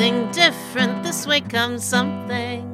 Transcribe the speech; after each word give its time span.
something 0.00 0.32
different. 0.32 1.02
This 1.02 1.26
way 1.26 1.42
comes 1.42 1.84
something, 1.84 2.64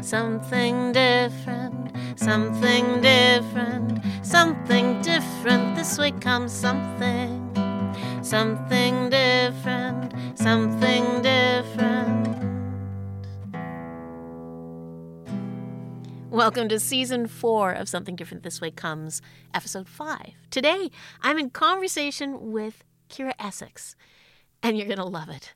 something 0.00 0.92
different, 0.92 1.90
something 2.14 3.00
different, 3.00 4.00
something 4.22 5.02
different. 5.02 5.74
This 5.74 5.98
way 5.98 6.12
comes 6.12 6.52
something, 6.52 7.50
something 8.22 9.10
different, 9.10 10.14
something 10.38 11.22
different. 11.22 12.28
Welcome 16.30 16.68
to 16.68 16.78
season 16.78 17.26
four 17.26 17.72
of 17.72 17.88
Something 17.88 18.14
Different 18.14 18.44
This 18.44 18.60
Way 18.60 18.70
Comes, 18.70 19.20
episode 19.52 19.88
five. 19.88 20.34
Today, 20.52 20.92
I'm 21.20 21.36
in 21.36 21.50
conversation 21.50 22.52
with 22.52 22.84
Keira 23.10 23.32
Essex, 23.40 23.96
and 24.62 24.78
you're 24.78 24.86
going 24.86 24.98
to 24.98 25.04
love 25.04 25.30
it. 25.30 25.52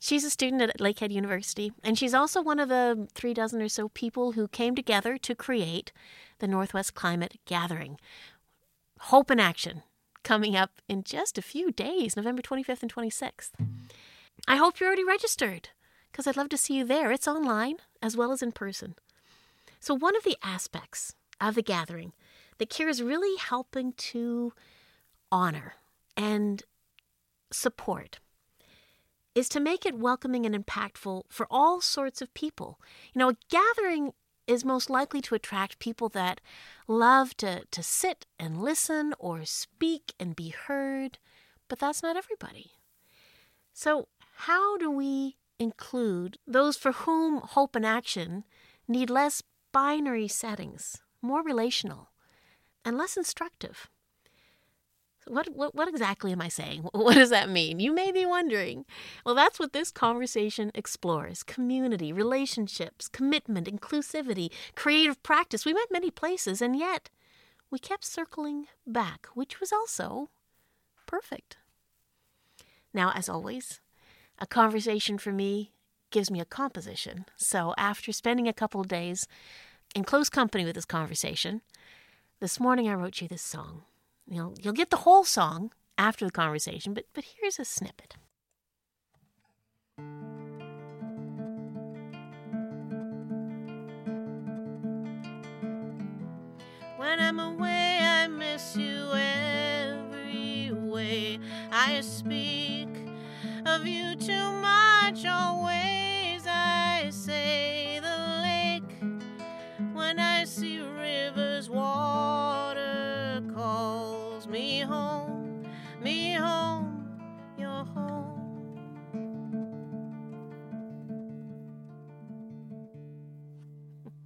She's 0.00 0.24
a 0.24 0.30
student 0.30 0.62
at 0.62 0.78
Lakehead 0.78 1.10
University, 1.10 1.72
and 1.82 1.98
she's 1.98 2.14
also 2.14 2.40
one 2.40 2.60
of 2.60 2.68
the 2.68 3.08
three 3.14 3.34
dozen 3.34 3.60
or 3.60 3.68
so 3.68 3.88
people 3.88 4.32
who 4.32 4.46
came 4.48 4.74
together 4.74 5.18
to 5.18 5.34
create 5.34 5.92
the 6.38 6.46
Northwest 6.46 6.94
Climate 6.94 7.38
Gathering. 7.46 7.98
Hope 9.00 9.30
in 9.30 9.40
Action, 9.40 9.82
coming 10.22 10.54
up 10.54 10.80
in 10.88 11.02
just 11.02 11.36
a 11.36 11.42
few 11.42 11.72
days, 11.72 12.16
November 12.16 12.42
25th 12.42 12.82
and 12.82 12.94
26th. 12.94 13.50
I 14.46 14.56
hope 14.56 14.78
you're 14.78 14.86
already 14.86 15.04
registered, 15.04 15.70
because 16.12 16.26
I'd 16.26 16.36
love 16.36 16.48
to 16.50 16.56
see 16.56 16.74
you 16.74 16.84
there. 16.84 17.10
It's 17.10 17.26
online 17.26 17.76
as 18.00 18.16
well 18.16 18.30
as 18.30 18.42
in 18.42 18.52
person. 18.52 18.94
So, 19.80 19.94
one 19.94 20.16
of 20.16 20.22
the 20.22 20.36
aspects 20.42 21.14
of 21.40 21.56
the 21.56 21.62
gathering 21.62 22.12
that 22.58 22.70
Keira 22.70 22.88
is 22.88 23.02
really 23.02 23.36
helping 23.38 23.92
to 23.94 24.52
honor 25.30 25.74
and 26.16 26.62
support 27.52 28.20
is 29.38 29.48
to 29.50 29.60
make 29.60 29.86
it 29.86 29.96
welcoming 29.96 30.44
and 30.44 30.54
impactful 30.54 31.22
for 31.28 31.46
all 31.48 31.80
sorts 31.80 32.20
of 32.20 32.34
people. 32.34 32.80
You 33.14 33.20
know, 33.20 33.28
a 33.28 33.36
gathering 33.48 34.12
is 34.48 34.64
most 34.64 34.90
likely 34.90 35.20
to 35.20 35.36
attract 35.36 35.78
people 35.78 36.08
that 36.08 36.40
love 36.88 37.36
to, 37.36 37.62
to 37.70 37.82
sit 37.82 38.26
and 38.36 38.60
listen 38.60 39.14
or 39.20 39.44
speak 39.44 40.12
and 40.18 40.34
be 40.34 40.48
heard, 40.48 41.18
but 41.68 41.78
that's 41.78 42.02
not 42.02 42.16
everybody. 42.16 42.72
So, 43.72 44.08
how 44.48 44.76
do 44.76 44.90
we 44.90 45.36
include 45.60 46.38
those 46.44 46.76
for 46.76 46.90
whom 46.90 47.38
hope 47.38 47.76
and 47.76 47.86
action 47.86 48.42
need 48.88 49.08
less 49.08 49.42
binary 49.72 50.26
settings, 50.26 51.02
more 51.22 51.44
relational, 51.44 52.10
and 52.84 52.98
less 52.98 53.16
instructive. 53.16 53.88
What, 55.28 55.48
what, 55.54 55.74
what 55.74 55.88
exactly 55.88 56.32
am 56.32 56.40
I 56.40 56.48
saying? 56.48 56.88
What 56.92 57.14
does 57.14 57.30
that 57.30 57.48
mean? 57.48 57.80
You 57.80 57.94
may 57.94 58.12
be 58.12 58.26
wondering. 58.26 58.84
Well, 59.24 59.34
that's 59.34 59.58
what 59.58 59.72
this 59.72 59.90
conversation 59.90 60.70
explores 60.74 61.42
community, 61.42 62.12
relationships, 62.12 63.08
commitment, 63.08 63.68
inclusivity, 63.68 64.50
creative 64.74 65.22
practice. 65.22 65.64
We 65.64 65.72
went 65.74 65.92
many 65.92 66.10
places, 66.10 66.60
and 66.60 66.76
yet 66.76 67.10
we 67.70 67.78
kept 67.78 68.04
circling 68.04 68.66
back, 68.86 69.26
which 69.34 69.60
was 69.60 69.72
also 69.72 70.30
perfect. 71.06 71.56
Now, 72.92 73.12
as 73.14 73.28
always, 73.28 73.80
a 74.38 74.46
conversation 74.46 75.18
for 75.18 75.32
me 75.32 75.72
gives 76.10 76.30
me 76.30 76.40
a 76.40 76.44
composition. 76.44 77.26
So 77.36 77.74
after 77.76 78.12
spending 78.12 78.48
a 78.48 78.52
couple 78.52 78.80
of 78.80 78.88
days 78.88 79.26
in 79.94 80.04
close 80.04 80.28
company 80.28 80.64
with 80.64 80.74
this 80.74 80.84
conversation, 80.84 81.62
this 82.40 82.60
morning 82.60 82.88
I 82.88 82.94
wrote 82.94 83.20
you 83.20 83.28
this 83.28 83.42
song. 83.42 83.82
You'll, 84.30 84.54
you'll 84.60 84.74
get 84.74 84.90
the 84.90 84.98
whole 84.98 85.24
song 85.24 85.72
after 85.96 86.26
the 86.26 86.30
conversation, 86.30 86.92
but, 86.92 87.04
but 87.14 87.24
here's 87.40 87.58
a 87.58 87.64
snippet. 87.64 88.16
When 96.98 97.20
I'm 97.20 97.40
away, 97.40 98.00
I 98.02 98.26
miss 98.26 98.76
you 98.76 99.10
every 99.14 100.72
way. 100.72 101.40
I 101.72 102.02
speak 102.02 102.88
of 103.64 103.86
you 103.86 104.14
too 104.14 104.52
much 104.60 105.24
always. 105.24 106.46
I 106.46 107.08
say 107.10 107.98
the 108.02 108.18
lake 108.42 109.94
when 109.94 110.18
I 110.18 110.44
see 110.44 110.80
rivers, 110.80 111.70
calls 111.70 112.47
me 114.58 114.80
home, 114.80 115.62
me 116.02 116.32
home, 116.32 117.20
your 117.56 117.84
home. 117.84 118.34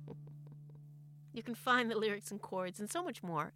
You 1.34 1.42
can 1.42 1.54
find 1.54 1.90
the 1.90 1.96
lyrics 1.96 2.30
and 2.30 2.40
chords 2.40 2.78
and 2.78 2.90
so 2.90 3.02
much 3.02 3.22
more 3.22 3.54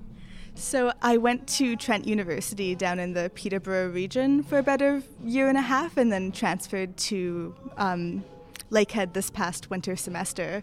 So 0.55 0.93
I 1.03 1.19
went 1.19 1.47
to 1.59 1.77
Trent 1.77 2.07
University 2.07 2.75
down 2.75 2.99
in 2.99 3.13
the 3.13 3.31
Peterborough 3.35 3.91
region 3.91 4.43
for 4.43 4.59
about 4.59 4.81
a 4.81 5.03
year 5.23 5.49
and 5.49 5.59
a 5.59 5.63
half, 5.63 5.99
and 5.99 6.11
then 6.11 6.33
transferred 6.33 6.97
to 6.97 7.55
um, 7.77 8.25
Lakehead 8.71 9.13
this 9.13 9.31
past 9.31 9.71
winter 9.71 9.97
semester. 9.97 10.63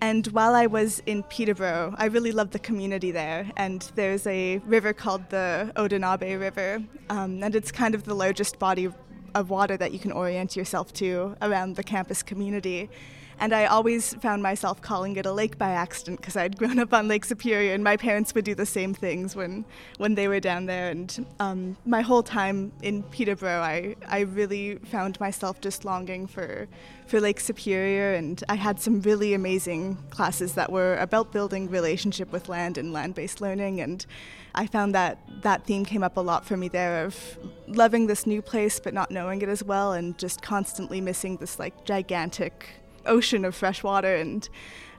And 0.00 0.26
while 0.28 0.54
I 0.54 0.66
was 0.66 1.02
in 1.06 1.22
Peterborough, 1.22 1.94
I 1.96 2.06
really 2.06 2.32
loved 2.32 2.52
the 2.52 2.58
community 2.58 3.10
there. 3.10 3.50
And 3.56 3.90
there's 3.94 4.26
a 4.26 4.58
river 4.58 4.92
called 4.92 5.30
the 5.30 5.72
Otonabee 5.76 6.38
River, 6.38 6.82
um, 7.08 7.42
and 7.42 7.54
it's 7.54 7.72
kind 7.72 7.94
of 7.94 8.04
the 8.04 8.14
largest 8.14 8.58
body 8.58 8.88
of 9.34 9.50
water 9.50 9.76
that 9.76 9.92
you 9.92 9.98
can 9.98 10.12
orient 10.12 10.56
yourself 10.56 10.92
to 10.94 11.36
around 11.40 11.76
the 11.76 11.82
campus 11.82 12.22
community. 12.22 12.90
And 13.38 13.52
I 13.52 13.66
always 13.66 14.14
found 14.14 14.42
myself 14.42 14.80
calling 14.80 15.16
it 15.16 15.26
a 15.26 15.32
lake 15.32 15.58
by 15.58 15.70
accident 15.70 16.20
because 16.20 16.36
I'd 16.36 16.56
grown 16.56 16.78
up 16.78 16.94
on 16.94 17.06
Lake 17.06 17.24
Superior, 17.24 17.74
and 17.74 17.84
my 17.84 17.96
parents 17.96 18.34
would 18.34 18.46
do 18.46 18.54
the 18.54 18.64
same 18.64 18.94
things 18.94 19.36
when, 19.36 19.66
when 19.98 20.14
they 20.14 20.26
were 20.26 20.40
down 20.40 20.64
there. 20.64 20.88
And 20.88 21.26
um, 21.38 21.76
my 21.84 22.00
whole 22.00 22.22
time 22.22 22.72
in 22.82 23.02
Peterborough, 23.02 23.60
I, 23.60 23.94
I 24.08 24.20
really 24.20 24.76
found 24.76 25.20
myself 25.20 25.60
just 25.60 25.84
longing 25.84 26.26
for, 26.26 26.66
for 27.06 27.20
Lake 27.20 27.38
Superior. 27.38 28.14
And 28.14 28.42
I 28.48 28.54
had 28.54 28.80
some 28.80 29.02
really 29.02 29.34
amazing 29.34 29.98
classes 30.08 30.54
that 30.54 30.72
were 30.72 30.96
about 30.96 31.30
building 31.30 31.68
relationship 31.68 32.32
with 32.32 32.48
land 32.48 32.78
and 32.78 32.90
land 32.90 33.14
based 33.14 33.42
learning. 33.42 33.82
And 33.82 34.06
I 34.54 34.66
found 34.66 34.94
that 34.94 35.18
that 35.42 35.66
theme 35.66 35.84
came 35.84 36.02
up 36.02 36.16
a 36.16 36.22
lot 36.22 36.46
for 36.46 36.56
me 36.56 36.68
there 36.68 37.04
of 37.04 37.38
loving 37.66 38.06
this 38.06 38.26
new 38.26 38.40
place 38.40 38.80
but 38.80 38.94
not 38.94 39.10
knowing 39.10 39.42
it 39.42 39.50
as 39.50 39.62
well, 39.62 39.92
and 39.92 40.16
just 40.16 40.40
constantly 40.40 41.02
missing 41.02 41.36
this 41.36 41.58
like 41.58 41.84
gigantic 41.84 42.80
ocean 43.06 43.44
of 43.44 43.54
fresh 43.54 43.82
water. 43.82 44.14
And 44.14 44.48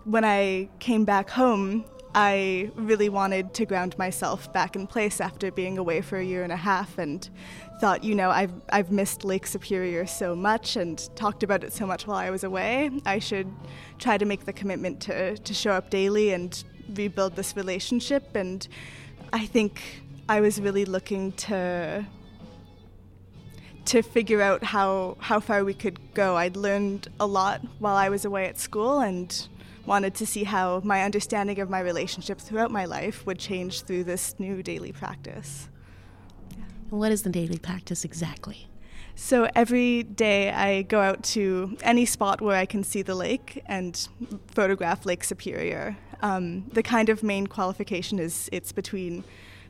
when 0.06 0.24
I 0.26 0.70
came 0.80 1.06
back 1.06 1.30
home, 1.30 1.86
I 2.16 2.72
really 2.76 3.10
wanted 3.10 3.54
to 3.56 3.66
ground 3.66 3.98
myself 3.98 4.52
back 4.52 4.76
in 4.76 4.88
place 4.88 5.22
after 5.22 5.52
being 5.52 5.78
away 5.78 6.02
for 6.02 6.18
a 6.18 6.24
year 6.24 6.44
and 6.44 6.52
a 6.52 6.58
half 6.58 6.98
and 6.98 7.30
thought, 7.80 8.04
you 8.04 8.16
know, 8.16 8.32
I've, 8.32 8.54
I've 8.70 8.92
missed 8.92 9.24
Lake 9.24 9.46
Superior 9.46 10.08
so 10.08 10.36
much 10.36 10.78
and 10.78 10.98
talked 11.16 11.44
about 11.44 11.64
it 11.64 11.74
so 11.74 11.86
much 11.86 12.08
while 12.08 12.18
I 12.18 12.32
was 12.32 12.44
away. 12.44 12.90
I 13.06 13.20
should 13.20 13.52
try 14.00 14.18
to 14.18 14.26
make 14.26 14.46
the 14.46 14.54
commitment 14.54 15.00
to, 15.02 15.38
to 15.38 15.54
show 15.54 15.74
up 15.74 15.92
daily 15.92 16.34
and 16.34 16.64
rebuild 16.96 17.36
this 17.36 17.56
relationship. 17.56 18.36
And 18.36 18.68
I 19.32 19.46
think 19.46 20.02
I 20.28 20.42
was 20.42 20.60
really 20.60 20.86
looking 20.86 21.34
to 21.34 22.06
to 23.88 24.02
figure 24.02 24.42
out 24.42 24.64
how 24.64 25.18
how 25.20 25.40
far 25.40 25.64
we 25.64 25.74
could 25.74 26.00
go. 26.14 26.36
I'd 26.36 26.56
learned 26.56 27.08
a 27.20 27.26
lot 27.26 27.62
while 27.80 27.96
I 27.96 28.10
was 28.10 28.26
away 28.26 28.48
at 28.48 28.60
school 28.60 29.00
and 29.00 29.48
wanted 29.86 30.14
to 30.16 30.26
see 30.26 30.44
how 30.44 30.82
my 30.84 31.04
understanding 31.04 31.60
of 31.60 31.70
my 31.70 31.80
relationships 31.80 32.44
throughout 32.44 32.72
my 32.72 32.86
life 32.86 33.26
would 33.26 33.40
change 33.40 33.84
through 33.84 34.04
this 34.04 34.36
new 34.38 34.62
daily 34.62 34.92
practice. 34.92 35.70
What 36.90 37.12
is 37.12 37.24
the 37.24 37.30
daily 37.30 37.58
practice 37.58 38.04
exactly? 38.04 38.68
So 39.16 39.50
every 39.56 40.04
day 40.04 40.52
I 40.52 40.84
go 40.84 41.00
out 41.02 41.24
to 41.36 41.76
any 41.82 42.06
spot 42.06 42.42
where 42.42 42.56
I 42.56 42.66
can 42.66 42.84
see 42.84 43.02
the 43.02 43.16
lake 43.16 43.64
and 43.66 44.08
photograph 44.48 45.06
Lake 45.06 45.24
Superior. 45.24 45.98
Um, 46.22 46.66
the 46.74 46.84
kind 46.84 47.10
of 47.10 47.24
main 47.24 47.48
qualification 47.48 48.20
is 48.20 48.50
it's 48.52 48.72
between 48.72 49.24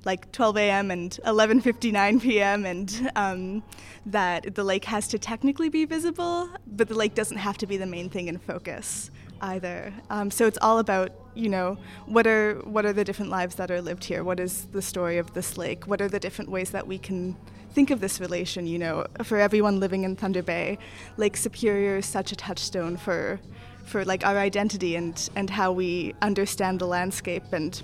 like 0.06 0.32
12 0.32 0.58
a.m. 0.58 0.92
and 0.92 1.20
11:59 1.26 2.22
p.m. 2.22 2.66
and 2.66 3.12
um, 3.16 3.64
that 4.06 4.56
the 4.56 4.64
lake 4.64 4.86
has 4.86 5.08
to 5.10 5.20
technically 5.20 5.70
be 5.70 5.86
visible, 5.86 6.50
but 6.66 6.88
the 6.88 6.96
lake 6.96 7.14
doesn't 7.16 7.38
have 7.38 7.58
to 7.58 7.68
be 7.68 7.78
the 7.78 7.86
main 7.86 8.10
thing 8.10 8.28
in 8.28 8.38
focus 8.38 9.12
either. 9.42 9.94
Um, 10.10 10.32
so 10.32 10.48
it's 10.48 10.58
all 10.62 10.80
about 10.80 11.12
you 11.36 11.50
know 11.50 11.78
what 12.06 12.26
are 12.26 12.56
what 12.64 12.86
are 12.86 12.94
the 12.94 13.04
different 13.04 13.32
lives 13.32 13.56
that 13.56 13.70
are 13.70 13.82
lived 13.82 14.04
here? 14.04 14.24
What 14.24 14.40
is 14.40 14.66
the 14.72 14.82
story 14.82 15.18
of 15.18 15.34
this 15.34 15.58
lake? 15.58 15.86
What 15.86 16.02
are 16.02 16.08
the 16.08 16.20
different 16.20 16.50
ways 16.50 16.72
that 16.72 16.88
we 16.88 16.98
can 16.98 17.36
think 17.74 17.92
of 17.92 18.00
this 18.00 18.20
relation, 18.20 18.66
you 18.66 18.80
know, 18.80 19.06
for 19.24 19.38
everyone 19.38 19.80
living 19.80 20.04
in 20.04 20.16
Thunder 20.16 20.42
Bay, 20.42 20.80
Lake 21.18 21.38
Superior 21.38 21.98
is 21.98 22.08
such 22.08 22.32
a 22.32 22.36
touchstone 22.36 22.98
for 22.98 23.40
for 23.88 24.06
like 24.06 24.26
our 24.26 24.38
identity 24.38 24.96
and 24.96 25.30
and 25.36 25.50
how 25.50 25.72
we 25.72 26.14
understand 26.22 26.80
the 26.80 26.88
landscape 26.88 27.46
and 27.52 27.82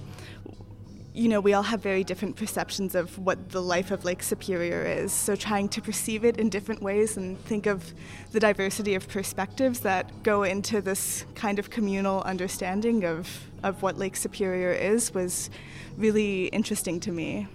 you 1.13 1.29
know, 1.29 1.39
we 1.39 1.53
all 1.53 1.63
have 1.63 1.81
very 1.81 2.03
different 2.03 2.35
perceptions 2.35 2.95
of 2.95 3.19
what 3.19 3.51
the 3.51 3.61
life 3.61 3.91
of 3.91 4.03
Lake 4.03 4.23
Superior 4.23 4.83
is. 4.83 5.11
So, 5.11 5.35
trying 5.35 5.69
to 5.69 5.81
perceive 5.81 6.25
it 6.25 6.37
in 6.37 6.49
different 6.49 6.81
ways 6.81 7.17
and 7.17 7.39
think 7.45 7.67
of 7.67 7.93
the 8.31 8.39
diversity 8.39 8.95
of 8.95 9.07
perspectives 9.07 9.81
that 9.81 10.23
go 10.23 10.41
into 10.43 10.81
this 10.81 11.25
kind 11.35 11.59
of 11.59 11.69
communal 11.69 12.21
understanding 12.23 13.05
of, 13.05 13.29
of 13.61 13.83
what 13.83 13.97
Lake 13.97 14.15
Superior 14.15 14.71
is 14.71 15.13
was 15.13 15.51
really 15.97 16.47
interesting 16.47 16.99
to 17.01 17.11
me. 17.11 17.47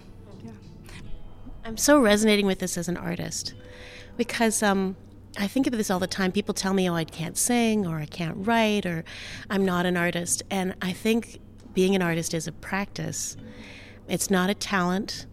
yeah. 0.43 0.51
I'm 1.65 1.77
so 1.77 1.99
resonating 1.99 2.45
with 2.45 2.59
this 2.59 2.77
as 2.77 2.87
an 2.87 2.95
artist 2.95 3.53
because 4.15 4.63
um, 4.63 4.95
I 5.37 5.47
think 5.47 5.67
of 5.67 5.73
this 5.73 5.89
all 5.89 5.99
the 5.99 6.07
time. 6.07 6.31
People 6.31 6.53
tell 6.53 6.73
me, 6.73 6.89
oh, 6.89 6.95
I 6.95 7.03
can't 7.03 7.37
sing 7.37 7.85
or 7.85 7.97
I 7.97 8.05
can't 8.05 8.35
write 8.47 8.85
or 8.85 9.03
I'm 9.49 9.63
not 9.63 9.85
an 9.85 9.95
artist. 9.95 10.43
And 10.49 10.75
I 10.81 10.91
think 10.91 11.39
being 11.73 11.95
an 11.95 12.01
artist 12.01 12.33
is 12.33 12.47
a 12.47 12.51
practice, 12.51 13.37
it's 14.07 14.29
not 14.29 14.49
a 14.49 14.55
talent, 14.55 15.25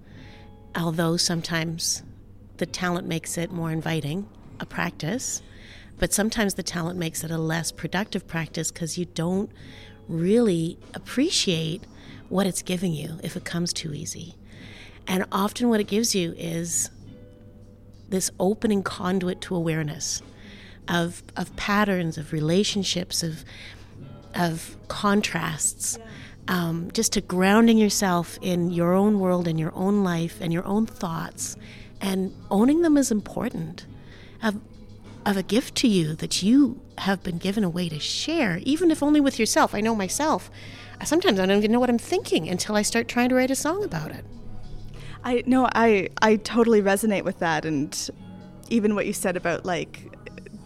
although 0.77 1.17
sometimes 1.17 2.03
the 2.59 2.67
talent 2.67 3.07
makes 3.07 3.39
it 3.39 3.51
more 3.51 3.71
inviting, 3.71 4.29
a 4.61 4.67
practice. 4.67 5.43
But 5.99 6.13
sometimes 6.13 6.55
the 6.55 6.63
talent 6.63 6.99
makes 6.99 7.25
it 7.25 7.31
a 7.31 7.39
less 7.39 7.73
productive 7.73 8.27
practice 8.27 8.71
because 8.71 8.99
you 8.99 9.07
don't 9.07 9.51
really 10.09 10.79
appreciate 10.95 11.85
what 12.29 12.47
it's 12.47 12.63
giving 12.63 12.93
you 12.93 13.19
if 13.23 13.37
it 13.37 13.45
comes 13.45 13.73
too 13.73 13.95
easy. 13.95 14.37
And 15.09 15.25
often 15.33 15.69
what 15.69 15.81
it 15.81 15.87
gives 15.87 16.15
you 16.15 16.35
is 16.37 16.91
this 18.09 18.31
opening 18.39 18.83
conduit 18.83 19.41
to 19.43 19.55
awareness 19.55 20.23
of, 20.89 21.23
of 21.37 21.55
patterns, 21.57 22.19
of 22.19 22.33
relationships, 22.33 23.23
of, 23.23 23.45
of 24.35 24.77
contrasts, 24.89 25.99
um, 26.49 26.91
just 26.93 27.13
to 27.15 27.21
grounding 27.21 27.79
yourself 27.79 28.39
in 28.41 28.71
your 28.71 28.95
own 28.95 29.19
world 29.19 29.49
and 29.49 29.59
your 29.59 29.75
own 29.75 30.05
life 30.05 30.39
and 30.41 30.53
your 30.53 30.65
own 30.65 30.87
thoughts 30.87 31.57
and 32.01 32.35
owning 32.51 32.83
them 32.83 32.97
is 32.97 33.11
important. 33.11 33.87
Of, 34.43 34.61
of 35.25 35.37
a 35.37 35.43
gift 35.43 35.75
to 35.77 35.89
you 35.89 36.15
that 36.15 36.43
you 36.43 36.81
have 36.99 37.23
been 37.23 37.39
given 37.39 37.65
a 37.65 37.69
way 37.69 37.89
to 37.89 37.99
share, 37.99 38.61
even 38.63 38.91
if 38.91 39.03
only 39.03 39.21
with 39.21 39.39
yourself. 39.39 39.75
I 39.75 39.81
know 39.81 39.95
myself. 39.95 40.51
Sometimes 41.05 41.41
I 41.41 41.47
don't 41.47 41.59
even 41.59 41.73
know 41.73 41.81
what 41.81 41.91
I'm 41.91 41.99
thinking 41.99 42.49
until 42.49 42.77
I 42.77 42.83
start 42.83 43.09
trying 43.09 43.29
to 43.31 43.35
write 43.35 43.51
a 43.51 43.57
song 43.57 43.83
about 43.83 44.13
it. 44.13 44.25
I 45.27 45.43
no, 45.45 45.69
I 45.75 46.09
I 46.23 46.37
totally 46.37 46.81
resonate 46.81 47.25
with 47.25 47.41
that, 47.41 47.65
and 47.65 48.11
even 48.71 48.95
what 48.95 49.07
you 49.07 49.13
said 49.13 49.37
about 49.37 49.67
like 49.67 50.13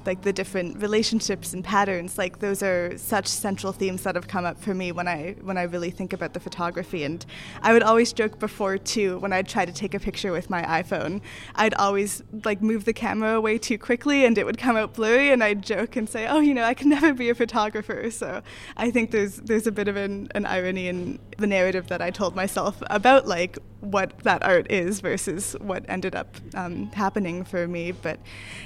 like 0.07 0.23
the 0.23 0.33
different 0.33 0.81
relationships 0.81 1.53
and 1.53 1.63
patterns 1.63 2.17
like 2.17 2.39
those 2.39 2.63
are 2.63 2.97
such 2.97 3.27
central 3.27 3.71
themes 3.73 4.03
that 4.03 4.15
have 4.15 4.27
come 4.27 4.47
up 4.47 4.59
for 4.59 4.73
me 4.75 4.93
when 4.93 5.07
I 5.07 5.37
when 5.43 5.59
I 5.59 5.63
really 5.63 5.91
think 5.91 6.13
about 6.13 6.33
the 6.33 6.41
photography. 6.41 7.05
And 7.05 7.25
I 7.63 7.73
would 7.73 7.83
always 7.83 8.13
joke 8.13 8.39
before 8.39 8.79
too 8.79 9.19
when 9.19 9.33
I'd 9.33 9.49
try 9.49 9.65
to 9.65 9.73
take 9.73 9.95
a 9.95 10.01
picture 10.01 10.33
with 10.33 10.49
my 10.51 10.63
iPhone 10.63 11.21
I'd 11.55 11.75
always 11.75 12.23
like 12.45 12.63
move 12.63 12.85
the 12.85 12.93
camera 12.93 13.35
away 13.35 13.59
too 13.59 13.79
quickly 13.79 14.25
and 14.25 14.37
it 14.39 14.47
would 14.47 14.59
come 14.59 14.77
out 14.77 14.95
blurry 14.95 15.31
and 15.31 15.45
I'd 15.45 15.63
joke 15.63 15.97
and 15.97 16.09
say 16.09 16.27
oh 16.27 16.41
you 16.41 16.55
know 16.55 16.65
I 16.65 16.75
can 16.75 16.89
never 16.89 17.13
be 17.15 17.31
a 17.31 17.35
photographer. 17.35 18.11
So 18.11 18.43
I 18.77 18.91
think 18.91 19.11
there's 19.11 19.37
there's 19.37 19.67
a 19.67 19.73
bit 19.73 19.89
of 19.89 19.97
an, 19.97 20.29
an 20.35 20.47
irony 20.47 20.89
in 20.89 21.19
the 21.39 21.47
narrative 21.47 21.89
that 21.89 22.03
I 22.03 22.11
told 22.11 22.35
myself 22.35 22.83
about 22.89 23.27
like 23.27 23.59
what 23.81 24.19
that 24.21 24.43
art 24.43 24.71
is 24.71 25.01
versus 25.01 25.57
what 25.61 25.85
ended 25.89 26.15
up 26.15 26.37
um, 26.55 26.91
happening 26.93 27.45
for 27.45 27.67
me 27.67 27.93
but 27.93 28.19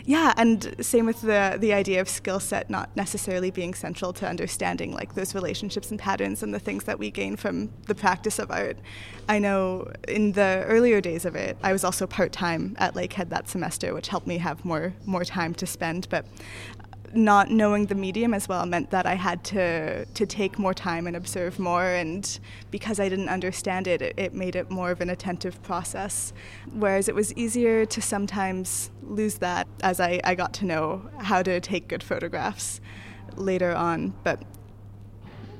yeah 0.04 0.32
and 0.36 0.74
same 0.80 1.06
with 1.06 1.20
the 1.22 1.56
the 1.60 1.72
idea 1.72 2.00
of 2.00 2.08
skill 2.08 2.40
set 2.40 2.68
not 2.68 2.94
necessarily 2.96 3.50
being 3.50 3.74
central 3.74 4.12
to 4.12 4.26
understanding 4.26 4.92
like 4.92 5.14
those 5.14 5.34
relationships 5.34 5.90
and 5.90 6.00
patterns 6.00 6.42
and 6.42 6.52
the 6.52 6.58
things 6.58 6.84
that 6.84 6.98
we 6.98 7.10
gain 7.10 7.36
from 7.36 7.70
the 7.86 7.94
practice 7.94 8.38
of 8.38 8.50
art. 8.50 8.78
I 9.28 9.38
know 9.38 9.90
in 10.06 10.32
the 10.32 10.64
earlier 10.66 11.00
days 11.00 11.24
of 11.24 11.34
it, 11.34 11.56
I 11.62 11.72
was 11.72 11.84
also 11.84 12.06
part 12.06 12.32
time 12.32 12.76
at 12.78 12.94
Lakehead 12.94 13.30
that 13.30 13.48
semester, 13.48 13.94
which 13.94 14.08
helped 14.08 14.26
me 14.26 14.38
have 14.38 14.64
more 14.64 14.94
more 15.06 15.24
time 15.24 15.54
to 15.54 15.66
spend. 15.66 16.08
But 16.10 16.26
not 17.16 17.50
knowing 17.50 17.86
the 17.86 17.94
medium 17.94 18.34
as 18.34 18.48
well 18.48 18.64
meant 18.66 18.90
that 18.90 19.06
I 19.06 19.14
had 19.14 19.44
to 19.44 20.04
to 20.04 20.26
take 20.26 20.58
more 20.58 20.74
time 20.74 21.06
and 21.06 21.16
observe 21.16 21.58
more. 21.58 21.86
And 21.86 22.38
because 22.70 23.00
I 23.00 23.08
didn't 23.08 23.28
understand 23.28 23.86
it, 23.86 24.02
it, 24.02 24.14
it 24.16 24.34
made 24.34 24.56
it 24.56 24.70
more 24.70 24.90
of 24.90 25.00
an 25.00 25.10
attentive 25.10 25.62
process. 25.62 26.32
Whereas 26.72 27.08
it 27.08 27.14
was 27.14 27.32
easier 27.34 27.86
to 27.86 28.00
sometimes 28.02 28.90
lose 29.02 29.36
that 29.38 29.66
as 29.82 30.00
I, 30.00 30.20
I 30.24 30.34
got 30.34 30.52
to 30.54 30.64
know 30.64 31.08
how 31.18 31.42
to 31.42 31.60
take 31.60 31.88
good 31.88 32.02
photographs 32.02 32.80
later 33.36 33.74
on. 33.74 34.14
But 34.22 34.42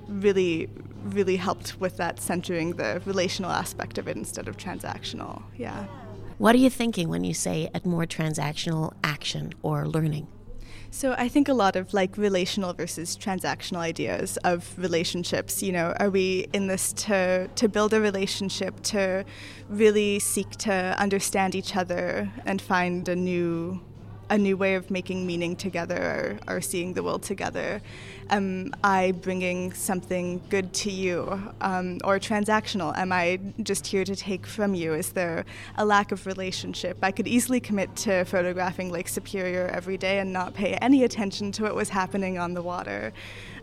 really 0.08 0.68
really 1.04 1.36
helped 1.36 1.78
with 1.78 1.98
that 1.98 2.18
centering 2.18 2.72
the 2.76 3.02
relational 3.04 3.50
aspect 3.50 3.98
of 3.98 4.08
it 4.08 4.16
instead 4.16 4.48
of 4.48 4.56
transactional. 4.56 5.42
Yeah. 5.56 5.84
What 6.38 6.54
are 6.54 6.58
you 6.58 6.70
thinking 6.70 7.08
when 7.08 7.24
you 7.24 7.34
say 7.34 7.68
at 7.74 7.84
more 7.86 8.06
transactional 8.06 8.92
action 9.04 9.52
or 9.62 9.86
learning 9.86 10.26
so 10.94 11.12
I 11.18 11.26
think 11.28 11.48
a 11.48 11.54
lot 11.54 11.74
of 11.74 11.92
like 11.92 12.16
relational 12.16 12.72
versus 12.72 13.16
transactional 13.16 13.78
ideas 13.78 14.36
of 14.44 14.72
relationships, 14.78 15.60
you 15.60 15.72
know, 15.72 15.92
are 15.98 16.08
we 16.08 16.46
in 16.52 16.68
this 16.68 16.92
to 16.92 17.48
to 17.48 17.68
build 17.68 17.92
a 17.92 18.00
relationship 18.00 18.80
to 18.94 19.24
really 19.68 20.20
seek 20.20 20.50
to 20.68 20.72
understand 20.96 21.56
each 21.56 21.74
other 21.74 22.30
and 22.46 22.62
find 22.62 23.08
a 23.08 23.16
new 23.16 23.80
a 24.30 24.38
new 24.38 24.56
way 24.56 24.74
of 24.74 24.90
making 24.90 25.26
meaning 25.26 25.56
together 25.56 26.38
or, 26.48 26.56
or 26.56 26.60
seeing 26.60 26.94
the 26.94 27.02
world 27.02 27.22
together? 27.22 27.80
Am 28.30 28.74
I 28.82 29.12
bringing 29.12 29.72
something 29.72 30.40
good 30.48 30.72
to 30.74 30.90
you 30.90 31.52
um, 31.60 31.98
or 32.04 32.18
transactional? 32.18 32.96
Am 32.96 33.12
I 33.12 33.38
just 33.62 33.86
here 33.86 34.04
to 34.04 34.16
take 34.16 34.46
from 34.46 34.74
you? 34.74 34.94
Is 34.94 35.12
there 35.12 35.44
a 35.76 35.84
lack 35.84 36.12
of 36.12 36.26
relationship? 36.26 36.98
I 37.02 37.10
could 37.10 37.28
easily 37.28 37.60
commit 37.60 37.94
to 37.96 38.24
photographing 38.24 38.90
Lake 38.90 39.08
Superior 39.08 39.66
every 39.68 39.96
day 39.96 40.18
and 40.18 40.32
not 40.32 40.54
pay 40.54 40.74
any 40.74 41.04
attention 41.04 41.52
to 41.52 41.62
what 41.64 41.74
was 41.74 41.90
happening 41.90 42.38
on 42.38 42.54
the 42.54 42.62
water. 42.62 43.12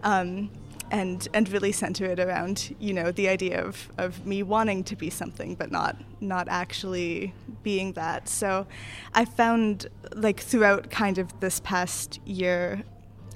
Um, 0.04 0.50
and 0.92 1.28
and 1.34 1.50
really 1.50 1.72
center 1.72 2.06
it 2.06 2.20
around 2.20 2.76
you 2.80 2.94
know 2.94 3.12
the 3.12 3.28
idea 3.28 3.64
of, 3.64 3.90
of 3.98 4.26
me 4.26 4.44
wanting 4.44 4.84
to 4.84 4.96
be 4.96 5.10
something 5.10 5.56
but 5.56 5.72
not 5.72 5.96
not 6.20 6.48
actually 6.50 7.34
being 7.64 7.94
that. 7.94 8.28
So 8.28 8.68
i 9.14 9.26
found 9.26 9.88
like 10.16 10.40
throughout 10.40 10.90
kind 10.92 11.18
of 11.18 11.40
this 11.40 11.60
past 11.62 12.20
year 12.26 12.84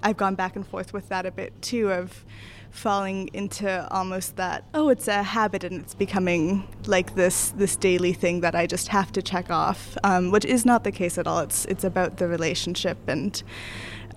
i've 0.03 0.17
gone 0.17 0.35
back 0.35 0.55
and 0.55 0.67
forth 0.67 0.93
with 0.93 1.09
that 1.09 1.25
a 1.25 1.31
bit 1.31 1.53
too 1.61 1.91
of 1.91 2.25
falling 2.71 3.29
into 3.33 3.87
almost 3.89 4.35
that 4.35 4.65
oh 4.73 4.89
it's 4.89 5.07
a 5.07 5.23
habit 5.23 5.63
and 5.63 5.81
it's 5.81 5.95
becoming 5.95 6.67
like 6.87 7.15
this 7.15 7.51
this 7.51 7.77
daily 7.77 8.11
thing 8.11 8.41
that 8.41 8.53
I 8.53 8.67
just 8.67 8.89
have 8.89 9.13
to 9.13 9.21
check 9.21 9.49
off 9.49 9.97
um, 10.03 10.29
which 10.29 10.43
is 10.43 10.65
not 10.65 10.83
the 10.83 10.91
case 10.91 11.17
at 11.17 11.25
all. 11.25 11.39
It's 11.39 11.63
it's 11.65 11.85
about 11.85 12.17
the 12.17 12.27
relationship 12.27 12.97
and 13.07 13.41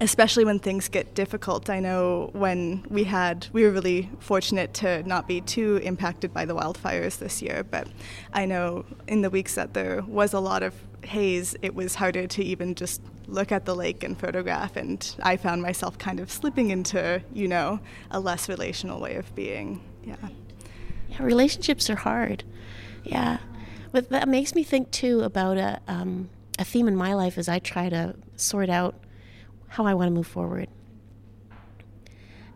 especially 0.00 0.44
when 0.44 0.58
things 0.58 0.88
get 0.88 1.14
difficult. 1.14 1.68
I 1.68 1.80
know 1.80 2.30
when 2.32 2.84
we 2.88 3.04
had, 3.04 3.48
we 3.52 3.64
were 3.64 3.70
really 3.70 4.10
fortunate 4.20 4.74
to 4.74 5.02
not 5.02 5.26
be 5.26 5.40
too 5.40 5.80
impacted 5.82 6.32
by 6.32 6.44
the 6.44 6.54
wildfires 6.54 7.18
this 7.18 7.42
year, 7.42 7.64
but 7.64 7.88
I 8.32 8.46
know 8.46 8.84
in 9.06 9.22
the 9.22 9.30
weeks 9.30 9.54
that 9.56 9.74
there 9.74 10.02
was 10.06 10.32
a 10.32 10.40
lot 10.40 10.62
of 10.62 10.74
haze, 11.02 11.56
it 11.62 11.74
was 11.74 11.96
harder 11.96 12.26
to 12.26 12.44
even 12.44 12.74
just 12.74 13.02
look 13.26 13.52
at 13.52 13.64
the 13.64 13.74
lake 13.74 14.02
and 14.02 14.18
photograph, 14.18 14.76
and 14.76 15.14
I 15.22 15.36
found 15.36 15.62
myself 15.62 15.98
kind 15.98 16.20
of 16.20 16.30
slipping 16.30 16.70
into, 16.70 17.22
you 17.32 17.48
know, 17.48 17.80
a 18.10 18.20
less 18.20 18.48
relational 18.48 19.00
way 19.00 19.16
of 19.16 19.34
being. 19.34 19.82
Yeah. 20.04 20.16
Yeah, 21.08 21.22
relationships 21.22 21.90
are 21.90 21.96
hard. 21.96 22.44
Yeah. 23.04 23.38
But 23.92 24.10
that 24.10 24.28
makes 24.28 24.54
me 24.54 24.62
think 24.62 24.90
too 24.90 25.22
about 25.22 25.56
a, 25.56 25.80
um, 25.88 26.28
a 26.58 26.64
theme 26.64 26.88
in 26.88 26.96
my 26.96 27.14
life 27.14 27.38
as 27.38 27.48
I 27.48 27.58
try 27.58 27.88
to 27.88 28.14
sort 28.36 28.68
out 28.68 28.94
how 29.68 29.86
I 29.86 29.94
want 29.94 30.08
to 30.08 30.14
move 30.14 30.26
forward. 30.26 30.68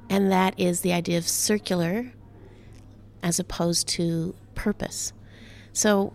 And 0.08 0.30
that 0.30 0.58
is 0.58 0.80
the 0.82 0.92
idea 0.92 1.18
of 1.18 1.26
circular 1.26 2.12
as 3.22 3.38
opposed 3.38 3.88
to 3.88 4.34
purpose. 4.54 5.12
So, 5.72 6.12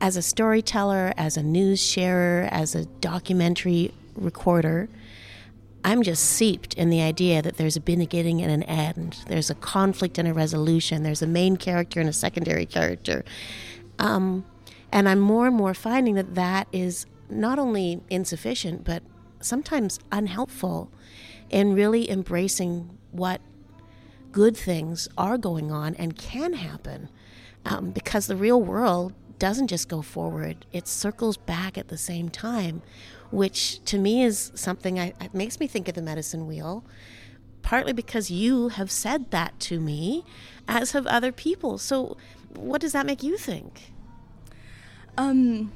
as 0.00 0.16
a 0.16 0.22
storyteller, 0.22 1.12
as 1.18 1.36
a 1.36 1.42
news 1.42 1.82
sharer, 1.82 2.48
as 2.50 2.74
a 2.74 2.86
documentary 2.86 3.92
recorder, 4.14 4.88
I'm 5.84 6.02
just 6.02 6.24
seeped 6.24 6.74
in 6.74 6.90
the 6.90 7.02
idea 7.02 7.42
that 7.42 7.56
there's 7.56 7.76
a 7.76 7.80
beginning 7.80 8.40
and 8.40 8.50
an 8.50 8.62
end. 8.62 9.18
There's 9.28 9.50
a 9.50 9.54
conflict 9.54 10.18
and 10.18 10.28
a 10.28 10.32
resolution. 10.32 11.02
There's 11.02 11.22
a 11.22 11.26
main 11.26 11.56
character 11.56 12.00
and 12.00 12.08
a 12.08 12.12
secondary 12.12 12.66
character. 12.66 13.24
Um, 13.98 14.44
and 14.92 15.08
I'm 15.08 15.20
more 15.20 15.46
and 15.46 15.56
more 15.56 15.74
finding 15.74 16.14
that 16.14 16.34
that 16.34 16.68
is 16.72 17.06
not 17.28 17.58
only 17.58 18.00
insufficient, 18.10 18.84
but 18.84 19.02
sometimes 19.40 19.98
unhelpful 20.12 20.92
in 21.50 21.74
really 21.74 22.10
embracing 22.10 22.98
what 23.10 23.40
good 24.32 24.56
things 24.56 25.08
are 25.18 25.36
going 25.36 25.72
on 25.72 25.94
and 25.96 26.16
can 26.16 26.54
happen. 26.54 27.08
Um, 27.64 27.90
because 27.90 28.26
the 28.26 28.36
real 28.36 28.62
world 28.62 29.12
doesn't 29.38 29.68
just 29.68 29.88
go 29.88 30.02
forward, 30.02 30.66
it 30.72 30.86
circles 30.86 31.36
back 31.36 31.76
at 31.76 31.88
the 31.88 31.98
same 31.98 32.28
time, 32.28 32.82
which 33.30 33.82
to 33.86 33.98
me 33.98 34.22
is 34.22 34.52
something 34.54 34.98
I, 34.98 35.14
it 35.20 35.34
makes 35.34 35.58
me 35.58 35.66
think 35.66 35.88
of 35.88 35.94
the 35.94 36.02
medicine 36.02 36.46
wheel, 36.46 36.84
partly 37.62 37.92
because 37.92 38.30
you 38.30 38.68
have 38.68 38.90
said 38.90 39.30
that 39.30 39.58
to 39.60 39.80
me, 39.80 40.24
as 40.68 40.92
have 40.92 41.06
other 41.06 41.32
people. 41.32 41.78
So, 41.78 42.16
what 42.54 42.80
does 42.80 42.92
that 42.92 43.06
make 43.06 43.22
you 43.22 43.36
think? 43.36 43.92
Um, 45.16 45.72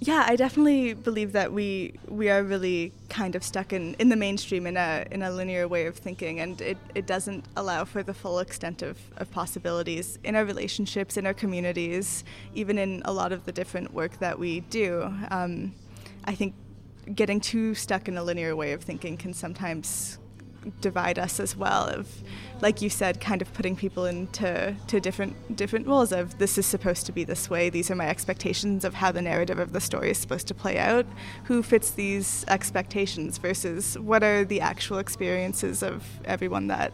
yeah, 0.00 0.24
I 0.28 0.36
definitely 0.36 0.92
believe 0.92 1.32
that 1.32 1.52
we 1.52 1.94
we 2.06 2.28
are 2.28 2.42
really 2.42 2.92
kind 3.08 3.34
of 3.34 3.42
stuck 3.42 3.72
in, 3.72 3.94
in 3.94 4.10
the 4.10 4.16
mainstream 4.16 4.66
in 4.66 4.76
a 4.76 5.06
in 5.10 5.22
a 5.22 5.30
linear 5.30 5.66
way 5.66 5.86
of 5.86 5.96
thinking, 5.96 6.38
and 6.40 6.60
it, 6.60 6.76
it 6.94 7.06
doesn't 7.06 7.46
allow 7.56 7.84
for 7.86 8.02
the 8.02 8.12
full 8.12 8.38
extent 8.38 8.82
of, 8.82 8.98
of 9.16 9.30
possibilities 9.30 10.18
in 10.22 10.36
our 10.36 10.44
relationships, 10.44 11.16
in 11.16 11.26
our 11.26 11.32
communities, 11.32 12.24
even 12.54 12.76
in 12.76 13.00
a 13.06 13.12
lot 13.12 13.32
of 13.32 13.46
the 13.46 13.52
different 13.52 13.94
work 13.94 14.18
that 14.18 14.38
we 14.38 14.60
do. 14.60 15.10
Um, 15.30 15.72
I 16.24 16.34
think 16.34 16.54
getting 17.14 17.40
too 17.40 17.74
stuck 17.74 18.06
in 18.06 18.18
a 18.18 18.22
linear 18.22 18.54
way 18.54 18.72
of 18.72 18.82
thinking 18.82 19.16
can 19.16 19.32
sometimes 19.32 20.18
divide 20.80 21.18
us 21.18 21.38
as 21.40 21.56
well 21.56 21.88
of 21.88 22.22
like 22.60 22.80
you 22.80 22.88
said 22.88 23.20
kind 23.20 23.42
of 23.42 23.52
putting 23.52 23.76
people 23.76 24.06
into 24.06 24.74
to 24.86 25.00
different 25.00 25.56
different 25.56 25.86
roles 25.86 26.12
of 26.12 26.38
this 26.38 26.56
is 26.58 26.66
supposed 26.66 27.04
to 27.06 27.12
be 27.12 27.24
this 27.24 27.50
way 27.50 27.68
these 27.68 27.90
are 27.90 27.94
my 27.94 28.08
expectations 28.08 28.84
of 28.84 28.94
how 28.94 29.12
the 29.12 29.22
narrative 29.22 29.58
of 29.58 29.72
the 29.72 29.80
story 29.80 30.10
is 30.10 30.18
supposed 30.18 30.46
to 30.48 30.54
play 30.54 30.78
out. 30.78 31.06
Who 31.44 31.62
fits 31.62 31.90
these 31.90 32.44
expectations 32.48 33.38
versus 33.38 33.98
what 33.98 34.22
are 34.22 34.44
the 34.44 34.60
actual 34.60 34.98
experiences 34.98 35.82
of 35.82 36.04
everyone 36.24 36.68
that 36.68 36.92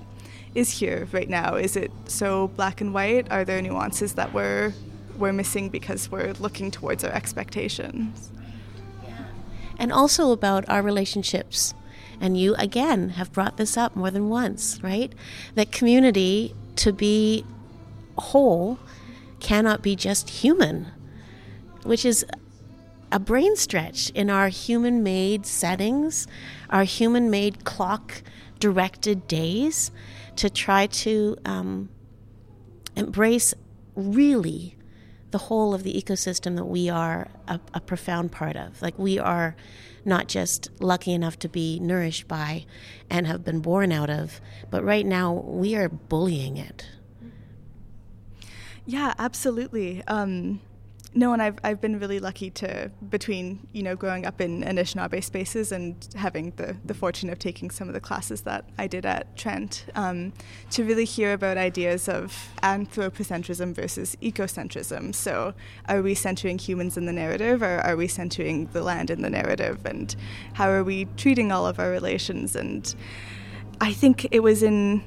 is 0.55 0.71
here 0.71 1.09
right 1.13 1.29
now? 1.29 1.55
Is 1.55 1.77
it 1.77 1.91
so 2.07 2.49
black 2.49 2.81
and 2.81 2.93
white? 2.93 3.31
Are 3.31 3.45
there 3.45 3.61
nuances 3.63 4.15
that 4.15 4.33
we're 4.33 4.73
we're 5.19 5.33
missing 5.33 5.69
because 5.69 6.11
we're 6.11 6.33
looking 6.35 6.71
towards 6.71 7.05
our 7.05 7.13
expectations? 7.13 8.31
And 9.79 9.93
also 9.93 10.33
about 10.33 10.69
our 10.69 10.83
relationships 10.83 11.75
and 12.23 12.39
you 12.39 12.55
again 12.55 13.11
have 13.11 13.33
brought 13.33 13.57
this 13.57 13.77
up 13.77 13.97
more 13.97 14.11
than 14.11 14.31
once, 14.31 14.81
right? 14.81 15.13
That 15.57 15.73
community 15.73 16.55
to 16.77 16.93
be 16.93 17.45
whole 18.17 18.79
cannot 19.41 19.83
be 19.83 19.97
just 19.97 20.31
human, 20.31 20.87
which 21.83 22.05
is 22.05 22.25
a 23.11 23.19
brain 23.19 23.57
stretch 23.57 24.11
in 24.11 24.31
our 24.31 24.49
human 24.49 25.03
made 25.03 25.45
settings, 25.45 26.29
our 26.71 26.85
human 26.85 27.29
made 27.29 27.65
clock 27.65 28.23
directed 28.61 29.27
days 29.27 29.91
to 30.37 30.49
try 30.49 30.87
to 30.87 31.37
um, 31.45 31.91
embrace 32.95 33.53
really 33.97 34.77
the 35.33 35.39
whole 35.39 35.75
of 35.75 35.83
the 35.83 36.01
ecosystem 36.01 36.55
that 36.55 36.67
we 36.67 36.89
are 36.89 37.29
a, 37.49 37.59
a 37.75 37.81
profound 37.81 38.31
part 38.31 38.55
of. 38.55 38.81
Like 38.81 38.97
we 38.97 39.19
are 39.19 39.57
not 40.05 40.29
just 40.29 40.71
lucky 40.81 41.13
enough 41.13 41.39
to 41.41 41.49
be 41.49 41.79
nourished 41.81 42.29
by 42.29 42.67
and 43.11 43.27
have 43.27 43.45
been 43.45 43.61
born 43.61 43.93
out 43.93 44.11
of, 44.11 44.41
but 44.71 44.85
right 44.85 45.07
now 45.07 45.33
we 45.33 45.75
are 45.75 45.89
bullying 45.89 46.57
it. 46.57 46.87
Yeah, 48.85 49.15
absolutely. 49.19 50.03
Um, 50.09 50.61
no, 51.15 51.33
and 51.33 51.43
I've 51.43 51.59
I've 51.63 51.81
been 51.81 51.99
really 51.99 52.19
lucky 52.21 52.51
to 52.51 52.91
between 53.11 53.67
you 53.73 53.83
know 53.83 53.95
growing 53.95 54.25
up 54.25 54.41
in 54.41 54.63
Anishinaabe 54.63 55.23
spaces 55.23 55.71
and 55.71 56.09
having 56.15 56.53
the 56.57 56.77
the 56.85 56.95
fortune 56.95 57.29
of 57.29 57.39
taking 57.39 57.71
some 57.71 57.87
of 57.89 57.95
the 57.95 58.01
classes 58.01 58.43
that 58.43 58.65
I 58.79 58.87
did 58.87 59.05
at 59.05 59.37
Trent 59.37 59.87
um, 59.95 60.33
to 60.71 60.85
really 60.85 61.05
hear 61.05 61.35
about 61.35 61.59
ideas 61.59 62.09
of 62.09 62.35
anthropocentrism 62.63 63.75
versus 63.75 64.17
ecocentrism. 64.23 65.15
So, 65.15 65.53
are 65.87 66.01
we 66.01 66.15
centering 66.15 66.59
humans 66.59 66.97
in 66.97 67.05
the 67.05 67.13
narrative, 67.13 67.63
or 67.63 67.81
are 67.81 67.97
we 67.97 68.09
centering 68.09 68.67
the 68.67 68.83
land 68.83 69.11
in 69.11 69.21
the 69.21 69.31
narrative, 69.31 69.85
and 69.85 70.15
how 70.55 70.71
are 70.71 70.85
we 70.85 71.05
treating 71.17 71.53
all 71.53 71.67
of 71.67 71.79
our 71.79 71.91
relations? 71.91 72.57
And 72.57 72.95
I 73.83 73.93
think 73.93 74.27
it 74.31 74.41
was 74.41 74.63
in 74.63 75.03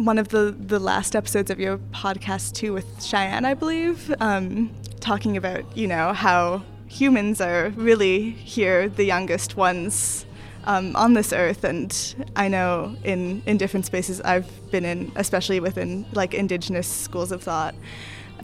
one 0.00 0.16
of 0.16 0.28
the, 0.28 0.54
the 0.58 0.78
last 0.78 1.14
episodes 1.14 1.50
of 1.50 1.60
your 1.60 1.76
podcast 1.92 2.54
too 2.54 2.72
with 2.72 3.02
Cheyenne, 3.02 3.44
I 3.44 3.54
believe, 3.54 4.14
um, 4.20 4.70
talking 5.00 5.36
about 5.36 5.76
you 5.76 5.86
know 5.86 6.12
how 6.12 6.62
humans 6.86 7.40
are 7.40 7.70
really 7.70 8.30
here 8.30 8.88
the 8.88 9.04
youngest 9.04 9.56
ones 9.56 10.26
um, 10.64 10.94
on 10.96 11.14
this 11.14 11.32
earth. 11.32 11.64
And 11.64 11.90
i 12.36 12.48
know 12.48 12.96
in 13.04 13.42
in 13.46 13.56
different 13.58 13.86
spaces 13.86 14.20
i've 14.22 14.48
been 14.70 14.84
in 14.84 15.10
especially 15.16 15.60
within 15.60 16.06
like 16.12 16.34
indigenous 16.34 16.86
schools 16.86 17.32
of 17.32 17.42
thought 17.42 17.74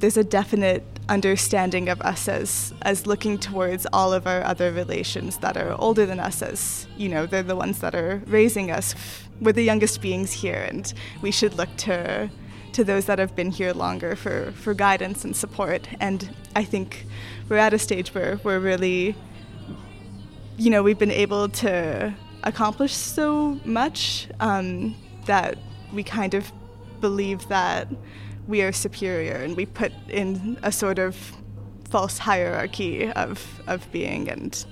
there's 0.00 0.16
a 0.16 0.24
definite 0.24 0.84
understanding 1.08 1.88
of 1.88 2.00
us 2.02 2.28
as 2.28 2.74
as 2.82 3.06
looking 3.06 3.38
towards 3.38 3.86
all 3.92 4.12
of 4.12 4.26
our 4.26 4.42
other 4.42 4.72
relations 4.72 5.38
that 5.38 5.56
are 5.56 5.74
older 5.78 6.04
than 6.04 6.18
us 6.20 6.42
as 6.42 6.86
you 6.96 7.08
know 7.08 7.26
they're 7.26 7.42
the 7.42 7.56
ones 7.56 7.78
that 7.78 7.94
are 7.94 8.22
raising 8.26 8.70
us 8.70 8.94
we're 9.40 9.52
the 9.52 9.62
youngest 9.62 10.00
beings 10.00 10.32
here. 10.32 10.66
And 10.68 10.92
we 11.22 11.30
should 11.30 11.54
look 11.54 11.74
to 11.78 12.30
to 12.76 12.84
those 12.84 13.06
that 13.06 13.18
have 13.18 13.34
been 13.34 13.50
here 13.50 13.72
longer 13.72 14.14
for, 14.14 14.52
for 14.52 14.74
guidance 14.74 15.24
and 15.24 15.34
support. 15.34 15.88
And 15.98 16.28
I 16.54 16.62
think 16.62 17.06
we're 17.48 17.56
at 17.56 17.72
a 17.72 17.78
stage 17.78 18.14
where 18.14 18.38
we're 18.44 18.58
really, 18.60 19.16
you 20.58 20.68
know, 20.68 20.82
we've 20.82 20.98
been 20.98 21.10
able 21.10 21.48
to 21.48 22.14
accomplish 22.42 22.92
so 22.92 23.58
much 23.64 24.28
um, 24.40 24.94
that 25.24 25.56
we 25.90 26.02
kind 26.02 26.34
of 26.34 26.52
believe 27.00 27.48
that 27.48 27.88
we 28.46 28.60
are 28.60 28.72
superior 28.72 29.36
and 29.36 29.56
we 29.56 29.64
put 29.64 29.92
in 30.10 30.58
a 30.62 30.70
sort 30.70 30.98
of 30.98 31.16
false 31.88 32.18
hierarchy 32.18 33.10
of, 33.12 33.62
of 33.66 33.90
being 33.90 34.28
and 34.28 34.66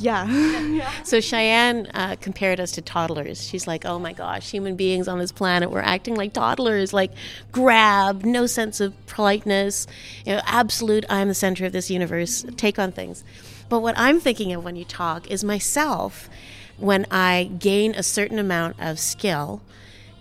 yeah. 0.00 0.90
so 1.04 1.20
Cheyenne 1.20 1.88
uh, 1.94 2.16
compared 2.20 2.60
us 2.60 2.72
to 2.72 2.82
toddlers. 2.82 3.46
She's 3.46 3.66
like, 3.66 3.84
oh 3.84 3.98
my 3.98 4.12
gosh, 4.12 4.50
human 4.50 4.76
beings 4.76 5.08
on 5.08 5.18
this 5.18 5.32
planet, 5.32 5.70
we're 5.70 5.80
acting 5.80 6.14
like 6.14 6.32
toddlers, 6.32 6.92
like 6.92 7.12
grab, 7.52 8.24
no 8.24 8.46
sense 8.46 8.80
of 8.80 8.94
politeness, 9.06 9.86
you 10.24 10.34
know, 10.34 10.40
absolute, 10.46 11.04
I'm 11.08 11.28
the 11.28 11.34
center 11.34 11.66
of 11.66 11.72
this 11.72 11.90
universe, 11.90 12.44
take 12.56 12.78
on 12.78 12.92
things. 12.92 13.24
But 13.68 13.80
what 13.80 13.96
I'm 13.96 14.20
thinking 14.20 14.52
of 14.52 14.64
when 14.64 14.76
you 14.76 14.84
talk 14.84 15.30
is 15.30 15.44
myself 15.44 16.28
when 16.76 17.06
I 17.10 17.50
gain 17.58 17.94
a 17.94 18.02
certain 18.02 18.38
amount 18.38 18.80
of 18.80 18.98
skill 18.98 19.60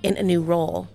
in 0.03 0.17
a 0.17 0.24
new 0.24 0.41
role 0.41 0.88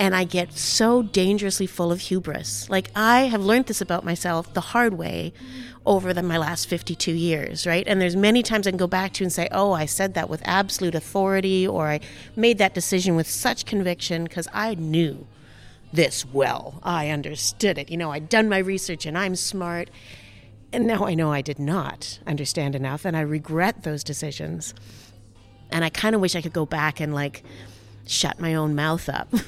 and 0.00 0.16
I 0.16 0.24
get 0.24 0.54
so 0.54 1.02
dangerously 1.02 1.66
full 1.66 1.92
of 1.92 2.00
hubris. 2.00 2.68
Like 2.70 2.90
I 2.96 3.24
have 3.24 3.42
learned 3.42 3.66
this 3.66 3.82
about 3.82 4.02
myself 4.02 4.52
the 4.54 4.62
hard 4.62 4.94
way 4.94 5.34
over 5.84 6.14
the, 6.14 6.22
my 6.22 6.38
last 6.38 6.68
52 6.68 7.12
years, 7.12 7.66
right? 7.66 7.86
And 7.86 8.00
there's 8.00 8.16
many 8.16 8.42
times 8.42 8.66
I 8.66 8.70
can 8.70 8.78
go 8.78 8.86
back 8.86 9.12
to 9.14 9.24
and 9.24 9.32
say, 9.32 9.46
"Oh, 9.52 9.72
I 9.72 9.84
said 9.84 10.14
that 10.14 10.30
with 10.30 10.40
absolute 10.46 10.94
authority 10.94 11.66
or 11.66 11.88
I 11.88 12.00
made 12.34 12.56
that 12.58 12.72
decision 12.72 13.14
with 13.14 13.28
such 13.28 13.66
conviction 13.66 14.24
because 14.24 14.48
I 14.54 14.74
knew 14.74 15.26
this 15.92 16.24
well. 16.24 16.80
I 16.82 17.10
understood 17.10 17.76
it. 17.76 17.90
You 17.90 17.98
know, 17.98 18.10
I'd 18.10 18.30
done 18.30 18.48
my 18.48 18.58
research 18.58 19.04
and 19.04 19.18
I'm 19.18 19.36
smart." 19.36 19.90
And 20.72 20.86
now 20.86 21.04
I 21.04 21.14
know 21.14 21.32
I 21.32 21.42
did 21.42 21.58
not 21.58 22.20
understand 22.26 22.74
enough 22.74 23.04
and 23.04 23.16
I 23.16 23.20
regret 23.22 23.82
those 23.82 24.04
decisions. 24.04 24.72
And 25.70 25.84
I 25.84 25.90
kind 25.90 26.14
of 26.14 26.20
wish 26.20 26.36
I 26.36 26.40
could 26.40 26.52
go 26.52 26.64
back 26.64 27.00
and 27.00 27.12
like 27.12 27.42
shut 28.06 28.40
my 28.40 28.54
own 28.54 28.74
mouth 28.74 29.08
up. 29.08 29.28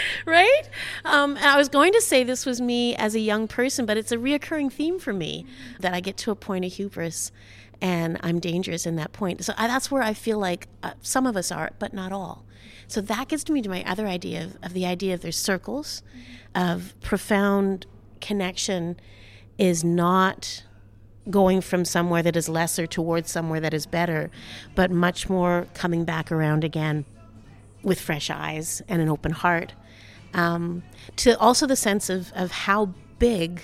right? 0.26 0.62
Um, 1.04 1.36
and 1.36 1.46
I 1.46 1.56
was 1.56 1.68
going 1.68 1.92
to 1.92 2.00
say 2.00 2.24
this 2.24 2.46
was 2.46 2.60
me 2.60 2.94
as 2.96 3.14
a 3.14 3.20
young 3.20 3.48
person, 3.48 3.86
but 3.86 3.96
it's 3.96 4.12
a 4.12 4.16
reoccurring 4.16 4.72
theme 4.72 4.98
for 4.98 5.12
me 5.12 5.46
that 5.80 5.94
I 5.94 6.00
get 6.00 6.16
to 6.18 6.30
a 6.30 6.36
point 6.36 6.64
of 6.64 6.72
hubris 6.72 7.32
and 7.80 8.18
I'm 8.22 8.40
dangerous 8.40 8.86
in 8.86 8.96
that 8.96 9.12
point. 9.12 9.44
So 9.44 9.54
I, 9.56 9.66
that's 9.68 9.90
where 9.90 10.02
I 10.02 10.12
feel 10.12 10.38
like 10.38 10.66
uh, 10.82 10.92
some 11.00 11.26
of 11.26 11.36
us 11.36 11.52
are, 11.52 11.70
but 11.78 11.92
not 11.94 12.12
all. 12.12 12.44
So 12.88 13.00
that 13.02 13.28
gets 13.28 13.44
to 13.44 13.52
me 13.52 13.62
to 13.62 13.68
my 13.68 13.84
other 13.84 14.06
idea 14.06 14.44
of, 14.44 14.56
of 14.62 14.72
the 14.72 14.86
idea 14.86 15.14
of 15.14 15.20
there's 15.20 15.36
circles, 15.36 16.02
of 16.54 16.94
profound 17.02 17.86
connection 18.20 18.98
is 19.58 19.84
not 19.84 20.64
going 21.30 21.60
from 21.60 21.84
somewhere 21.84 22.22
that 22.22 22.36
is 22.36 22.48
lesser 22.48 22.86
towards 22.86 23.30
somewhere 23.30 23.60
that 23.60 23.74
is 23.74 23.86
better, 23.86 24.30
but 24.74 24.90
much 24.90 25.28
more 25.28 25.66
coming 25.74 26.04
back 26.04 26.32
around 26.32 26.64
again 26.64 27.04
with 27.82 28.00
fresh 28.00 28.30
eyes 28.30 28.82
and 28.88 29.02
an 29.02 29.08
open 29.08 29.32
heart. 29.32 29.74
Um, 30.38 30.84
to 31.16 31.36
also 31.40 31.66
the 31.66 31.74
sense 31.74 32.08
of, 32.08 32.32
of 32.32 32.52
how 32.52 32.94
big 33.18 33.60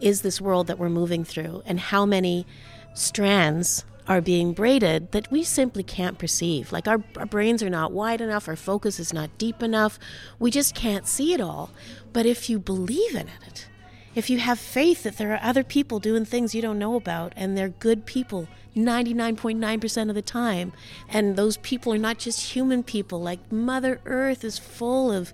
is 0.00 0.22
this 0.22 0.40
world 0.40 0.68
that 0.68 0.78
we're 0.78 0.88
moving 0.88 1.22
through 1.22 1.62
and 1.66 1.78
how 1.78 2.06
many 2.06 2.46
strands 2.94 3.84
are 4.08 4.22
being 4.22 4.54
braided 4.54 5.12
that 5.12 5.30
we 5.30 5.44
simply 5.44 5.82
can't 5.82 6.18
perceive. 6.18 6.72
Like 6.72 6.88
our, 6.88 7.04
our 7.18 7.26
brains 7.26 7.62
are 7.62 7.68
not 7.68 7.92
wide 7.92 8.22
enough, 8.22 8.48
our 8.48 8.56
focus 8.56 8.98
is 8.98 9.12
not 9.12 9.36
deep 9.36 9.62
enough. 9.62 9.98
We 10.38 10.50
just 10.50 10.74
can't 10.74 11.06
see 11.06 11.34
it 11.34 11.42
all. 11.42 11.70
But 12.14 12.24
if 12.24 12.48
you 12.48 12.58
believe 12.58 13.14
in 13.14 13.28
it, 13.46 13.68
if 14.14 14.30
you 14.30 14.38
have 14.38 14.58
faith 14.58 15.02
that 15.02 15.18
there 15.18 15.34
are 15.34 15.40
other 15.42 15.62
people 15.62 15.98
doing 15.98 16.24
things 16.24 16.54
you 16.54 16.62
don't 16.62 16.78
know 16.78 16.94
about 16.94 17.34
and 17.36 17.54
they're 17.54 17.68
good 17.68 18.06
people 18.06 18.48
99.9% 18.76 20.08
of 20.08 20.14
the 20.14 20.22
time, 20.22 20.72
and 21.08 21.34
those 21.34 21.56
people 21.58 21.92
are 21.92 21.98
not 21.98 22.18
just 22.18 22.54
human 22.54 22.82
people, 22.82 23.20
like 23.20 23.50
Mother 23.50 24.00
Earth 24.04 24.44
is 24.44 24.58
full 24.58 25.10
of 25.10 25.32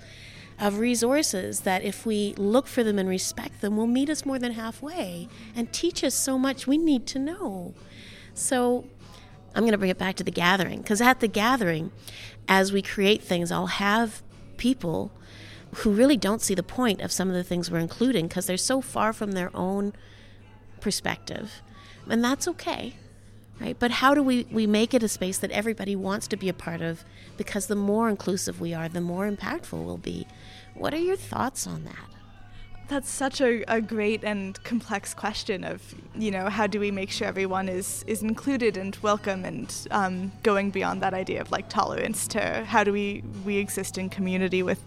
of 0.63 0.79
resources 0.79 1.61
that 1.61 1.83
if 1.83 2.07
we 2.07 2.35
look 2.37 2.69
for 2.69 2.85
them 2.85 2.97
and 2.97 3.09
respect 3.09 3.61
them 3.61 3.77
will 3.77 3.89
meet 3.89 4.09
us 4.09 4.25
more 4.25 4.39
than 4.39 4.53
halfway 4.53 5.29
and 5.57 5.73
teach 5.73 6.05
us 6.05 6.15
so 6.15 6.39
much 6.39 6.69
we 6.69 6.79
need 6.79 7.05
to 7.05 7.19
know. 7.19 7.75
So 8.33 8.85
I'm 9.57 9.65
going 9.65 9.73
to 9.73 9.79
bring 9.79 9.91
it 9.91 9.99
back 9.99 10.15
to 10.17 10.25
the 10.25 10.31
gathering 10.31 10.81
because 10.81 11.01
at 11.01 11.19
the 11.19 11.27
gathering, 11.27 11.91
as 12.47 12.73
we 12.73 12.81
create 12.81 13.25
things, 13.25 13.51
I'll 13.51 13.67
have 13.67 14.23
people 14.57 15.11
who 15.77 15.91
really 15.91 16.17
don't 16.17 16.41
see 16.41 16.55
the 16.55 16.63
point 16.63 17.01
of 17.01 17.11
some 17.11 17.29
of 17.29 17.35
the 17.35 17.43
things 17.43 17.69
we're 17.69 17.81
including 17.81 18.29
because 18.29 18.47
they're 18.47 18.57
so 18.57 18.81
far 18.81 19.13
from 19.13 19.33
their 19.33 19.51
own 19.57 19.93
perspective. 20.81 21.61
And 22.09 22.23
that's 22.23 22.47
okay. 22.47 22.95
Right? 23.61 23.77
But 23.79 23.91
how 23.91 24.15
do 24.15 24.23
we, 24.23 24.47
we 24.51 24.67
make 24.67 24.95
it 24.95 25.03
a 25.03 25.09
space 25.09 25.39
that 25.39 25.51
everybody 25.51 25.97
wants 25.97 26.29
to 26.29 26.37
be 26.37 26.49
a 26.49 26.55
part 26.55 26.83
of? 26.83 27.05
Because 27.37 27.67
the 27.67 27.77
more 27.77 28.09
inclusive 28.09 28.61
we 28.61 28.75
are, 28.75 28.89
the 28.89 29.01
more 29.01 29.29
impactful 29.29 29.85
we'll 29.85 29.99
be. 29.99 30.27
What 30.75 30.95
are 30.95 30.99
your 30.99 31.17
thoughts 31.17 31.67
on 31.67 31.85
that? 31.85 31.97
That's 32.89 33.11
such 33.11 33.41
a, 33.41 33.63
a 33.73 33.81
great 33.81 34.25
and 34.25 34.63
complex 34.65 35.15
question 35.15 35.65
of, 35.65 35.95
you 36.15 36.31
know, 36.31 36.49
how 36.49 36.67
do 36.67 36.81
we 36.81 36.91
make 36.91 37.11
sure 37.11 37.27
everyone 37.27 37.69
is, 37.69 38.05
is 38.07 38.23
included 38.23 38.77
and 38.77 38.97
welcome 39.01 39.45
and 39.45 39.75
um, 39.91 40.33
going 40.43 40.71
beyond 40.71 41.01
that 41.03 41.15
idea 41.15 41.41
of 41.41 41.51
like 41.51 41.69
tolerance 41.69 42.27
to 42.29 42.65
how 42.65 42.85
do 42.85 42.93
we, 42.93 43.23
we 43.45 43.57
exist 43.57 43.97
in 43.97 44.11
community 44.11 44.63
with, 44.63 44.83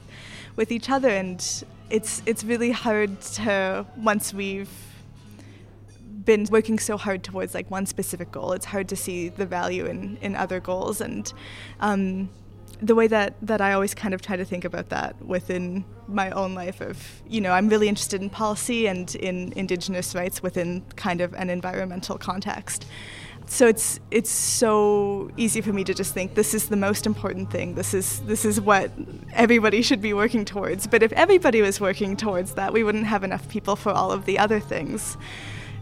with 0.55 0.71
each 0.71 0.89
other. 0.89 1.09
And 1.09 1.39
it's, 1.89 2.21
it's 2.25 2.43
really 2.43 2.71
hard 2.71 3.21
to, 3.21 3.85
once 3.97 4.33
we've 4.33 4.69
been 6.25 6.45
working 6.51 6.79
so 6.79 6.97
hard 6.97 7.23
towards 7.23 7.53
like 7.53 7.71
one 7.71 7.85
specific 7.85 8.31
goal, 8.31 8.51
it's 8.51 8.65
hard 8.65 8.89
to 8.89 8.95
see 8.95 9.29
the 9.29 9.45
value 9.45 9.85
in, 9.85 10.17
in 10.21 10.35
other 10.35 10.59
goals. 10.59 11.01
And 11.01 11.31
um, 11.79 12.29
the 12.82 12.96
way 12.96 13.08
that, 13.08 13.36
that 13.41 13.62
I 13.62 13.74
always 13.74 13.94
kind 13.94 14.13
of 14.13 14.22
try 14.22 14.36
to 14.36 14.46
think 14.46 14.65
about 14.65 14.89
that 14.89 15.22
within 15.25 15.86
my 16.08 16.29
own 16.32 16.53
life 16.53 16.82
of, 16.82 17.22
you 17.27 17.41
know, 17.41 17.51
I'm 17.51 17.70
really 17.70 17.88
interested 17.88 18.22
in 18.22 18.29
policy 18.29 18.88
and 18.88 19.13
in 19.15 19.53
Indigenous 19.55 20.13
rights 20.13 20.44
within 20.44 20.84
kind 20.96 21.22
of 21.22 21.34
an 21.34 21.50
environmental 21.50 22.17
context. 22.17 22.86
So 23.48 23.67
it's 23.67 24.00
it's 24.10 24.32
so 24.32 25.29
easy 25.38 25.62
for 25.62 25.72
me 25.72 25.84
to 25.84 25.94
just 25.94 26.13
think 26.13 26.34
this 26.34 26.55
is 26.55 26.70
the 26.70 26.75
most 26.75 27.05
important 27.05 27.51
thing. 27.51 27.75
This 27.75 27.94
is 27.94 28.22
this 28.22 28.44
is 28.44 28.60
what 28.60 28.91
everybody 29.34 29.84
should 29.84 30.01
be 30.01 30.13
working 30.13 30.46
towards. 30.46 30.88
But 30.88 31.03
if 31.03 31.12
everybody 31.13 31.61
was 31.61 31.79
working 31.79 32.18
towards 32.18 32.55
that, 32.55 32.74
we 32.74 32.83
wouldn't 32.83 33.05
have 33.05 33.24
enough 33.24 33.48
people 33.48 33.75
for 33.75 33.92
all 33.92 34.11
of 34.11 34.25
the 34.25 34.40
other 34.40 34.59
things. 34.59 35.16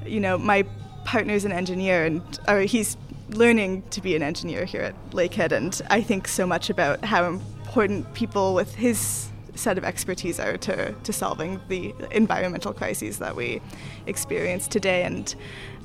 You 0.06 0.20
know, 0.20 0.38
my 0.38 0.66
partner's 1.06 1.46
an 1.46 1.54
engineer 1.54 2.06
and 2.06 2.22
or 2.48 2.62
he's 2.62 2.98
learning 3.34 3.84
to 3.92 4.02
be 4.02 4.16
an 4.16 4.24
engineer 4.24 4.66
here 4.66 4.82
at 4.82 5.12
Lakehead, 5.12 5.52
and 5.52 5.80
I 5.90 6.02
think 6.02 6.28
so 6.28 6.46
much 6.46 6.70
about 6.70 7.04
how 7.04 7.26
important 7.26 8.14
people 8.14 8.54
with 8.54 8.76
his 8.76 9.30
set 9.56 9.78
of 9.78 9.84
expertise 9.84 10.40
are 10.40 10.58
to, 10.58 10.94
to 10.94 11.14
solving 11.14 11.62
the 11.68 11.94
environmental 12.12 12.74
crises 12.74 13.20
that 13.20 13.36
we 13.36 13.62
experience 14.08 14.68
today. 14.68 15.04
And 15.04 15.34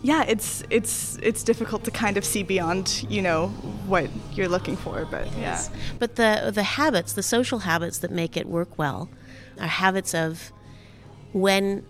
yeah, 0.03 0.25
it's 0.25 0.63
it's 0.71 1.19
it's 1.23 1.43
difficult 1.43 1.85
to 1.85 1.91
kind 1.91 2.17
of 2.17 2.25
see 2.25 2.43
beyond 2.43 3.05
you 3.09 3.21
know 3.21 3.49
what 3.87 4.09
you're 4.33 4.49
looking 4.49 4.77
for, 4.77 5.05
but 5.11 5.27
yeah. 5.37 5.63
But 5.99 6.17
the 6.17 6.51
the 6.55 6.63
habits, 6.63 7.13
the 7.13 7.23
social 7.23 7.61
habits 7.61 7.99
that 7.99 8.11
make 8.11 8.37
it 8.37 8.47
work 8.47 8.79
well, 8.79 9.09
are 9.61 9.67
habits 9.67 10.15
of 10.15 10.53
when 11.33 11.85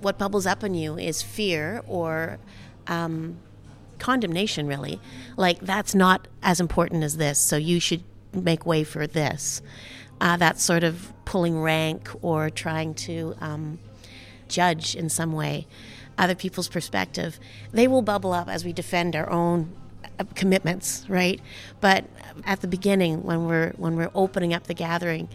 what 0.00 0.18
bubbles 0.18 0.46
up 0.46 0.64
in 0.64 0.74
you 0.74 0.98
is 0.98 1.22
fear 1.22 1.82
or 1.86 2.38
um, 2.86 3.38
condemnation, 3.98 4.66
really. 4.66 5.00
Like, 5.36 5.60
that's 5.60 5.94
not 5.94 6.28
as 6.42 6.60
important 6.60 7.04
as 7.04 7.16
this, 7.16 7.38
so 7.38 7.56
you 7.56 7.80
should 7.80 8.02
make 8.32 8.66
way 8.66 8.84
for 8.84 9.06
this. 9.06 9.62
Uh, 10.20 10.36
that's 10.36 10.62
sort 10.62 10.84
of 10.84 11.12
pulling 11.24 11.60
rank 11.60 12.10
or 12.22 12.50
trying 12.50 12.94
to 12.94 13.34
um, 13.40 13.78
judge 14.48 14.94
in 14.94 15.08
some 15.08 15.32
way 15.32 15.66
other 16.18 16.34
people's 16.34 16.68
perspective. 16.68 17.38
They 17.72 17.88
will 17.88 18.02
bubble 18.02 18.32
up 18.32 18.48
as 18.48 18.64
we 18.64 18.72
defend 18.72 19.14
our 19.14 19.28
own 19.30 19.72
uh, 20.18 20.24
commitments, 20.34 21.04
right? 21.08 21.40
But 21.80 22.06
at 22.44 22.60
the 22.60 22.68
beginning, 22.68 23.22
when 23.22 23.46
we're 23.46 23.72
when 23.72 23.96
we're 23.96 24.10
opening 24.14 24.54
up 24.54 24.64
the 24.64 24.74
gathering, 24.74 25.28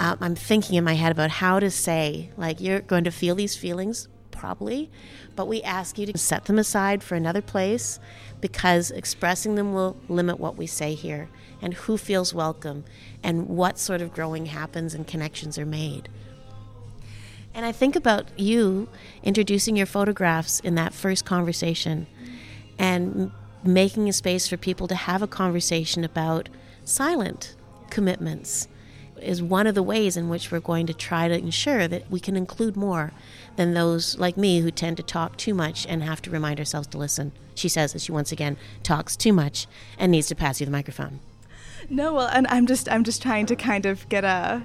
um, 0.00 0.18
I'm 0.20 0.34
thinking 0.34 0.76
in 0.76 0.84
my 0.84 0.94
head 0.94 1.12
about 1.12 1.30
how 1.30 1.60
to 1.60 1.70
say, 1.70 2.30
like, 2.36 2.60
you're 2.60 2.80
going 2.80 3.04
to 3.04 3.12
feel 3.12 3.34
these 3.36 3.56
feelings, 3.56 4.08
probably, 4.34 4.90
but 5.36 5.48
we 5.48 5.62
ask 5.62 5.98
you 5.98 6.06
to 6.06 6.18
set 6.18 6.44
them 6.44 6.58
aside 6.58 7.02
for 7.02 7.14
another 7.14 7.40
place 7.40 7.98
because 8.40 8.90
expressing 8.90 9.54
them 9.54 9.72
will 9.72 9.96
limit 10.08 10.38
what 10.38 10.56
we 10.56 10.66
say 10.66 10.94
here 10.94 11.30
and 11.62 11.72
who 11.74 11.96
feels 11.96 12.34
welcome 12.34 12.84
and 13.22 13.48
what 13.48 13.78
sort 13.78 14.02
of 14.02 14.12
growing 14.12 14.46
happens 14.46 14.92
and 14.92 15.06
connections 15.06 15.58
are 15.58 15.64
made. 15.64 16.08
And 17.54 17.64
I 17.64 17.72
think 17.72 17.96
about 17.96 18.26
you 18.38 18.88
introducing 19.22 19.76
your 19.76 19.86
photographs 19.86 20.60
in 20.60 20.74
that 20.74 20.92
first 20.92 21.24
conversation 21.24 22.06
and 22.78 23.30
making 23.62 24.08
a 24.08 24.12
space 24.12 24.48
for 24.48 24.56
people 24.56 24.88
to 24.88 24.94
have 24.94 25.22
a 25.22 25.28
conversation 25.28 26.04
about 26.04 26.48
silent 26.84 27.54
commitments 27.90 28.68
is 29.24 29.42
one 29.42 29.66
of 29.66 29.74
the 29.74 29.82
ways 29.82 30.16
in 30.16 30.28
which 30.28 30.50
we're 30.50 30.60
going 30.60 30.86
to 30.86 30.94
try 30.94 31.28
to 31.28 31.34
ensure 31.34 31.88
that 31.88 32.10
we 32.10 32.20
can 32.20 32.36
include 32.36 32.76
more 32.76 33.12
than 33.56 33.74
those 33.74 34.18
like 34.18 34.36
me 34.36 34.60
who 34.60 34.70
tend 34.70 34.96
to 34.96 35.02
talk 35.02 35.36
too 35.36 35.54
much 35.54 35.86
and 35.86 36.02
have 36.02 36.22
to 36.22 36.30
remind 36.30 36.58
ourselves 36.58 36.86
to 36.88 36.98
listen. 36.98 37.32
She 37.54 37.68
says 37.68 37.94
as 37.94 38.04
she 38.04 38.12
once 38.12 38.32
again 38.32 38.56
talks 38.82 39.16
too 39.16 39.32
much 39.32 39.66
and 39.98 40.10
needs 40.12 40.28
to 40.28 40.34
pass 40.34 40.60
you 40.60 40.66
the 40.66 40.72
microphone. 40.72 41.20
No, 41.88 42.14
well, 42.14 42.28
and 42.28 42.46
I'm 42.48 42.66
just 42.66 42.88
I'm 42.88 43.04
just 43.04 43.22
trying 43.22 43.46
to 43.46 43.56
kind 43.56 43.86
of 43.86 44.08
get 44.08 44.24
a 44.24 44.62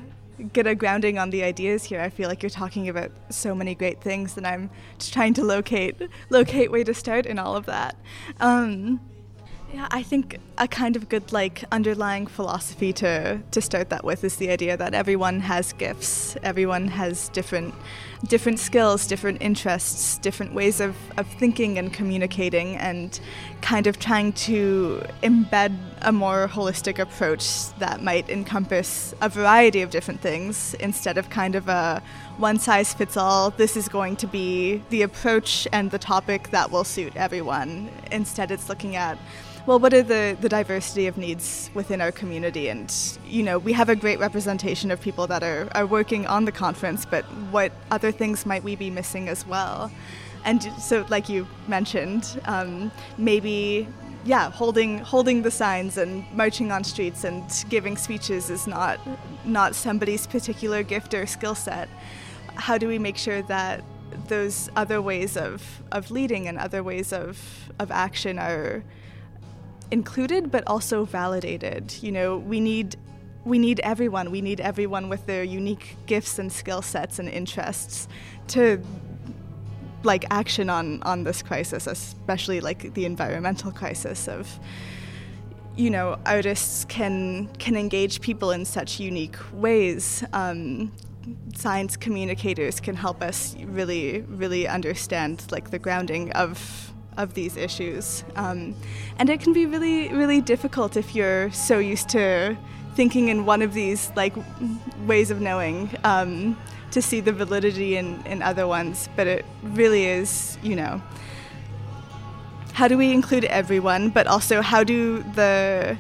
get 0.54 0.68
a 0.68 0.76
grounding 0.76 1.18
on 1.18 1.30
the 1.30 1.44
ideas 1.44 1.84
here. 1.84 2.00
I 2.00 2.10
feel 2.10 2.30
like 2.30 2.42
you're 2.42 2.50
talking 2.50 2.88
about 2.88 3.12
so 3.30 3.54
many 3.54 3.76
great 3.76 4.02
things, 4.02 4.38
and 4.38 4.48
I'm 4.48 4.70
just 4.98 5.14
trying 5.14 5.34
to 5.36 5.44
locate 5.44 5.96
locate 6.30 6.72
way 6.72 6.84
to 6.84 6.94
start 6.94 7.26
in 7.26 7.38
all 7.40 7.56
of 7.56 7.66
that. 7.66 7.96
Um, 8.40 9.02
yeah, 9.74 9.88
I 9.92 10.02
think 10.02 10.40
a 10.58 10.68
kind 10.68 10.96
of 10.96 11.10
good 11.10 11.32
like 11.32 11.64
underlying 11.72 12.26
philosophy 12.28 12.92
to 12.94 13.40
to 13.52 13.62
start 13.62 13.90
that 13.90 14.04
with 14.04 14.24
is 14.24 14.38
the 14.38 14.50
idea 14.50 14.76
that 14.76 14.94
everyone 14.94 15.42
has 15.42 15.74
gifts. 15.74 16.36
Everyone 16.44 16.88
has 16.88 17.30
different 17.30 17.76
different 18.28 18.60
skills, 18.60 19.08
different 19.08 19.42
interests, 19.42 20.18
different 20.18 20.54
ways 20.54 20.82
of, 20.82 20.96
of 21.18 21.26
thinking 21.26 21.78
and 21.78 21.94
communicating 21.94 22.76
and 22.76 23.20
kind 23.62 23.88
of 23.88 23.98
trying 23.98 24.34
to 24.34 25.02
embed 25.24 25.78
a 26.02 26.12
more 26.12 26.50
holistic 26.50 27.00
approach 27.00 27.72
that 27.80 28.04
might 28.04 28.30
encompass 28.30 29.14
a 29.22 29.30
variety 29.30 29.82
of 29.82 29.90
different 29.90 30.20
things 30.20 30.74
instead 30.76 31.18
of 31.18 31.30
kind 31.30 31.56
of 31.56 31.70
a 31.70 32.02
one 32.38 32.58
size 32.58 32.94
fits 32.94 33.18
all, 33.18 33.52
this 33.52 33.76
is 33.76 33.90
going 33.90 34.16
to 34.16 34.28
be 34.28 34.82
the 34.90 35.02
approach 35.02 35.68
and 35.74 35.92
the 35.92 36.00
topic 36.00 36.52
that 36.52 36.72
will 36.72 36.86
suit 36.86 37.14
everyone. 37.16 37.90
Instead, 38.12 38.50
it's 38.52 38.70
looking 38.70 38.96
at 38.96 39.18
well, 39.66 39.80
what 39.80 39.94
are 39.94 40.04
the, 40.04 40.38
the 40.40 40.50
diversity 40.50 41.08
of 41.08 41.18
needs 41.18 41.70
within 41.74 42.02
our 42.02 42.12
community? 42.12 42.70
And, 42.70 42.94
you 43.26 43.44
know, 43.44 43.60
we 43.60 43.74
have 43.74 43.90
a 43.90 43.96
great 43.96 44.20
representation 44.20 44.92
of 44.92 45.02
people 45.02 45.28
that 45.28 45.44
are, 45.44 45.70
are 45.76 45.86
working 45.86 46.26
on 46.28 46.46
the 46.46 46.52
conference, 46.52 47.06
but 47.06 47.24
what 47.52 47.72
other 47.92 48.12
things 48.12 48.46
might 48.46 48.64
we 48.64 48.76
be 48.76 48.90
missing 48.90 49.30
as 49.30 49.46
well? 49.46 49.92
And 50.46 50.64
so, 50.82 51.06
like 51.10 51.30
you 51.30 51.48
mentioned, 51.68 52.42
um, 52.46 52.92
maybe 53.18 53.88
yeah, 54.26 54.52
holding 54.52 55.00
holding 55.00 55.44
the 55.44 55.52
signs 55.52 55.98
and 55.98 56.26
marching 56.34 56.72
on 56.72 56.84
streets 56.84 57.24
and 57.24 57.44
giving 57.70 57.96
speeches 57.96 58.50
is 58.50 58.68
not 58.68 59.00
not 59.46 59.76
somebody's 59.76 60.28
particular 60.28 60.84
gift 60.84 61.14
or 61.14 61.26
skill 61.26 61.56
set. 61.56 61.90
How 62.56 62.78
do 62.78 62.88
we 62.88 63.00
make 63.00 63.18
sure 63.18 63.42
that 63.44 63.84
those 64.28 64.70
other 64.76 65.02
ways 65.02 65.38
of, 65.38 65.82
of 65.92 66.12
leading 66.12 66.48
and 66.48 66.58
other 66.58 66.84
ways 66.84 67.14
of, 67.14 67.70
of 67.80 67.92
action 67.92 68.40
are 68.40 68.84
included 69.92 70.52
but 70.52 70.64
also 70.68 71.06
validated. 71.06 71.96
You 72.02 72.12
know, 72.12 72.38
we 72.38 72.60
need 72.60 72.96
we 73.46 73.58
need 73.58 73.80
everyone. 73.82 74.32
We 74.32 74.42
need 74.42 74.60
everyone 74.60 75.10
with 75.10 75.26
their 75.26 75.44
unique 75.44 75.96
gifts 76.06 76.40
and 76.40 76.52
skill 76.52 76.82
sets 76.82 77.20
and 77.20 77.30
interests 77.30 78.08
to 78.50 78.82
like 80.04 80.26
action 80.30 80.70
on 80.70 81.02
on 81.04 81.24
this 81.24 81.42
crisis, 81.42 81.88
especially 81.88 82.62
like 82.62 82.94
the 82.94 83.06
environmental 83.06 83.72
crisis 83.72 84.28
of 84.28 84.60
you 85.76 85.90
know 85.90 86.18
artists 86.26 86.86
can 86.86 87.48
can 87.58 87.76
engage 87.76 88.22
people 88.22 88.52
in 88.52 88.66
such 88.66 89.00
unique 89.00 89.38
ways. 89.54 90.24
Um, 90.34 90.92
science 91.56 91.96
communicators 91.96 92.80
can 92.80 92.96
help 92.96 93.22
us 93.22 93.56
really 93.66 94.22
really 94.22 94.68
understand 94.68 95.44
like 95.52 95.70
the 95.70 95.80
grounding 95.80 96.32
of 96.32 96.89
of 97.20 97.36
these 97.36 97.56
issues, 97.56 98.24
um, 98.36 98.76
and 99.20 99.30
it 99.30 99.40
can 99.40 99.54
be 99.54 99.68
really 99.68 100.10
really 100.10 100.42
difficult 100.42 100.98
if 100.98 101.14
you're 101.14 101.52
so 101.52 101.78
used 101.78 102.10
to 102.10 102.58
thinking 102.96 103.28
in 103.28 103.46
one 103.46 103.62
of 103.62 103.74
these 103.74 104.12
like 104.16 104.34
ways 105.06 105.30
of 105.30 105.40
knowing. 105.40 105.90
Um, 106.04 106.58
to 106.92 107.02
see 107.02 107.20
the 107.20 107.32
validity 107.32 107.98
in, 107.98 108.20
in 108.26 108.42
other 108.42 108.66
ones, 108.68 109.10
but 109.16 109.28
it 109.28 109.46
really 109.62 110.06
is, 110.06 110.58
you 110.64 110.76
know, 110.76 111.02
how 112.74 112.88
do 112.88 112.98
we 112.98 113.12
include 113.12 113.46
everyone, 113.46 114.10
but 114.10 114.28
also 114.28 114.62
how 114.62 114.84
do 114.84 115.24
the 115.36 115.98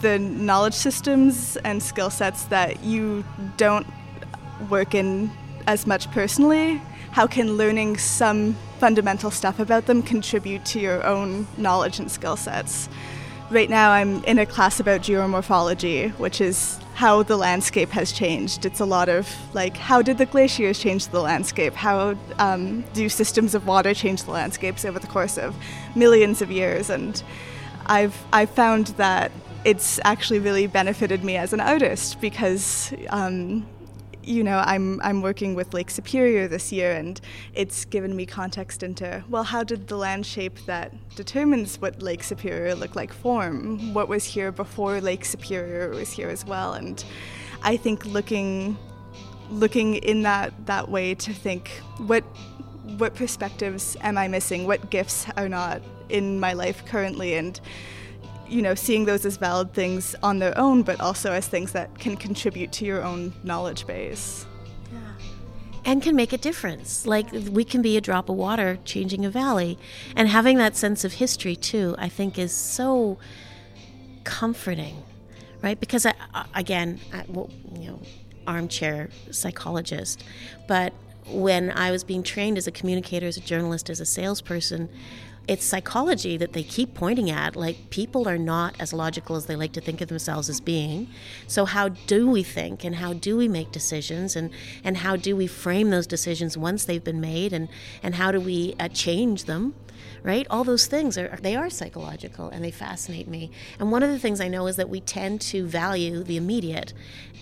the 0.00 0.18
knowledge 0.18 0.74
systems 0.74 1.56
and 1.64 1.82
skill 1.82 2.08
sets 2.08 2.44
that 2.44 2.84
you 2.84 3.24
don't 3.56 3.86
work 4.70 4.94
in 4.94 5.28
as 5.66 5.88
much 5.88 6.08
personally, 6.12 6.80
how 7.10 7.26
can 7.26 7.56
learning 7.56 7.96
some 7.96 8.56
fundamental 8.78 9.30
stuff 9.30 9.58
about 9.58 9.86
them 9.86 10.02
contribute 10.02 10.64
to 10.66 10.80
your 10.80 11.04
own 11.04 11.46
knowledge 11.56 11.98
and 11.98 12.10
skill 12.10 12.36
sets? 12.36 12.88
Right 13.50 13.70
now, 13.70 13.90
I'm 13.90 14.22
in 14.24 14.38
a 14.38 14.46
class 14.46 14.78
about 14.78 15.00
geomorphology, 15.00 16.12
which 16.18 16.40
is 16.40 16.78
how 16.94 17.22
the 17.22 17.36
landscape 17.36 17.90
has 17.90 18.12
changed. 18.12 18.66
It's 18.66 18.80
a 18.80 18.84
lot 18.84 19.08
of 19.08 19.28
like, 19.54 19.76
how 19.76 20.02
did 20.02 20.18
the 20.18 20.26
glaciers 20.26 20.78
change 20.78 21.08
the 21.08 21.20
landscape? 21.20 21.74
How 21.74 22.16
um, 22.38 22.82
do 22.92 23.08
systems 23.08 23.54
of 23.54 23.66
water 23.66 23.94
change 23.94 24.24
the 24.24 24.32
landscapes 24.32 24.84
over 24.84 24.98
the 24.98 25.06
course 25.06 25.38
of 25.38 25.54
millions 25.94 26.42
of 26.42 26.50
years? 26.50 26.90
And 26.90 27.22
I've 27.86 28.22
I've 28.32 28.50
found 28.50 28.88
that 28.98 29.32
it's 29.64 30.00
actually 30.04 30.40
really 30.40 30.66
benefited 30.66 31.24
me 31.24 31.36
as 31.36 31.52
an 31.52 31.60
artist 31.60 32.20
because 32.20 32.92
um, 33.10 33.66
you 34.22 34.44
know, 34.44 34.62
I'm 34.64 35.00
I'm 35.02 35.22
working 35.22 35.54
with 35.54 35.74
Lake 35.74 35.90
Superior 35.90 36.48
this 36.48 36.72
year, 36.72 36.92
and 36.92 37.20
it's 37.54 37.84
given 37.84 38.14
me 38.14 38.26
context 38.26 38.82
into 38.82 39.24
well, 39.28 39.44
how 39.44 39.64
did 39.64 39.88
the 39.88 39.96
land 39.96 40.26
shape 40.26 40.58
that 40.66 40.92
determines 41.14 41.80
what 41.80 42.02
Lake 42.02 42.22
Superior 42.22 42.74
looked 42.74 42.96
like 42.96 43.12
form? 43.12 43.94
What 43.94 44.08
was 44.08 44.24
here 44.24 44.52
before 44.52 45.00
Lake 45.00 45.24
Superior 45.24 45.90
was 45.90 46.10
here 46.10 46.28
as 46.28 46.44
well? 46.44 46.74
And 46.74 47.02
I 47.62 47.76
think 47.76 48.04
looking 48.04 48.76
looking 49.50 49.94
in 49.96 50.22
that 50.22 50.52
that 50.66 50.90
way 50.90 51.14
to 51.14 51.32
think 51.32 51.70
what 51.98 52.24
what 52.96 53.14
perspectives 53.14 53.96
am 54.00 54.16
I 54.16 54.28
missing? 54.28 54.66
What 54.66 54.90
gifts 54.90 55.26
are 55.36 55.48
not 55.48 55.82
in 56.08 56.40
my 56.40 56.52
life 56.52 56.84
currently? 56.86 57.34
And 57.34 57.60
you 58.48 58.62
know, 58.62 58.74
seeing 58.74 59.04
those 59.04 59.24
as 59.24 59.36
valid 59.36 59.72
things 59.72 60.14
on 60.22 60.38
their 60.38 60.56
own, 60.58 60.82
but 60.82 61.00
also 61.00 61.32
as 61.32 61.46
things 61.46 61.72
that 61.72 61.98
can 61.98 62.16
contribute 62.16 62.72
to 62.72 62.84
your 62.84 63.02
own 63.02 63.32
knowledge 63.42 63.86
base. 63.86 64.46
And 65.84 66.02
can 66.02 66.16
make 66.16 66.34
a 66.34 66.38
difference. 66.38 67.06
Like 67.06 67.32
we 67.32 67.64
can 67.64 67.80
be 67.80 67.96
a 67.96 68.00
drop 68.00 68.28
of 68.28 68.36
water 68.36 68.78
changing 68.84 69.24
a 69.24 69.30
valley. 69.30 69.78
And 70.14 70.28
having 70.28 70.58
that 70.58 70.76
sense 70.76 71.02
of 71.02 71.14
history, 71.14 71.56
too, 71.56 71.94
I 71.98 72.10
think 72.10 72.38
is 72.38 72.52
so 72.52 73.16
comforting, 74.24 75.02
right? 75.62 75.80
Because, 75.80 76.04
I, 76.04 76.14
uh, 76.34 76.44
again, 76.54 77.00
I, 77.10 77.24
well, 77.28 77.48
you 77.72 77.88
know, 77.88 78.00
armchair 78.46 79.08
psychologist, 79.30 80.24
but 80.66 80.92
when 81.26 81.70
I 81.70 81.90
was 81.90 82.04
being 82.04 82.22
trained 82.22 82.58
as 82.58 82.66
a 82.66 82.70
communicator, 82.70 83.26
as 83.26 83.36
a 83.36 83.40
journalist, 83.40 83.90
as 83.90 84.00
a 84.00 84.06
salesperson, 84.06 84.88
it's 85.48 85.64
psychology 85.64 86.36
that 86.36 86.52
they 86.52 86.62
keep 86.62 86.92
pointing 86.94 87.30
at. 87.30 87.56
Like, 87.56 87.88
people 87.88 88.28
are 88.28 88.36
not 88.36 88.76
as 88.78 88.92
logical 88.92 89.34
as 89.34 89.46
they 89.46 89.56
like 89.56 89.72
to 89.72 89.80
think 89.80 90.02
of 90.02 90.08
themselves 90.08 90.50
as 90.50 90.60
being. 90.60 91.08
So, 91.46 91.64
how 91.64 91.88
do 91.88 92.28
we 92.28 92.42
think 92.42 92.84
and 92.84 92.96
how 92.96 93.14
do 93.14 93.36
we 93.36 93.48
make 93.48 93.72
decisions 93.72 94.36
and, 94.36 94.50
and 94.84 94.98
how 94.98 95.16
do 95.16 95.34
we 95.34 95.46
frame 95.46 95.88
those 95.88 96.06
decisions 96.06 96.58
once 96.58 96.84
they've 96.84 97.02
been 97.02 97.20
made 97.20 97.54
and, 97.54 97.68
and 98.02 98.16
how 98.16 98.30
do 98.30 98.40
we 98.40 98.76
uh, 98.78 98.88
change 98.88 99.46
them? 99.46 99.74
Right? 100.22 100.46
All 100.50 100.64
those 100.64 100.86
things 100.86 101.16
are 101.16 101.38
they 101.40 101.56
are 101.56 101.70
psychological 101.70 102.48
and 102.50 102.62
they 102.62 102.70
fascinate 102.70 103.28
me. 103.28 103.50
And 103.78 103.90
one 103.90 104.02
of 104.02 104.10
the 104.10 104.18
things 104.18 104.40
I 104.40 104.48
know 104.48 104.66
is 104.66 104.76
that 104.76 104.88
we 104.88 105.00
tend 105.00 105.40
to 105.42 105.66
value 105.66 106.22
the 106.22 106.36
immediate 106.36 106.92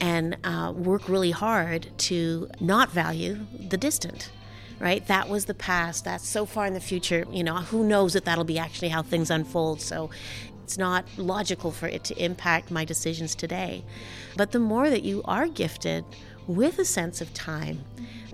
and 0.00 0.36
uh, 0.44 0.72
work 0.76 1.08
really 1.08 1.32
hard 1.32 1.88
to 1.98 2.48
not 2.60 2.90
value 2.90 3.46
the 3.58 3.78
distant 3.78 4.30
right? 4.78 5.06
That 5.06 5.28
was 5.28 5.46
the 5.46 5.54
past. 5.54 6.04
That's 6.04 6.26
so 6.26 6.46
far 6.46 6.66
in 6.66 6.74
the 6.74 6.80
future. 6.80 7.24
You 7.30 7.44
know, 7.44 7.56
who 7.56 7.84
knows 7.84 8.12
that 8.12 8.24
that'll 8.24 8.44
be 8.44 8.58
actually 8.58 8.88
how 8.88 9.02
things 9.02 9.30
unfold. 9.30 9.80
So 9.80 10.10
it's 10.64 10.78
not 10.78 11.04
logical 11.16 11.70
for 11.70 11.86
it 11.86 12.04
to 12.04 12.22
impact 12.22 12.70
my 12.70 12.84
decisions 12.84 13.34
today. 13.34 13.84
But 14.36 14.52
the 14.52 14.58
more 14.58 14.90
that 14.90 15.02
you 15.02 15.22
are 15.24 15.46
gifted 15.46 16.04
with 16.46 16.78
a 16.78 16.84
sense 16.84 17.20
of 17.20 17.32
time, 17.32 17.84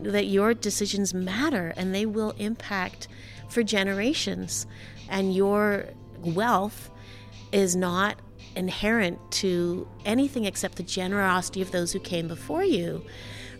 that 0.00 0.26
your 0.26 0.54
decisions 0.54 1.14
matter 1.14 1.72
and 1.76 1.94
they 1.94 2.06
will 2.06 2.30
impact 2.38 3.08
for 3.48 3.62
generations, 3.62 4.66
and 5.08 5.34
your 5.34 5.86
wealth 6.18 6.90
is 7.52 7.76
not 7.76 8.16
inherent 8.56 9.18
to 9.30 9.86
anything 10.04 10.44
except 10.44 10.76
the 10.76 10.82
generosity 10.82 11.60
of 11.60 11.70
those 11.70 11.92
who 11.92 12.00
came 12.00 12.28
before 12.28 12.64
you 12.64 13.04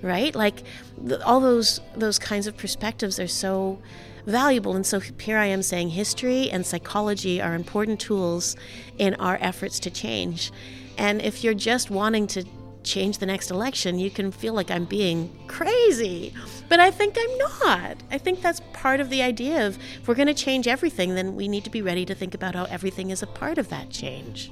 right? 0.02 0.34
Like 0.34 0.62
the, 1.02 1.24
all 1.24 1.40
those 1.40 1.80
those 1.96 2.18
kinds 2.18 2.46
of 2.46 2.56
perspectives 2.56 3.18
are 3.18 3.28
so 3.28 3.78
valuable. 4.26 4.76
And 4.76 4.86
so 4.86 5.00
here 5.00 5.38
I 5.38 5.46
am 5.46 5.62
saying 5.62 5.90
history 5.90 6.50
and 6.50 6.64
psychology 6.64 7.40
are 7.40 7.54
important 7.54 8.00
tools 8.00 8.56
in 8.98 9.14
our 9.14 9.38
efforts 9.40 9.80
to 9.80 9.90
change. 9.90 10.52
And 10.98 11.20
if 11.22 11.42
you're 11.42 11.54
just 11.54 11.90
wanting 11.90 12.26
to 12.28 12.44
change 12.84 13.18
the 13.18 13.26
next 13.26 13.50
election, 13.50 13.98
you 13.98 14.10
can 14.10 14.30
feel 14.30 14.54
like 14.54 14.70
I'm 14.70 14.84
being 14.84 15.30
crazy. 15.46 16.34
But 16.68 16.80
I 16.80 16.90
think 16.90 17.16
I'm 17.18 17.38
not. 17.38 17.96
I 18.10 18.18
think 18.18 18.42
that's 18.42 18.60
part 18.72 19.00
of 19.00 19.08
the 19.08 19.22
idea 19.22 19.66
of 19.66 19.78
if 20.00 20.08
we're 20.08 20.14
going 20.14 20.26
to 20.26 20.34
change 20.34 20.66
everything, 20.66 21.14
then 21.14 21.34
we 21.34 21.48
need 21.48 21.64
to 21.64 21.70
be 21.70 21.82
ready 21.82 22.04
to 22.06 22.14
think 22.14 22.34
about 22.34 22.54
how 22.54 22.64
everything 22.64 23.10
is 23.10 23.22
a 23.22 23.26
part 23.26 23.58
of 23.58 23.68
that 23.68 23.90
change. 23.90 24.50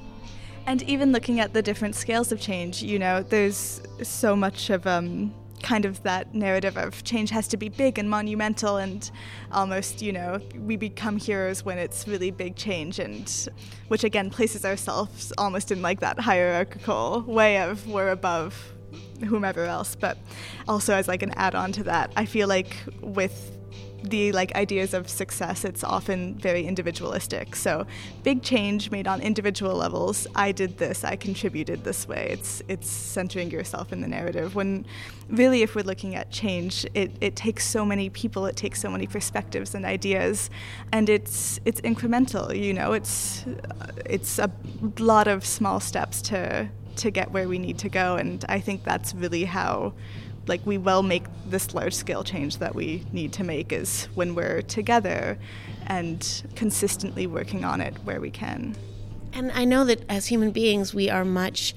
And 0.70 0.82
even 0.82 1.10
looking 1.10 1.40
at 1.40 1.52
the 1.52 1.62
different 1.62 1.96
scales 1.96 2.30
of 2.30 2.40
change, 2.40 2.80
you 2.80 3.00
know, 3.00 3.24
there's 3.24 3.82
so 4.04 4.36
much 4.36 4.70
of 4.70 4.86
um, 4.86 5.34
kind 5.64 5.84
of 5.84 6.00
that 6.04 6.32
narrative 6.32 6.76
of 6.76 7.02
change 7.02 7.30
has 7.30 7.48
to 7.48 7.56
be 7.56 7.68
big 7.68 7.98
and 7.98 8.08
monumental 8.08 8.76
and 8.76 9.10
almost 9.50 10.00
you 10.00 10.12
know 10.12 10.40
we 10.54 10.76
become 10.76 11.16
heroes 11.16 11.64
when 11.64 11.76
it's 11.76 12.06
really 12.06 12.30
big 12.30 12.54
change 12.54 13.00
and 13.00 13.48
which 13.88 14.04
again 14.04 14.30
places 14.30 14.64
ourselves 14.64 15.32
almost 15.38 15.72
in 15.72 15.82
like 15.82 15.98
that 16.00 16.20
hierarchical 16.20 17.22
way 17.26 17.58
of 17.58 17.86
we're 17.88 18.10
above 18.10 18.72
whomever 19.26 19.64
else. 19.64 19.96
But 19.96 20.18
also 20.68 20.94
as 20.94 21.08
like 21.08 21.22
an 21.24 21.32
add-on 21.36 21.72
to 21.72 21.82
that 21.82 22.12
i 22.14 22.24
feel 22.24 22.46
like 22.46 22.76
with 23.00 23.59
the 24.02 24.32
like 24.32 24.54
ideas 24.54 24.94
of 24.94 25.08
success 25.08 25.64
it's 25.64 25.84
often 25.84 26.34
very 26.34 26.66
individualistic. 26.66 27.56
So 27.56 27.86
big 28.22 28.42
change 28.42 28.90
made 28.90 29.06
on 29.06 29.20
individual 29.20 29.74
levels. 29.74 30.26
I 30.34 30.52
did 30.52 30.78
this 30.78 31.04
i 31.04 31.16
contributed 31.16 31.84
this 31.84 32.08
way. 32.08 32.28
It's 32.30 32.62
it's 32.68 32.88
centering 32.88 33.50
yourself 33.50 33.92
in 33.92 34.00
the 34.00 34.08
narrative. 34.08 34.54
When 34.54 34.86
really 35.28 35.62
if 35.62 35.74
we're 35.74 35.84
looking 35.84 36.14
at 36.14 36.30
change 36.30 36.86
it, 36.94 37.12
it 37.20 37.36
takes 37.36 37.66
so 37.66 37.84
many 37.84 38.10
people 38.10 38.46
it 38.46 38.56
takes 38.56 38.80
so 38.80 38.90
many 38.90 39.06
perspectives 39.06 39.74
and 39.74 39.84
ideas 39.84 40.50
and 40.92 41.08
it's 41.08 41.60
it's 41.64 41.80
incremental 41.82 42.58
you 42.58 42.74
know? 42.74 42.92
It's 42.92 43.44
it's 44.06 44.38
a 44.38 44.50
lot 44.98 45.28
of 45.28 45.44
small 45.44 45.80
steps 45.80 46.22
to 46.22 46.68
to 46.96 47.10
get 47.10 47.30
where 47.30 47.48
we 47.48 47.58
need 47.58 47.78
to 47.78 47.88
go 47.88 48.16
and 48.16 48.44
i 48.48 48.60
think 48.60 48.84
that's 48.84 49.14
really 49.14 49.44
how 49.44 49.92
like 50.46 50.64
we 50.64 50.78
will 50.78 51.02
make 51.02 51.24
this 51.46 51.74
large 51.74 51.94
scale 51.94 52.24
change 52.24 52.58
that 52.58 52.74
we 52.74 53.04
need 53.12 53.32
to 53.34 53.44
make 53.44 53.72
is 53.72 54.06
when 54.14 54.34
we're 54.34 54.62
together 54.62 55.38
and 55.86 56.42
consistently 56.56 57.26
working 57.26 57.64
on 57.64 57.80
it 57.80 57.94
where 58.04 58.20
we 58.20 58.30
can. 58.30 58.74
And 59.32 59.52
I 59.52 59.64
know 59.64 59.84
that 59.84 60.04
as 60.08 60.26
human 60.26 60.50
beings, 60.50 60.92
we 60.92 61.08
are 61.08 61.24
much 61.24 61.74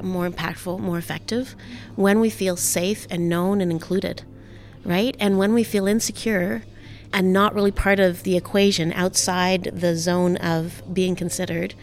more 0.00 0.28
impactful, 0.28 0.80
more 0.80 0.98
effective 0.98 1.54
when 1.96 2.20
we 2.20 2.30
feel 2.30 2.56
safe 2.56 3.06
and 3.10 3.28
known 3.28 3.60
and 3.60 3.70
included, 3.70 4.22
right? 4.84 5.16
And 5.18 5.38
when 5.38 5.54
we 5.54 5.64
feel 5.64 5.86
insecure 5.86 6.62
and 7.12 7.32
not 7.32 7.54
really 7.54 7.70
part 7.70 8.00
of 8.00 8.22
the 8.22 8.36
equation 8.36 8.92
outside 8.92 9.64
the 9.64 9.96
zone 9.96 10.36
of 10.36 10.82
being 10.92 11.14
considered, 11.14 11.74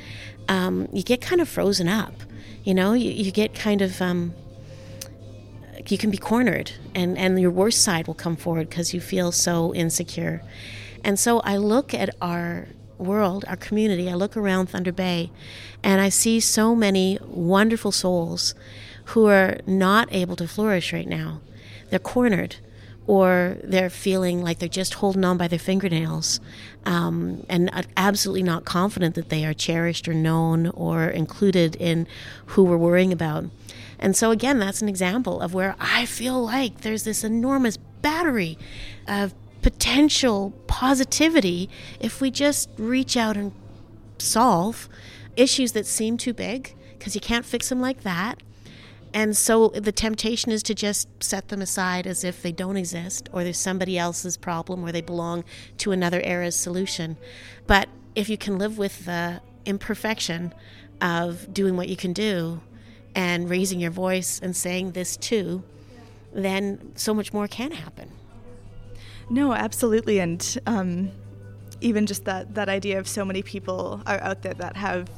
um, 0.47 0.87
you 0.91 1.03
get 1.03 1.21
kind 1.21 1.41
of 1.41 1.47
frozen 1.47 1.87
up. 1.87 2.13
You 2.63 2.73
know, 2.73 2.93
you, 2.93 3.11
you 3.11 3.31
get 3.31 3.53
kind 3.53 3.81
of 3.81 4.01
um, 4.01 4.33
you 5.91 5.97
can 5.97 6.12
be 6.12 6.17
cornered 6.17 6.71
and, 6.93 7.17
and 7.17 7.39
your 7.39 7.52
worst 7.52 7.82
side 7.82 8.08
will 8.08 8.13
come 8.13 8.36
forward 8.36 8.69
because 8.69 8.93
you 8.93 9.02
feel 9.02 9.32
so 9.32 9.73
insecure. 9.73 10.41
And 11.04 11.19
so 11.19 11.39
I 11.41 11.58
look 11.58 11.93
at 11.93 12.15
our 12.21 12.67
world, 12.97 13.45
our 13.47 13.56
community, 13.56 14.10
I 14.10 14.13
look 14.13 14.36
around 14.36 14.67
Thunder 14.67 14.91
Bay 14.91 15.32
and 15.84 16.02
I 16.02 16.10
see 16.10 16.39
so 16.39 16.75
many 16.75 17.17
wonderful 17.25 17.91
souls 17.91 18.54
who 19.06 19.28
are 19.28 19.58
not 19.65 20.10
able 20.12 20.36
to 20.36 20.47
flourish 20.47 20.93
right 20.93 21.08
now. 21.08 21.41
They're 21.89 21.99
cornered 21.99 22.58
or 23.08 23.58
they're 23.63 23.89
feeling 23.89 24.43
like 24.43 24.60
they're 24.60 24.69
just 24.69 24.95
holding 24.95 25.25
on 25.25 25.38
by 25.38 25.47
their 25.47 25.58
fingernails 25.58 26.39
um, 26.86 27.43
and 27.49 27.71
absolutely 27.97 28.43
not 28.43 28.65
confident 28.65 29.15
that 29.15 29.30
they 29.30 29.45
are 29.45 29.54
cherished 29.54 30.08
or 30.08 30.13
known 30.13 30.67
or 30.67 31.06
included 31.06 31.75
in 31.78 32.06
who 32.47 32.63
we're 32.63 32.78
worrying 32.78 33.12
about. 33.12 33.45
And 33.99 34.15
so, 34.15 34.31
again, 34.31 34.59
that's 34.59 34.81
an 34.81 34.89
example 34.89 35.41
of 35.41 35.53
where 35.53 35.75
I 35.79 36.05
feel 36.05 36.43
like 36.43 36.81
there's 36.81 37.03
this 37.03 37.23
enormous 37.23 37.77
battery 37.77 38.57
of 39.07 39.33
potential 39.62 40.53
positivity 40.67 41.69
if 41.99 42.21
we 42.21 42.31
just 42.31 42.69
reach 42.77 43.17
out 43.17 43.35
and 43.35 43.51
solve 44.17 44.88
issues 45.35 45.73
that 45.73 45.85
seem 45.85 46.17
too 46.17 46.33
big 46.33 46.75
because 46.97 47.13
you 47.13 47.21
can't 47.21 47.45
fix 47.45 47.67
them 47.67 47.81
like 47.81 48.03
that 48.03 48.41
and 49.13 49.35
so 49.35 49.69
the 49.69 49.91
temptation 49.91 50.51
is 50.51 50.62
to 50.63 50.75
just 50.75 51.07
set 51.23 51.47
them 51.47 51.62
aside 51.62 52.05
as 52.05 52.23
if 52.23 52.41
they 52.41 52.51
don't 52.51 52.77
exist 52.77 53.29
or 53.31 53.43
there's 53.43 53.57
somebody 53.57 53.97
else's 53.97 54.38
problem 54.38 54.83
or 54.83 54.91
they 54.91 55.01
belong 55.01 55.43
to 55.77 55.91
another 55.91 56.21
era's 56.21 56.55
solution. 56.55 57.17
But 57.65 57.89
if 58.15 58.29
you 58.29 58.38
can 58.38 58.57
live 58.57 58.77
with 58.77 59.05
the 59.05 59.41
imperfection 59.65 60.53
of 61.01 61.53
doing 61.53 61.75
what 61.75 61.89
you 61.89 61.95
can 61.95 62.13
do 62.13 62.62
and 63.15 63.50
raising 63.50 63.80
your 63.80 63.91
voice 63.91 64.39
and 64.41 64.56
saying 64.56 64.91
this 64.91 65.17
too, 65.17 65.63
then 66.34 66.91
so 66.95 67.13
much 67.13 67.34
more 67.34 67.48
can 67.48 67.72
happen. 67.72 68.12
No, 69.30 69.54
absolutely. 69.54 70.19
And 70.19 70.60
um, 70.65 71.12
even 71.82 72.06
just 72.06 72.26
that, 72.26 72.56
that 72.56 72.69
idea 72.69 73.00
of 73.00 73.08
so 73.08 73.24
many 73.24 73.41
people 73.41 74.02
are 74.06 74.19
out 74.22 74.41
there 74.41 74.56
that 74.56 74.76
have 74.76 75.10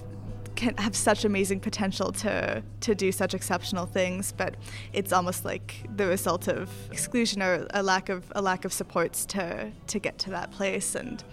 can 0.56 0.76
have 0.78 0.96
such 0.96 1.26
amazing 1.26 1.60
potential 1.60 2.12
to 2.12 2.62
to 2.82 2.94
do 2.94 3.12
such 3.12 3.34
exceptional 3.34 3.86
things, 3.86 4.32
but 4.32 4.56
it's 4.94 5.12
almost 5.12 5.44
like 5.44 5.88
the 5.96 6.06
result 6.06 6.48
of 6.48 6.70
exclusion 6.92 7.42
or 7.42 7.66
a 7.74 7.82
lack 7.82 8.10
of 8.10 8.32
a 8.36 8.42
lack 8.42 8.64
of 8.66 8.72
supports 8.72 9.26
to 9.26 9.72
to 9.88 9.98
get 9.98 10.20
to 10.20 10.30
that 10.30 10.52
place 10.52 10.94
and. 10.94 11.24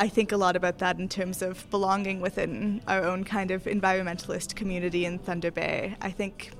I 0.00 0.08
think 0.08 0.30
a 0.30 0.36
lot 0.36 0.54
about 0.54 0.78
that 0.78 0.98
in 1.00 1.08
terms 1.08 1.42
of 1.42 1.68
belonging 1.70 2.20
within 2.20 2.80
our 2.86 3.02
own 3.02 3.24
kind 3.24 3.50
of 3.50 3.64
environmentalist 3.64 4.54
community 4.54 5.04
in 5.04 5.18
Thunder 5.18 5.50
Bay. 5.50 5.96
I 6.00 6.12
think 6.12 6.52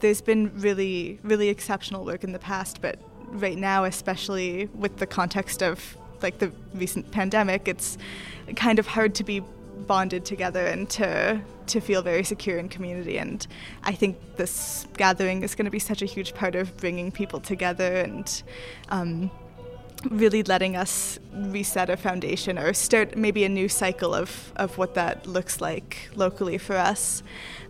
there's 0.00 0.22
been 0.22 0.50
really, 0.58 1.20
really 1.22 1.50
exceptional 1.50 2.06
work 2.06 2.24
in 2.24 2.32
the 2.32 2.38
past, 2.38 2.80
but 2.80 2.98
right 3.28 3.58
now, 3.58 3.84
especially 3.84 4.70
with 4.74 4.96
the 4.96 5.06
context 5.06 5.62
of 5.62 5.94
like 6.22 6.38
the 6.38 6.50
recent 6.72 7.10
pandemic, 7.10 7.68
it's 7.68 7.98
kind 8.56 8.78
of 8.78 8.86
hard 8.86 9.14
to 9.16 9.24
be 9.24 9.42
bonded 9.86 10.24
together 10.24 10.64
and 10.64 10.88
to 10.88 11.38
to 11.66 11.80
feel 11.80 12.00
very 12.00 12.24
secure 12.24 12.56
in 12.56 12.66
community 12.68 13.18
and 13.18 13.46
I 13.82 13.92
think 13.92 14.16
this 14.36 14.86
gathering 14.96 15.42
is 15.42 15.54
going 15.54 15.66
to 15.66 15.70
be 15.70 15.80
such 15.80 16.00
a 16.00 16.06
huge 16.06 16.32
part 16.32 16.54
of 16.54 16.74
bringing 16.78 17.12
people 17.12 17.40
together 17.40 17.96
and 17.96 18.42
um, 18.88 19.30
really 20.10 20.42
letting 20.42 20.76
us 20.76 21.18
reset 21.32 21.90
a 21.90 21.96
foundation 21.96 22.58
or 22.58 22.72
start 22.72 23.16
maybe 23.16 23.44
a 23.44 23.48
new 23.48 23.68
cycle 23.68 24.14
of, 24.14 24.52
of 24.56 24.78
what 24.78 24.94
that 24.94 25.26
looks 25.26 25.60
like 25.60 26.10
locally 26.14 26.58
for 26.58 26.76
us. 26.76 27.22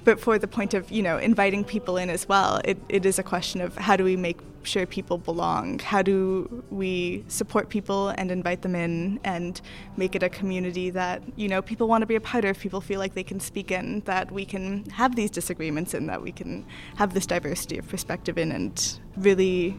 But 0.04 0.20
for 0.20 0.38
the 0.38 0.46
point 0.46 0.74
of, 0.74 0.90
you 0.90 1.02
know, 1.02 1.18
inviting 1.18 1.64
people 1.64 1.96
in 1.96 2.10
as 2.10 2.28
well, 2.28 2.60
it, 2.64 2.78
it 2.88 3.04
is 3.04 3.18
a 3.18 3.22
question 3.22 3.60
of 3.60 3.76
how 3.76 3.96
do 3.96 4.04
we 4.04 4.16
make 4.16 4.38
sure 4.62 4.86
people 4.86 5.18
belong? 5.18 5.78
How 5.78 6.02
do 6.02 6.64
we 6.70 7.24
support 7.28 7.68
people 7.68 8.08
and 8.10 8.30
invite 8.30 8.62
them 8.62 8.74
in 8.74 9.20
and 9.24 9.60
make 9.96 10.14
it 10.14 10.22
a 10.22 10.28
community 10.28 10.90
that, 10.90 11.22
you 11.36 11.48
know, 11.48 11.62
people 11.62 11.88
want 11.88 12.02
to 12.02 12.06
be 12.06 12.16
a 12.16 12.20
part 12.20 12.44
of, 12.44 12.58
people 12.58 12.80
feel 12.80 12.98
like 12.98 13.14
they 13.14 13.22
can 13.22 13.40
speak 13.40 13.70
in, 13.70 14.00
that 14.00 14.30
we 14.30 14.44
can 14.44 14.84
have 14.90 15.16
these 15.16 15.30
disagreements 15.30 15.94
in, 15.94 16.06
that 16.06 16.20
we 16.20 16.32
can 16.32 16.66
have 16.96 17.14
this 17.14 17.26
diversity 17.26 17.78
of 17.78 17.88
perspective 17.88 18.38
in 18.38 18.52
and 18.52 19.00
really, 19.16 19.78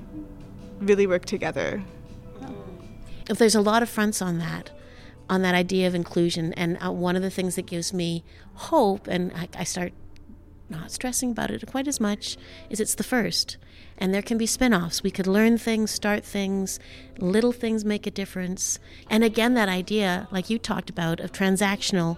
really 0.79 1.07
work 1.07 1.25
together 1.25 1.83
if 3.29 3.37
there's 3.37 3.55
a 3.55 3.61
lot 3.61 3.83
of 3.83 3.89
fronts 3.89 4.21
on 4.21 4.39
that, 4.39 4.71
on 5.29 5.41
that 5.41 5.55
idea 5.55 5.87
of 5.87 5.95
inclusion, 5.95 6.53
and 6.53 6.77
uh, 6.83 6.91
one 6.91 7.15
of 7.15 7.21
the 7.21 7.29
things 7.29 7.55
that 7.55 7.65
gives 7.65 7.93
me 7.93 8.23
hope, 8.53 9.07
and 9.07 9.31
I, 9.33 9.49
I 9.57 9.63
start 9.63 9.93
not 10.69 10.91
stressing 10.91 11.31
about 11.31 11.51
it 11.51 11.65
quite 11.67 11.87
as 11.87 11.99
much, 11.99 12.37
is 12.69 12.79
it's 12.79 12.95
the 12.95 13.03
first. 13.03 13.57
And 13.97 14.13
there 14.13 14.21
can 14.21 14.37
be 14.37 14.45
spin 14.45 14.73
offs. 14.73 15.01
We 15.01 15.11
could 15.11 15.27
learn 15.27 15.57
things, 15.57 15.91
start 15.91 16.23
things, 16.23 16.79
little 17.17 17.51
things 17.51 17.83
make 17.83 18.05
a 18.05 18.11
difference. 18.11 18.79
And 19.09 19.23
again, 19.23 19.53
that 19.55 19.69
idea, 19.69 20.27
like 20.31 20.49
you 20.49 20.59
talked 20.59 20.89
about, 20.89 21.19
of 21.19 21.31
transactional 21.31 22.17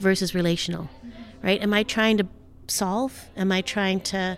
versus 0.00 0.34
relational, 0.34 0.90
right? 1.42 1.62
Am 1.62 1.72
I 1.72 1.82
trying 1.82 2.18
to 2.18 2.26
solve? 2.68 3.30
Am 3.36 3.50
I 3.52 3.62
trying 3.62 4.00
to 4.02 4.36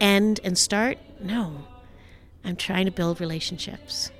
end 0.00 0.40
and 0.44 0.56
start? 0.56 0.98
No. 1.20 1.66
I'm 2.44 2.56
trying 2.56 2.84
to 2.86 2.92
build 2.92 3.20
relationships 3.20 4.10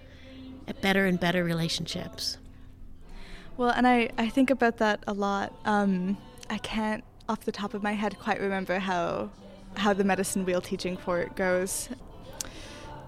better 0.80 1.06
and 1.06 1.18
better 1.18 1.44
relationships. 1.44 2.38
Well, 3.56 3.70
and 3.70 3.86
I, 3.86 4.10
I 4.16 4.28
think 4.28 4.50
about 4.50 4.78
that 4.78 5.02
a 5.06 5.12
lot. 5.12 5.52
Um, 5.64 6.16
I 6.48 6.58
can't, 6.58 7.04
off 7.28 7.44
the 7.44 7.52
top 7.52 7.74
of 7.74 7.82
my 7.82 7.92
head, 7.92 8.18
quite 8.18 8.40
remember 8.40 8.78
how 8.78 9.30
how 9.76 9.92
the 9.92 10.02
medicine 10.02 10.44
wheel 10.44 10.60
teaching 10.60 10.96
for 10.96 11.20
it 11.20 11.36
goes. 11.36 11.88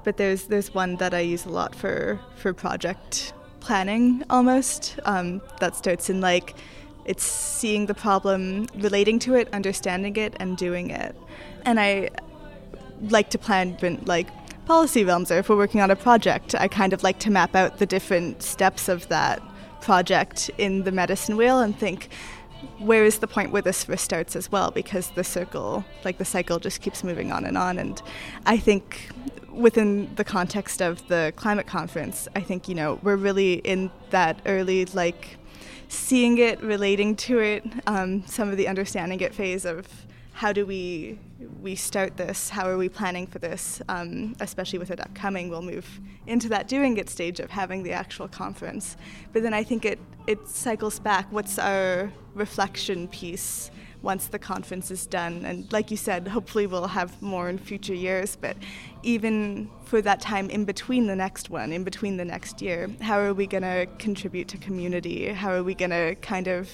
But 0.05 0.17
there's 0.17 0.45
there's 0.45 0.75
one 0.75 0.97
that 0.97 1.15
I 1.15 1.21
use 1.21 1.45
a 1.45 1.49
lot 1.49 1.75
for 1.75 2.21
for 2.37 2.53
project 2.53 3.33
planning 3.61 4.25
almost. 4.29 4.99
Um, 5.05 5.41
that 5.61 5.77
starts 5.77 6.11
in 6.11 6.21
like 6.21 6.55
it's 7.05 7.25
seeing 7.25 7.87
the 7.87 7.95
problem, 7.95 8.67
relating 8.77 9.19
to 9.21 9.35
it, 9.35 9.49
understanding 9.53 10.17
it, 10.17 10.37
and 10.39 10.57
doing 10.57 10.91
it. 10.91 11.17
And 11.65 11.81
I 11.81 12.11
like 13.09 13.31
to 13.31 13.39
plan 13.39 13.77
like 14.05 14.29
policy 14.67 15.05
realms 15.05 15.31
or 15.31 15.39
if 15.39 15.49
we're 15.49 15.57
working 15.57 15.81
on 15.81 15.91
a 15.91 15.97
project, 15.97 16.55
I 16.55 16.69
kind 16.69 16.93
of 16.93 17.03
like 17.03 17.19
to 17.21 17.31
map 17.31 17.55
out 17.55 17.79
the 17.79 17.87
different 17.87 18.43
steps 18.43 18.89
of 18.89 19.09
that 19.09 19.43
project 19.81 20.51
in 20.59 20.85
the 20.85 20.93
medicine 20.93 21.37
wheel 21.37 21.61
and 21.61 21.77
think 21.77 22.09
where 22.79 23.05
is 23.05 23.19
the 23.19 23.27
point 23.27 23.51
where 23.51 23.63
this 23.63 23.83
first 23.85 24.05
starts 24.05 24.37
as 24.37 24.53
well? 24.53 24.71
Because 24.71 25.11
the 25.11 25.25
circle 25.25 25.85
like 26.05 26.19
the 26.19 26.25
cycle 26.25 26.61
just 26.61 26.81
keeps 26.81 27.03
moving 27.03 27.33
on 27.33 27.45
and 27.45 27.59
on. 27.59 27.79
And 27.79 28.01
i 28.47 28.57
think 28.57 29.11
within 29.53 30.13
the 30.15 30.25
context 30.25 30.81
of 30.81 31.07
the 31.09 31.33
climate 31.37 31.67
conference 31.67 32.27
i 32.35 32.41
think 32.41 32.69
you 32.69 32.75
know 32.75 32.99
we're 33.03 33.17
really 33.17 33.55
in 33.55 33.91
that 34.11 34.41
early 34.47 34.87
like 34.87 35.37
seeing 35.89 36.39
it 36.39 36.61
relating 36.63 37.15
to 37.15 37.39
it 37.39 37.63
um, 37.87 38.27
some 38.27 38.49
of 38.49 38.57
the 38.57 38.67
understanding 38.67 39.21
it 39.21 39.35
phase 39.35 39.67
of 39.67 39.87
how 40.33 40.53
do 40.53 40.67
we 40.67 41.19
we 41.61 41.75
start 41.75 42.17
this? 42.17 42.49
How 42.49 42.69
are 42.69 42.77
we 42.77 42.89
planning 42.89 43.27
for 43.27 43.39
this? 43.39 43.83
Um, 43.89 44.35
especially 44.41 44.79
with 44.79 44.91
it 44.91 45.01
upcoming, 45.01 45.51
we'll 45.51 45.63
move 45.63 46.01
into 46.27 46.49
that 46.51 46.69
doing 46.69 46.97
it 46.97 47.11
stage 47.11 47.41
of 47.41 47.51
having 47.51 47.83
the 47.83 47.93
actual 47.93 48.29
conference. 48.29 48.97
But 49.33 49.43
then 49.43 49.55
I 49.55 49.63
think 49.63 49.85
it 49.85 49.99
it 50.27 50.49
cycles 50.49 50.99
back. 50.99 51.27
What's 51.31 51.59
our 51.59 52.13
reflection 52.35 53.09
piece? 53.09 53.71
once 54.03 54.27
the 54.27 54.39
conference 54.39 54.91
is 54.91 55.07
done. 55.07 55.45
And 55.45 55.73
like 55.73 55.91
you 55.91 55.97
said, 55.97 56.29
hopefully 56.29 56.67
we'll 56.67 56.89
have 56.89 57.23
more 57.23 57.49
in 57.49 57.57
future 57.57 57.95
years. 57.95 58.37
But 58.37 58.57
even 59.03 59.71
for 59.93 60.01
that 60.01 60.23
time 60.23 60.49
in 60.49 60.65
between 60.65 61.07
the 61.07 61.15
next 61.15 61.51
one, 61.51 61.71
in 61.71 61.85
between 61.85 62.17
the 62.17 62.25
next 62.25 62.63
year, 62.63 62.89
how 63.03 63.19
are 63.19 63.35
we 63.35 63.47
going 63.47 63.63
to 63.63 63.87
contribute 63.99 64.49
to 64.49 64.57
community? 64.57 65.29
How 65.29 65.51
are 65.51 65.63
we 65.63 65.75
going 65.75 65.91
to 65.91 66.15
kind 66.23 66.49
of 66.49 66.71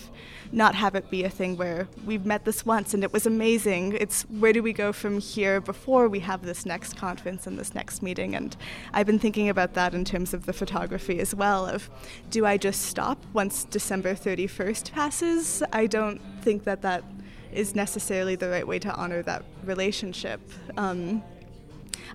not 0.53 0.77
have 0.77 0.95
it 0.95 1.11
be 1.11 1.25
a 1.25 1.29
thing 1.29 1.57
where 1.57 1.89
we've 2.07 2.25
met 2.25 2.45
this 2.45 2.65
once 2.65 2.95
and 2.95 3.03
it 3.03 3.13
was 3.13 3.27
amazing? 3.27 3.95
It's 3.95 4.23
where 4.39 4.53
do 4.53 4.63
we 4.63 4.73
go 4.73 4.93
from 4.93 5.19
here 5.19 5.61
before 5.61 6.09
we 6.09 6.21
have 6.21 6.43
this 6.43 6.65
next 6.65 6.97
conference 6.97 7.45
and 7.49 7.59
this 7.59 7.75
next 7.75 8.03
meeting? 8.03 8.37
And 8.37 8.57
I've 8.93 9.07
been 9.07 9.19
thinking 9.19 9.49
about 9.49 9.75
that 9.75 9.95
in 9.95 10.05
terms 10.05 10.33
of 10.33 10.47
the 10.47 10.53
photography 10.53 11.19
as 11.19 11.35
well 11.35 11.67
of 11.67 11.91
do 12.31 12.47
I 12.47 12.57
just 12.57 12.83
stop 12.83 13.19
once 13.33 13.65
December 13.65 14.15
31st 14.15 14.93
passes? 14.93 15.61
I 15.73 15.89
don't 15.89 16.21
think 16.43 16.63
that 16.63 16.83
that 16.83 17.03
is 17.51 17.75
necessarily 17.75 18.37
the 18.37 18.49
right 18.49 18.69
way 18.69 18.79
to 18.79 18.95
honor 18.95 19.23
that 19.23 19.43
relationship. 19.65 20.41
Um, 20.77 21.25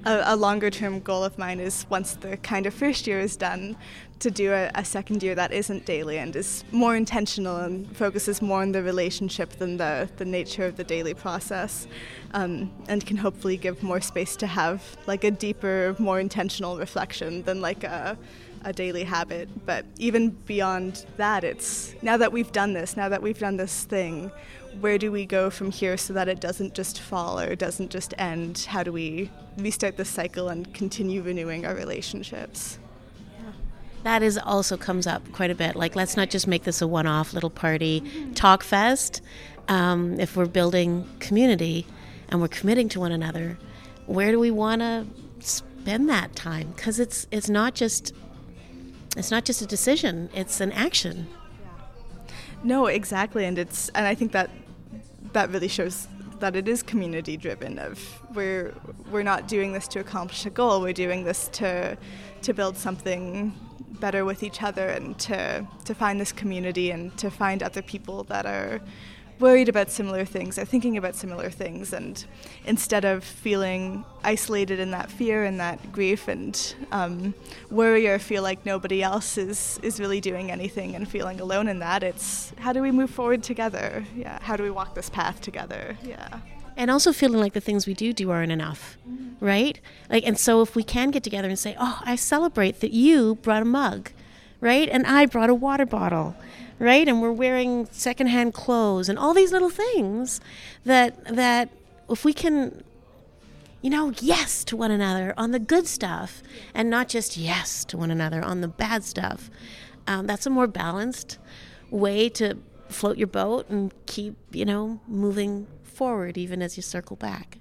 a, 0.05 0.23
a 0.25 0.35
longer 0.35 0.69
term 0.69 0.99
goal 0.99 1.23
of 1.23 1.37
mine 1.37 1.59
is 1.59 1.85
once 1.89 2.13
the 2.13 2.37
kind 2.37 2.65
of 2.65 2.73
first 2.73 3.07
year 3.07 3.19
is 3.19 3.35
done, 3.35 3.75
to 4.23 4.31
do 4.31 4.53
a, 4.53 4.71
a, 4.75 4.85
second 4.85 5.21
year 5.21 5.35
that 5.35 5.51
isn't 5.51 5.85
daily 5.85 6.17
and 6.17 6.33
is 6.35 6.63
more 6.71 6.95
intentional 6.95 7.57
and 7.57 7.95
focuses 7.95 8.41
more 8.41 8.61
on 8.61 8.71
the 8.71 8.81
relationship 8.81 9.49
than 9.51 9.75
the, 9.75 10.09
the 10.15 10.23
nature 10.23 10.65
of 10.65 10.77
the 10.77 10.83
daily 10.83 11.13
process 11.13 11.87
um, 12.33 12.71
and 12.87 13.05
can 13.05 13.17
hopefully 13.17 13.57
give 13.57 13.83
more 13.83 13.99
space 13.99 14.37
to 14.37 14.47
have 14.47 14.81
like 15.07 15.25
a 15.25 15.31
deeper 15.31 15.93
more 15.99 16.21
intentional 16.21 16.77
reflection 16.77 17.43
than 17.43 17.59
like 17.59 17.83
a, 17.83 18.17
a 18.63 18.71
daily 18.71 19.03
habit. 19.03 19.49
But 19.65 19.85
even 19.97 20.29
beyond 20.29 21.05
that 21.17 21.43
it's 21.43 21.93
now 22.01 22.15
that 22.15 22.31
we've 22.31 22.51
done 22.53 22.71
this 22.71 22.95
now 22.95 23.09
that 23.09 23.21
we've 23.21 23.39
done 23.39 23.57
this 23.57 23.83
thing 23.83 24.31
where 24.79 24.97
do 24.97 25.11
we 25.11 25.25
go 25.25 25.49
from 25.49 25.71
here 25.71 25.97
so 25.97 26.13
that 26.13 26.27
it 26.27 26.39
doesn't 26.39 26.73
just 26.73 26.99
fall 26.99 27.39
or 27.39 27.55
doesn't 27.55 27.89
just 27.89 28.13
end? 28.17 28.65
How 28.69 28.83
do 28.83 28.91
we 28.91 29.29
restart 29.57 29.97
the 29.97 30.05
cycle 30.05 30.49
and 30.49 30.73
continue 30.73 31.21
renewing 31.21 31.65
our 31.65 31.75
relationships? 31.75 32.79
That 34.03 34.21
is 34.21 34.37
also 34.37 34.75
comes 34.75 35.07
up 35.07 35.31
quite 35.31 35.49
a 35.49 35.55
bit. 35.55 35.75
Like, 35.75 35.95
let's 35.95 36.17
not 36.17 36.29
just 36.29 36.45
make 36.45 36.63
this 36.63 36.81
a 36.81 36.87
one-off 36.87 37.33
little 37.33 37.49
party 37.49 38.01
mm-hmm. 38.01 38.33
talk 38.33 38.63
fest. 38.63 39.21
Um, 39.69 40.19
if 40.19 40.35
we're 40.35 40.45
building 40.45 41.07
community 41.19 41.87
and 42.27 42.41
we're 42.41 42.49
committing 42.49 42.89
to 42.89 42.99
one 42.99 43.13
another, 43.13 43.57
where 44.05 44.31
do 44.31 44.39
we 44.39 44.51
want 44.51 44.81
to 44.81 45.07
spend 45.39 46.09
that 46.09 46.35
time 46.35 46.71
because 46.75 46.99
it's 46.99 47.27
it's 47.31 47.49
not 47.49 47.75
just 47.75 48.13
it's 49.15 49.31
not 49.31 49.45
just 49.45 49.61
a 49.61 49.65
decision; 49.65 50.29
it's 50.33 50.59
an 50.59 50.71
action. 50.73 51.27
No, 52.63 52.87
exactly, 52.87 53.45
and 53.45 53.57
it's 53.57 53.89
and 53.89 54.05
I 54.05 54.15
think 54.15 54.33
that 54.33 54.49
that 55.33 55.49
really 55.51 55.67
shows 55.67 56.07
that 56.39 56.55
it 56.55 56.67
is 56.67 56.83
community 56.83 57.37
driven. 57.37 57.79
Of 57.79 57.99
we're 58.33 58.73
we're 59.11 59.23
not 59.23 59.47
doing 59.47 59.73
this 59.73 59.87
to 59.89 59.99
accomplish 59.99 60.45
a 60.45 60.49
goal; 60.49 60.81
we're 60.81 60.93
doing 60.93 61.23
this 61.23 61.49
to 61.53 61.97
to 62.41 62.53
build 62.53 62.77
something 62.77 63.53
better 63.99 64.25
with 64.25 64.43
each 64.43 64.61
other 64.61 64.87
and 64.87 65.17
to 65.19 65.67
to 65.85 65.93
find 65.93 66.19
this 66.19 66.31
community 66.31 66.91
and 66.91 67.17
to 67.17 67.29
find 67.29 67.63
other 67.63 67.81
people 67.81 68.23
that 68.25 68.45
are 68.45 68.81
worried 69.43 69.67
about 69.67 69.91
similar 69.91 70.23
things 70.23 70.57
are 70.57 70.63
thinking 70.63 70.95
about 70.95 71.15
similar 71.15 71.49
things 71.49 71.91
and 71.91 72.25
instead 72.65 73.03
of 73.03 73.21
feeling 73.25 74.05
isolated 74.23 74.79
in 74.79 74.91
that 74.91 75.11
fear 75.11 75.43
and 75.43 75.59
that 75.59 75.91
grief 75.91 76.29
and 76.29 76.75
um, 76.93 77.33
worry 77.69 78.07
or 78.07 78.17
feel 78.17 78.41
like 78.41 78.65
nobody 78.65 79.03
else 79.03 79.37
is 79.37 79.81
is 79.83 79.99
really 79.99 80.21
doing 80.21 80.49
anything 80.49 80.95
and 80.95 81.09
feeling 81.09 81.41
alone 81.41 81.67
in 81.67 81.79
that 81.79 82.03
it's 82.03 82.53
how 82.57 82.71
do 82.71 82.81
we 82.81 82.89
move 82.89 83.09
forward 83.09 83.43
together? 83.43 84.05
Yeah 84.15 84.39
how 84.41 84.55
do 84.55 84.63
we 84.63 84.69
walk 84.69 84.95
this 84.95 85.09
path 85.09 85.41
together? 85.41 85.97
Yeah. 86.03 86.39
And 86.77 86.89
also 86.89 87.11
feeling 87.11 87.41
like 87.41 87.51
the 87.51 87.65
things 87.67 87.85
we 87.85 87.93
do 87.93 88.13
do 88.13 88.31
aren't 88.31 88.51
enough 88.51 88.97
right? 89.41 89.77
Like 90.09 90.25
and 90.25 90.39
so 90.39 90.61
if 90.61 90.73
we 90.73 90.83
can 90.83 91.11
get 91.11 91.21
together 91.21 91.49
and 91.49 91.59
say 91.59 91.75
oh 91.77 91.99
i 92.05 92.15
celebrate 92.15 92.79
that 92.79 92.91
you 92.91 93.35
brought 93.35 93.61
a 93.61 93.65
mug 93.81 94.11
right? 94.61 94.87
And 94.87 95.05
i 95.05 95.25
brought 95.25 95.49
a 95.49 95.53
water 95.67 95.85
bottle 95.85 96.33
right? 96.79 97.07
And 97.07 97.21
we're 97.21 97.31
wearing 97.31 97.87
secondhand 97.91 98.53
clothes 98.53 99.09
and 99.09 99.17
all 99.17 99.33
these 99.33 99.51
little 99.51 99.69
things 99.69 100.41
that 100.85 101.23
that 101.25 101.69
if 102.09 102.25
we 102.25 102.33
can 102.33 102.83
you 103.83 103.89
know, 103.89 104.13
yes 104.21 104.63
to 104.63 104.77
one 104.77 104.91
another 104.91 105.33
on 105.35 105.51
the 105.51 105.59
good 105.59 105.85
stuff 105.85 106.41
and 106.73 106.89
not 106.89 107.09
just 107.09 107.35
yes 107.35 107.83
to 107.83 107.97
one 107.97 108.09
another 108.09 108.41
on 108.41 108.61
the 108.61 108.67
bad 108.69 109.03
stuff. 109.03 109.51
Um, 110.07 110.25
that's 110.25 110.45
a 110.45 110.49
more 110.49 110.67
balanced 110.67 111.37
way 111.91 112.29
to 112.29 112.57
float 112.87 113.17
your 113.17 113.27
boat 113.27 113.69
and 113.69 113.93
keep, 114.05 114.35
you 114.53 114.63
know, 114.63 115.01
moving 115.05 115.67
forward 115.83 116.37
even 116.37 116.61
as 116.61 116.77
you 116.77 116.81
circle 116.81 117.17
back. 117.17 117.57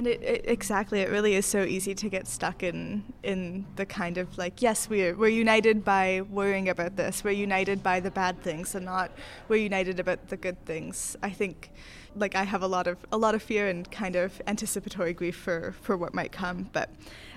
And 0.00 0.06
it, 0.06 0.22
it, 0.22 0.44
exactly, 0.48 1.00
it 1.00 1.10
really 1.10 1.34
is 1.34 1.44
so 1.44 1.62
easy 1.62 1.94
to 1.94 2.08
get 2.08 2.26
stuck 2.26 2.62
in 2.62 3.04
in 3.22 3.66
the 3.76 3.84
kind 3.84 4.16
of 4.16 4.38
like, 4.38 4.62
yes, 4.62 4.88
we're 4.88 5.14
we're 5.14 5.28
united 5.28 5.84
by 5.84 6.22
worrying 6.30 6.70
about 6.70 6.96
this. 6.96 7.22
We're 7.22 7.32
united 7.32 7.82
by 7.82 8.00
the 8.00 8.10
bad 8.10 8.42
things, 8.42 8.74
and 8.74 8.86
not 8.86 9.10
we're 9.48 9.62
united 9.62 10.00
about 10.00 10.28
the 10.28 10.38
good 10.38 10.64
things. 10.64 11.18
I 11.22 11.28
think, 11.28 11.70
like, 12.16 12.34
I 12.34 12.44
have 12.44 12.62
a 12.62 12.66
lot 12.66 12.86
of 12.86 12.96
a 13.12 13.18
lot 13.18 13.34
of 13.34 13.42
fear 13.42 13.68
and 13.68 13.90
kind 13.90 14.16
of 14.16 14.40
anticipatory 14.46 15.12
grief 15.12 15.36
for 15.36 15.74
for 15.82 15.98
what 15.98 16.14
might 16.14 16.32
come. 16.32 16.70
But 16.72 16.88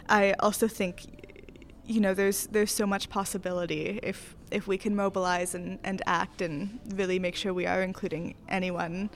I 0.08 0.34
also 0.39 0.69
think, 0.69 1.04
you 1.86 1.99
know, 1.99 2.13
there's 2.13 2.47
there's 2.47 2.71
so 2.71 2.88
much 2.88 3.10
possibility 3.10 3.99
if 4.02 4.38
if 4.52 4.67
we 4.67 4.78
can 4.78 4.95
mobilize 4.95 5.54
and 5.54 5.80
and 5.84 6.02
act 6.06 6.41
and 6.41 6.80
really 6.95 7.19
make 7.19 7.36
sure 7.36 7.54
we 7.54 7.65
are 7.65 7.84
including 7.84 8.36
anyone, 8.47 9.10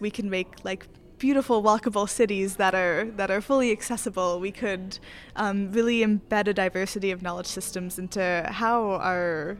we 0.00 0.10
can 0.10 0.28
make 0.28 0.48
like 0.64 0.86
beautiful 1.20 1.62
walkable 1.62 2.08
cities 2.08 2.56
that 2.56 2.74
are 2.74 3.04
that 3.16 3.30
are 3.30 3.40
fully 3.40 3.70
accessible. 3.70 4.40
We 4.40 4.50
could 4.50 4.98
um, 5.36 5.70
really 5.70 6.00
embed 6.00 6.48
a 6.48 6.54
diversity 6.54 7.12
of 7.12 7.22
knowledge 7.22 7.46
systems 7.46 7.98
into 7.98 8.48
how 8.50 8.92
our 8.92 9.58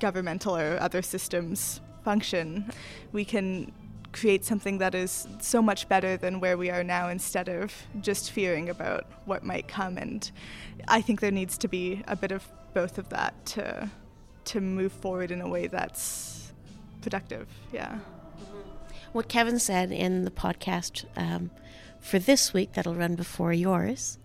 governmental 0.00 0.56
or 0.56 0.78
other 0.80 1.02
systems 1.02 1.80
function. 2.04 2.72
We 3.10 3.24
can 3.24 3.72
create 4.12 4.44
something 4.44 4.78
that 4.78 4.94
is 4.94 5.26
so 5.40 5.60
much 5.60 5.88
better 5.88 6.16
than 6.16 6.38
where 6.38 6.56
we 6.56 6.70
are 6.70 6.84
now 6.84 7.08
instead 7.08 7.48
of 7.48 7.74
just 8.00 8.30
fearing 8.30 8.68
about 8.68 9.06
what 9.24 9.42
might 9.42 9.66
come 9.68 9.96
and 9.96 10.30
I 10.86 11.00
think 11.00 11.20
there 11.20 11.30
needs 11.30 11.56
to 11.58 11.68
be 11.68 12.02
a 12.06 12.14
bit 12.14 12.30
of 12.30 12.46
both 12.74 12.98
of 12.98 13.08
that 13.08 13.34
to 13.46 13.90
to 14.44 14.60
move 14.60 14.92
forward 14.92 15.30
in 15.30 15.40
a 15.40 15.48
way 15.48 15.66
that's 15.66 16.52
productive. 17.00 17.48
Yeah 17.72 17.98
what 19.12 19.28
Kevin 19.28 19.58
said 19.58 19.92
in 19.92 20.24
the 20.24 20.30
podcast 20.30 21.04
um, 21.16 21.50
for 22.00 22.18
this 22.18 22.52
week 22.52 22.72
that'll 22.72 22.94
run 22.94 23.14
before 23.14 23.52
yours 23.52 24.18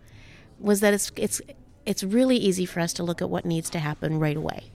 was 0.59 0.79
that 0.79 0.93
it's 0.93 1.11
it's 1.15 1.41
it's 1.85 2.03
really 2.03 2.37
easy 2.37 2.65
for 2.65 2.79
us 2.79 2.93
to 2.93 3.03
look 3.03 3.21
at 3.21 3.29
what 3.29 3.45
needs 3.45 3.69
to 3.69 3.79
happen 3.79 4.19
right 4.19 4.35
away. 4.35 4.71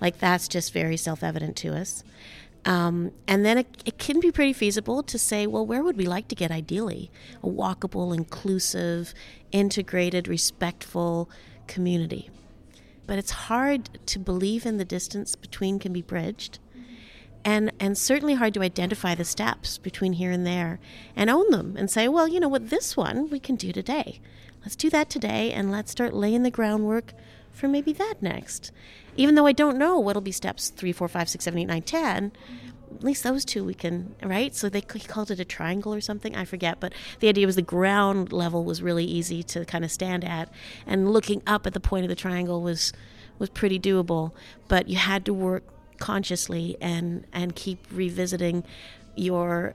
Like 0.00 0.18
that's 0.18 0.48
just 0.48 0.72
very 0.72 0.96
self 0.96 1.22
evident 1.22 1.56
to 1.58 1.74
us. 1.74 2.02
Um, 2.64 3.12
and 3.28 3.46
then 3.46 3.58
it, 3.58 3.82
it, 3.84 3.96
can 3.96 4.18
be 4.18 4.32
pretty 4.32 4.52
feasible 4.52 5.04
to 5.04 5.18
say, 5.20 5.46
well, 5.46 5.64
where 5.64 5.84
would 5.84 5.96
we 5.96 6.04
like 6.04 6.26
to 6.28 6.34
get 6.34 6.50
ideally? 6.50 7.12
A 7.40 7.46
walkable, 7.46 8.12
inclusive, 8.12 9.14
integrated, 9.52 10.26
respectful 10.26 11.30
community. 11.68 12.28
But 13.06 13.20
it's 13.20 13.30
hard 13.30 14.00
to 14.06 14.18
believe 14.18 14.66
in 14.66 14.78
the 14.78 14.84
distance 14.84 15.36
between 15.36 15.78
can 15.78 15.92
be 15.92 16.02
bridged 16.02 16.58
and 17.46 17.72
and 17.78 17.96
certainly 17.96 18.34
hard 18.34 18.52
to 18.52 18.60
identify 18.60 19.14
the 19.14 19.24
steps 19.24 19.78
between 19.78 20.14
here 20.14 20.32
and 20.32 20.44
there 20.44 20.80
and 21.14 21.30
own 21.30 21.48
them 21.50 21.76
and 21.78 21.88
say 21.88 22.08
well 22.08 22.26
you 22.26 22.40
know 22.40 22.48
what 22.48 22.68
this 22.68 22.96
one 22.96 23.30
we 23.30 23.40
can 23.40 23.54
do 23.56 23.72
today. 23.72 24.20
Let's 24.62 24.76
do 24.76 24.90
that 24.90 25.08
today 25.08 25.52
and 25.52 25.70
let's 25.70 25.92
start 25.92 26.12
laying 26.12 26.42
the 26.42 26.50
groundwork 26.50 27.14
for 27.52 27.68
maybe 27.68 27.92
that 27.94 28.16
next. 28.20 28.72
Even 29.16 29.36
though 29.36 29.46
i 29.46 29.52
don't 29.52 29.78
know 29.78 29.98
what'll 29.98 30.20
be 30.20 30.32
steps 30.32 30.68
three 30.68 30.92
four 30.92 31.08
five 31.08 31.28
six 31.28 31.44
seven 31.44 31.60
eight 31.60 31.68
nine 31.68 31.82
ten 31.82 32.32
at 32.92 33.04
least 33.04 33.22
those 33.22 33.44
two 33.44 33.62
we 33.62 33.74
can 33.74 34.14
right? 34.22 34.54
So 34.54 34.68
they 34.68 34.82
he 34.92 35.00
called 35.00 35.30
it 35.30 35.38
a 35.38 35.44
triangle 35.44 35.94
or 35.94 36.00
something 36.00 36.34
i 36.34 36.44
forget 36.44 36.80
but 36.80 36.92
the 37.20 37.28
idea 37.28 37.46
was 37.46 37.54
the 37.54 37.62
ground 37.62 38.32
level 38.32 38.64
was 38.64 38.82
really 38.82 39.04
easy 39.04 39.44
to 39.44 39.64
kind 39.64 39.84
of 39.84 39.92
stand 39.92 40.24
at 40.24 40.50
and 40.84 41.12
looking 41.12 41.42
up 41.46 41.64
at 41.64 41.74
the 41.74 41.80
point 41.80 42.04
of 42.04 42.08
the 42.08 42.16
triangle 42.16 42.60
was 42.60 42.92
was 43.38 43.50
pretty 43.50 43.78
doable. 43.78 44.32
But 44.68 44.88
you 44.88 44.96
had 44.96 45.24
to 45.26 45.34
work 45.34 45.62
consciously 45.98 46.76
and 46.80 47.26
and 47.32 47.54
keep 47.54 47.86
revisiting 47.90 48.64
your 49.14 49.74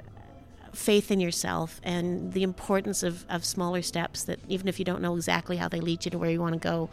faith 0.74 1.12
in 1.12 1.20
yourself 1.20 1.82
and 1.84 2.34
the 2.34 2.44
importance 2.44 3.04
of, 3.04 3.26
of 3.30 3.44
smaller 3.44 3.82
steps 3.82 4.24
that 4.24 4.40
even 4.48 4.68
if 4.68 4.80
you 4.80 4.86
don't 4.86 5.02
know 5.02 5.16
exactly 5.16 5.58
how 5.58 5.68
they 5.68 5.80
lead 5.82 6.06
you 6.06 6.12
to 6.12 6.18
where 6.18 6.30
you 6.30 6.40
want 6.40 6.54
to 6.54 6.60
go, 6.60 6.90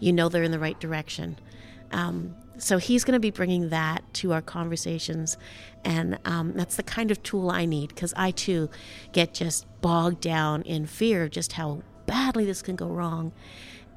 you 0.00 0.12
know 0.12 0.28
they're 0.28 0.42
in 0.42 0.50
the 0.50 0.58
right 0.58 0.80
direction. 0.80 1.36
Um, 1.92 2.34
so 2.58 2.78
he's 2.78 3.04
going 3.04 3.14
to 3.14 3.20
be 3.20 3.30
bringing 3.30 3.70
that 3.70 4.02
to 4.14 4.32
our 4.32 4.42
conversations, 4.42 5.38
and 5.84 6.18
um, 6.24 6.52
that's 6.52 6.76
the 6.76 6.82
kind 6.82 7.10
of 7.10 7.22
tool 7.22 7.50
I 7.50 7.64
need 7.64 7.88
because 7.88 8.12
I 8.16 8.32
too 8.32 8.68
get 9.12 9.32
just 9.32 9.66
bogged 9.80 10.20
down 10.20 10.62
in 10.62 10.86
fear 10.86 11.24
of 11.24 11.30
just 11.30 11.52
how 11.54 11.82
badly 12.06 12.44
this 12.44 12.60
can 12.60 12.76
go 12.76 12.88
wrong, 12.88 13.32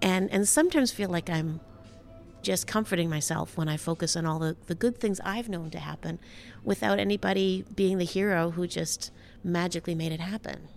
and 0.01 0.31
and 0.31 0.47
sometimes 0.47 0.91
feel 0.91 1.09
like 1.09 1.29
I'm 1.29 1.59
just 2.43 2.67
comforting 2.67 3.09
myself 3.09 3.57
when 3.57 3.67
I 3.67 3.77
focus 3.77 4.15
on 4.15 4.25
all 4.25 4.39
the, 4.39 4.55
the 4.67 4.75
good 4.75 4.99
things 4.99 5.19
I've 5.23 5.49
known 5.49 5.69
to 5.71 5.79
happen 5.79 6.19
without 6.63 6.99
anybody 6.99 7.65
being 7.75 7.97
the 7.97 8.05
hero 8.05 8.51
who 8.51 8.67
just 8.67 9.11
magically 9.43 9.95
made 9.95 10.11
it 10.11 10.19
happen. 10.19 10.67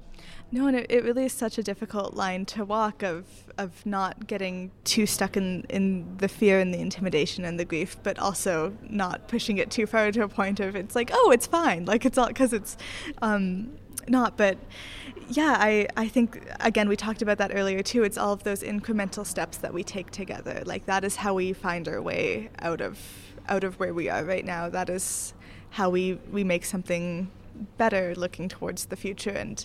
No, 0.52 0.68
and 0.68 0.76
it, 0.76 0.86
it 0.88 1.02
really 1.02 1.24
is 1.24 1.32
such 1.32 1.58
a 1.58 1.62
difficult 1.62 2.14
line 2.14 2.44
to 2.46 2.64
walk 2.64 3.02
of 3.02 3.26
of 3.58 3.84
not 3.84 4.26
getting 4.26 4.70
too 4.84 5.06
stuck 5.06 5.36
in, 5.36 5.64
in 5.68 6.16
the 6.18 6.28
fear 6.28 6.60
and 6.60 6.72
the 6.72 6.78
intimidation 6.78 7.44
and 7.44 7.58
the 7.58 7.64
grief, 7.64 7.96
but 8.02 8.18
also 8.18 8.76
not 8.82 9.26
pushing 9.28 9.58
it 9.58 9.70
too 9.70 9.86
far 9.86 10.12
to 10.12 10.22
a 10.22 10.28
point 10.28 10.60
of 10.60 10.76
it's 10.76 10.94
like, 10.94 11.10
oh, 11.12 11.30
it's 11.32 11.46
fine. 11.46 11.84
Like 11.84 12.04
it's 12.04 12.16
all 12.16 12.28
because 12.28 12.52
it's 12.52 12.76
um, 13.22 13.76
not. 14.06 14.36
But 14.36 14.58
yeah, 15.28 15.56
I, 15.58 15.88
I 15.96 16.08
think, 16.08 16.42
again, 16.60 16.88
we 16.88 16.96
talked 16.96 17.22
about 17.22 17.38
that 17.38 17.52
earlier 17.54 17.82
too. 17.82 18.02
It's 18.04 18.18
all 18.18 18.32
of 18.32 18.44
those 18.44 18.62
incremental 18.62 19.26
steps 19.26 19.58
that 19.58 19.74
we 19.74 19.82
take 19.82 20.10
together. 20.10 20.62
Like, 20.64 20.86
that 20.86 21.04
is 21.04 21.16
how 21.16 21.34
we 21.34 21.52
find 21.52 21.88
our 21.88 22.00
way 22.00 22.50
out 22.60 22.80
of 22.80 22.98
out 23.48 23.64
of 23.64 23.78
where 23.78 23.94
we 23.94 24.08
are 24.08 24.24
right 24.24 24.44
now. 24.44 24.68
That 24.68 24.88
is 24.90 25.32
how 25.70 25.90
we, 25.90 26.14
we 26.32 26.44
make 26.44 26.64
something 26.64 27.30
better 27.78 28.14
looking 28.16 28.48
towards 28.48 28.86
the 28.86 28.96
future. 28.96 29.30
And 29.30 29.64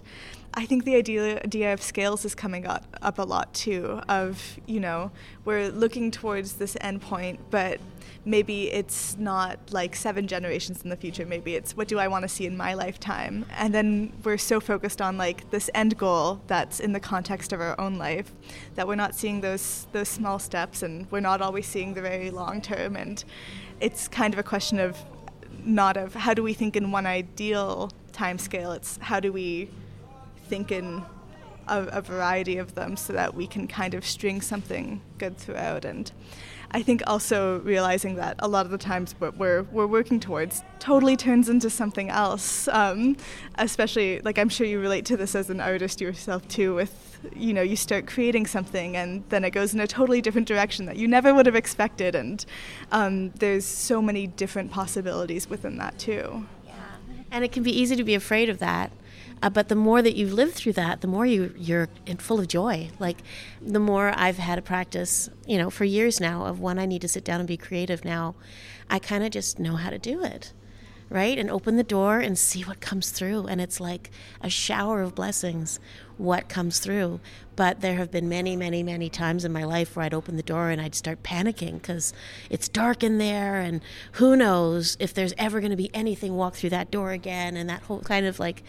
I 0.54 0.66
think 0.66 0.86
the 0.86 0.96
idea, 0.96 1.38
idea 1.38 1.74
of 1.74 1.82
scales 1.82 2.26
is 2.26 2.36
coming 2.36 2.66
up, 2.66 2.86
up 3.02 3.20
a 3.20 3.24
lot 3.24 3.54
too. 3.54 4.02
Of, 4.08 4.60
you 4.66 4.80
know, 4.80 5.12
we're 5.46 5.70
looking 5.70 6.12
towards 6.12 6.54
this 6.54 6.76
endpoint, 6.76 7.40
but 7.50 7.80
maybe 8.26 8.72
it's 8.72 9.18
not 9.18 9.60
like 9.72 9.96
seven 9.96 10.28
generations 10.28 10.82
in 10.84 10.90
the 10.90 10.96
future. 10.96 11.26
Maybe 11.26 11.56
it's 11.56 11.76
what 11.76 11.88
do 11.88 12.00
I 12.00 12.08
want 12.08 12.24
to 12.24 12.30
see 12.30 12.46
in 12.46 12.56
my 12.56 12.74
lifetime? 12.74 13.46
And 13.52 13.74
then 13.74 14.14
we're 14.24 14.38
so 14.38 14.60
focused 14.60 15.02
on 15.02 15.18
like 15.18 15.50
this 15.52 15.70
end 15.74 15.98
goal 15.98 16.42
that's 16.48 16.80
in 16.80 16.94
the 16.94 17.00
context 17.00 17.52
of 17.52 17.62
our 17.62 17.80
own 17.80 17.96
life 17.96 18.32
that 18.76 18.88
we're 18.88 18.96
not 18.96 19.16
seeing 19.16 19.42
those 19.42 19.88
those 19.92 20.10
small 20.10 20.40
steps 20.40 20.84
and 20.84 21.10
we're 21.12 21.20
not 21.20 21.42
always 21.42 21.66
seeing 21.66 21.94
the 21.94 22.02
very 22.02 22.30
long 22.32 22.62
term. 22.62 22.96
And 22.96 23.24
it's 23.80 24.08
kind 24.08 24.34
of 24.34 24.40
a 24.40 24.44
question 24.44 24.80
of 24.80 24.98
not 25.64 25.98
of 25.98 26.14
how 26.14 26.34
do 26.34 26.44
we 26.44 26.54
think 26.54 26.76
in 26.76 26.92
one 26.92 27.06
ideal 27.06 27.92
time 28.12 28.38
scale. 28.38 28.72
It's 28.72 28.98
how 28.98 29.20
do 29.20 29.32
we 29.32 29.70
think 30.48 30.72
in 30.72 31.04
a, 31.72 31.84
a 31.86 32.02
variety 32.02 32.58
of 32.58 32.76
them 32.76 32.96
so 32.96 33.14
that 33.14 33.34
we 33.34 33.48
can 33.48 33.68
kind 33.68 33.94
of 33.94 34.06
string 34.06 34.42
something 34.42 35.02
good 35.18 35.38
throughout. 35.38 35.86
And 35.86 36.12
I 36.74 36.82
think 36.82 37.02
also 37.06 37.60
realizing 37.60 38.16
that 38.16 38.36
a 38.40 38.48
lot 38.48 38.66
of 38.66 38.72
the 38.72 38.78
times 38.78 39.14
what 39.20 39.38
we're, 39.38 39.64
we're 39.64 39.88
working 39.88 40.20
towards 40.20 40.64
totally 40.80 41.18
turns 41.18 41.50
into 41.50 41.70
something 41.70 42.10
else. 42.10 42.68
Um, 42.70 43.18
especially, 43.56 44.22
like, 44.22 44.38
I'm 44.38 44.50
sure 44.50 44.66
you 44.66 44.80
relate 44.80 45.06
to 45.06 45.18
this 45.18 45.36
as 45.36 45.50
an 45.50 45.60
artist 45.60 46.00
yourself 46.00 46.48
too, 46.48 46.76
with, 46.76 47.20
you 47.36 47.54
know, 47.54 47.62
you 47.62 47.76
start 47.76 48.08
creating 48.08 48.48
something 48.48 48.96
and 48.96 49.24
then 49.30 49.44
it 49.44 49.52
goes 49.52 49.74
in 49.74 49.80
a 49.80 49.88
totally 49.88 50.22
different 50.22 50.48
direction 50.48 50.86
that 50.86 50.96
you 50.96 51.08
never 51.08 51.34
would 51.34 51.46
have 51.46 51.56
expected. 51.58 52.16
And 52.16 52.46
um, 52.92 53.32
there's 53.32 53.66
so 53.66 54.02
many 54.02 54.28
different 54.28 54.72
possibilities 54.72 55.50
within 55.50 55.78
that 55.78 56.00
too. 56.00 56.46
Yeah. 56.66 56.74
And 57.32 57.44
it 57.44 57.52
can 57.52 57.64
be 57.64 57.78
easy 57.78 57.96
to 57.96 58.04
be 58.04 58.16
afraid 58.16 58.50
of 58.50 58.60
that. 58.60 58.92
Uh, 59.42 59.50
but 59.50 59.70
the 59.70 59.76
more 59.76 60.02
that 60.02 60.16
you've 60.16 60.34
lived 60.34 60.54
through 60.54 60.74
that, 60.74 61.02
the 61.02 61.08
more 61.08 61.26
you 61.26 61.54
you're 61.58 61.90
full 62.20 62.40
of 62.40 62.48
joy. 62.48 62.90
Like 63.00 63.18
the 63.62 63.80
more 63.80 64.14
I've 64.16 64.38
had 64.38 64.60
a 64.60 64.62
practice, 64.62 65.30
you 65.46 65.58
know, 65.58 65.70
for 65.70 65.84
years 65.84 66.20
now 66.20 66.46
of 66.46 66.60
when 66.60 66.78
I 66.78 66.86
need 66.86 67.02
to 67.02 67.08
sit 67.08 67.24
down 67.24 67.40
and 67.40 67.48
be 67.48 67.58
creative. 67.58 68.06
Now, 68.06 68.36
I 68.90 69.00
kind 69.00 69.24
of 69.24 69.32
just 69.32 69.60
know 69.60 69.76
how 69.76 69.90
to 69.90 69.98
do 69.98 70.24
it 70.24 70.54
right? 71.12 71.38
And 71.38 71.52
open 71.52 71.76
the 71.76 71.84
door 71.84 72.20
and 72.20 72.40
see 72.40 72.62
what 72.62 72.80
comes 72.80 73.12
through. 73.12 73.46
And 73.48 73.60
it's 73.60 73.82
like 73.82 74.10
a 74.40 74.50
shower 74.50 75.02
of 75.02 75.14
blessings, 75.14 75.78
what 76.18 76.48
comes 76.48 76.80
through. 76.80 77.20
But 77.58 77.82
there 77.82 77.96
have 77.96 78.12
been 78.12 78.30
many, 78.30 78.56
many, 78.56 78.82
many 78.82 79.10
times 79.10 79.44
in 79.44 79.52
my 79.52 79.66
life 79.66 79.96
where 79.96 80.06
I'd 80.06 80.14
open 80.14 80.38
the 80.38 80.42
door 80.42 80.70
and 80.70 80.80
I'd 80.80 80.96
start 80.96 81.22
panicking 81.22 81.74
because 81.74 82.14
it's 82.50 82.70
dark 82.70 83.04
in 83.04 83.18
there. 83.18 83.60
And 83.60 83.82
who 84.14 84.38
knows 84.38 84.96
if 85.02 85.14
there's 85.14 85.34
ever 85.38 85.60
going 85.60 85.72
to 85.72 85.78
be 85.78 85.94
anything 85.94 86.38
walk 86.38 86.56
through 86.56 86.70
that 86.70 86.90
door 86.90 87.12
again. 87.12 87.58
And 87.58 87.70
that 87.70 87.84
whole 87.84 88.00
kind 88.00 88.26
of 88.26 88.40
like 88.40 88.64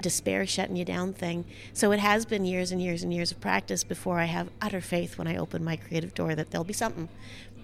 despair 0.00 0.46
shutting 0.46 0.76
you 0.76 0.84
down 0.84 1.12
thing. 1.12 1.46
So 1.72 1.90
it 1.90 1.98
has 1.98 2.24
been 2.24 2.44
years 2.44 2.70
and 2.70 2.80
years 2.80 3.02
and 3.02 3.12
years 3.12 3.32
of 3.32 3.40
practice 3.40 3.82
before 3.82 4.20
I 4.20 4.26
have 4.26 4.50
utter 4.62 4.80
faith 4.80 5.18
when 5.18 5.26
I 5.26 5.36
open 5.36 5.64
my 5.64 5.74
creative 5.74 6.14
door 6.14 6.36
that 6.36 6.52
there'll 6.52 6.64
be 6.64 6.72
something 6.72 7.08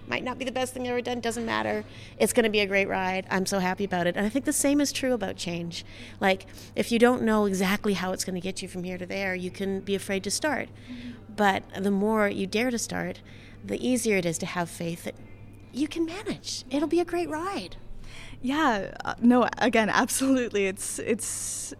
might 0.06 0.24
not 0.24 0.38
be 0.38 0.44
the 0.44 0.52
best 0.52 0.74
thing 0.74 0.82
I've 0.82 0.90
ever 0.90 1.00
done, 1.00 1.20
doesn't 1.20 1.46
matter. 1.46 1.84
It's 2.18 2.32
going 2.32 2.44
to 2.44 2.50
be 2.50 2.60
a 2.60 2.66
great 2.66 2.88
ride. 2.88 3.26
I'm 3.30 3.46
so 3.46 3.58
happy 3.58 3.84
about 3.84 4.06
it. 4.06 4.16
And 4.16 4.26
I 4.26 4.28
think 4.28 4.44
the 4.44 4.52
same 4.52 4.80
is 4.80 4.92
true 4.92 5.12
about 5.12 5.36
change. 5.36 5.84
Like, 6.20 6.46
if 6.76 6.92
you 6.92 6.98
don't 6.98 7.22
know 7.22 7.46
exactly 7.46 7.94
how 7.94 8.12
it's 8.12 8.24
going 8.24 8.34
to 8.34 8.40
get 8.40 8.62
you 8.62 8.68
from 8.68 8.84
here 8.84 8.98
to 8.98 9.06
there, 9.06 9.34
you 9.34 9.50
can 9.50 9.80
be 9.80 9.94
afraid 9.94 10.24
to 10.24 10.30
start. 10.30 10.68
But 11.34 11.62
the 11.76 11.90
more 11.90 12.28
you 12.28 12.46
dare 12.46 12.70
to 12.70 12.78
start, 12.78 13.20
the 13.64 13.84
easier 13.86 14.16
it 14.18 14.26
is 14.26 14.38
to 14.38 14.46
have 14.46 14.68
faith 14.68 15.04
that 15.04 15.14
you 15.72 15.88
can 15.88 16.04
manage. 16.04 16.64
It'll 16.70 16.88
be 16.88 17.00
a 17.00 17.04
great 17.04 17.28
ride. 17.28 17.76
Yeah, 18.40 18.94
uh, 19.04 19.14
no, 19.20 19.48
again, 19.58 19.88
absolutely. 19.88 20.66
It's 20.66 20.98
it's 20.98 21.72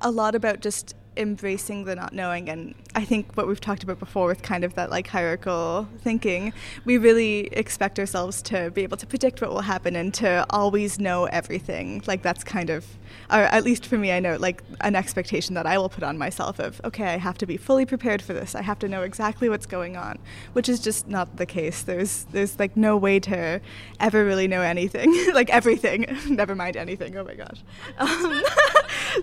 a 0.00 0.10
lot 0.10 0.34
about 0.34 0.60
just 0.60 0.94
embracing 1.16 1.84
the 1.84 1.94
not 1.94 2.12
knowing 2.12 2.48
and 2.48 2.74
i 2.94 3.04
think 3.04 3.36
what 3.36 3.46
we've 3.46 3.60
talked 3.60 3.82
about 3.82 3.98
before 3.98 4.26
with 4.26 4.42
kind 4.42 4.64
of 4.64 4.74
that 4.74 4.90
like 4.90 5.06
hierarchical 5.08 5.88
thinking 5.98 6.52
we 6.84 6.98
really 6.98 7.48
expect 7.52 7.98
ourselves 7.98 8.42
to 8.42 8.70
be 8.70 8.82
able 8.82 8.96
to 8.96 9.06
predict 9.06 9.40
what 9.40 9.50
will 9.50 9.60
happen 9.60 9.96
and 9.96 10.14
to 10.14 10.46
always 10.50 10.98
know 10.98 11.24
everything. 11.26 12.02
Like 12.06 12.22
that's 12.22 12.44
kind 12.44 12.70
of 12.70 12.86
or 13.28 13.40
at 13.40 13.64
least 13.64 13.86
for 13.86 13.98
me 13.98 14.12
i 14.12 14.20
know 14.20 14.36
like 14.36 14.62
an 14.82 14.94
expectation 14.94 15.54
that 15.54 15.66
i 15.66 15.76
will 15.76 15.88
put 15.88 16.04
on 16.04 16.16
myself 16.16 16.58
of 16.60 16.80
okay 16.84 17.14
i 17.14 17.16
have 17.16 17.36
to 17.38 17.46
be 17.46 17.56
fully 17.56 17.84
prepared 17.84 18.22
for 18.22 18.32
this. 18.32 18.54
I 18.54 18.62
have 18.62 18.78
to 18.80 18.88
know 18.88 19.02
exactly 19.02 19.48
what's 19.48 19.66
going 19.66 19.96
on 19.96 20.18
which 20.52 20.68
is 20.68 20.80
just 20.80 21.08
not 21.08 21.36
the 21.36 21.46
case. 21.46 21.82
There's 21.82 22.24
there's 22.32 22.58
like 22.58 22.76
no 22.76 22.96
way 22.96 23.20
to 23.20 23.60
ever 23.98 24.24
really 24.24 24.48
know 24.48 24.62
anything 24.62 25.12
like 25.34 25.50
everything. 25.50 26.06
Never 26.28 26.54
mind 26.54 26.76
anything. 26.76 27.16
Oh 27.16 27.24
my 27.24 27.34
gosh. 27.34 27.62
Um, 27.98 28.42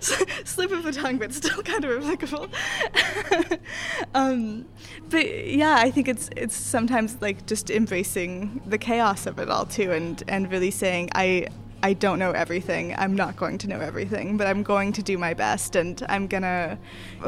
slip 0.44 0.70
of 0.70 0.84
the 0.84 0.92
tongue 0.92 1.18
but 1.18 1.32
still 1.32 1.62
kind 1.62 1.77
of 1.84 2.04
applicable 2.04 2.48
um, 4.14 4.66
but 5.10 5.46
yeah 5.46 5.76
i 5.78 5.90
think 5.90 6.08
it's 6.08 6.30
it's 6.36 6.54
sometimes 6.54 7.20
like 7.20 7.46
just 7.46 7.70
embracing 7.70 8.60
the 8.66 8.78
chaos 8.78 9.26
of 9.26 9.38
it 9.38 9.48
all 9.48 9.66
too 9.66 9.92
and 9.92 10.22
and 10.28 10.50
really 10.50 10.70
saying 10.70 11.08
i 11.14 11.46
I 11.80 11.92
don't 11.92 12.18
know 12.18 12.32
everything. 12.32 12.94
I'm 12.98 13.14
not 13.14 13.36
going 13.36 13.56
to 13.58 13.68
know 13.68 13.78
everything, 13.78 14.36
but 14.36 14.48
I'm 14.48 14.64
going 14.64 14.92
to 14.94 15.02
do 15.02 15.16
my 15.16 15.32
best 15.32 15.76
and 15.76 16.04
I'm 16.08 16.26
going 16.26 16.42
to 16.42 16.76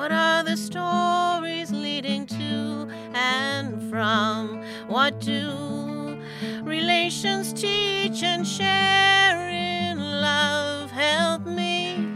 What 0.00 0.12
are 0.12 0.42
the 0.42 0.56
stories 0.56 1.70
leading 1.70 2.24
to 2.28 2.88
and 3.12 3.90
from? 3.90 4.64
What 4.88 5.20
do 5.20 6.18
relations 6.62 7.52
teach 7.52 8.22
and 8.22 8.48
share 8.48 9.50
in 9.50 9.98
love? 9.98 10.90
Help 10.90 11.44
me 11.44 12.14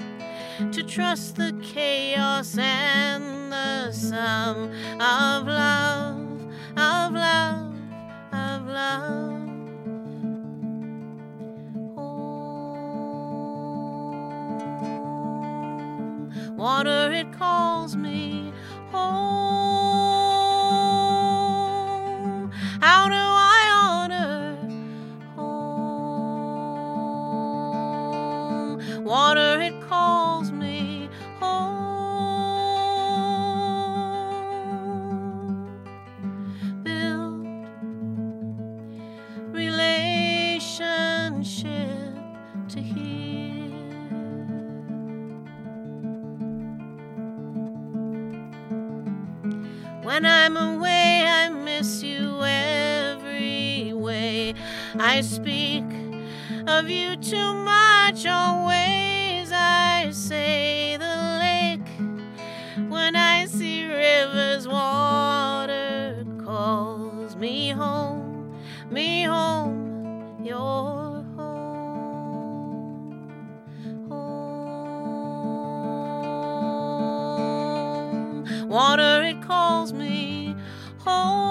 to 0.73 0.83
trust 0.83 1.37
the 1.37 1.53
chaos 1.63 2.57
and 2.57 3.53
the 3.53 3.93
sum 3.93 4.71
of 4.99 5.47
love, 5.47 5.94
of 56.79 56.91
you 56.91 57.15
too 57.17 57.55
much, 57.55 58.27
always. 58.27 59.53
I 59.53 60.09
say 60.11 60.97
the 60.97 61.17
lake. 61.39 62.91
When 62.91 63.15
I 63.15 63.47
see 63.47 63.87
rivers, 63.87 64.67
water 64.67 66.25
calls 66.45 67.37
me 67.37 67.71
home, 67.71 68.59
me 68.91 69.23
home, 69.23 70.45
your. 70.45 71.05
Water, 78.67 79.23
it 79.23 79.41
calls 79.43 79.93
me 79.93 80.57
home. 80.99 81.44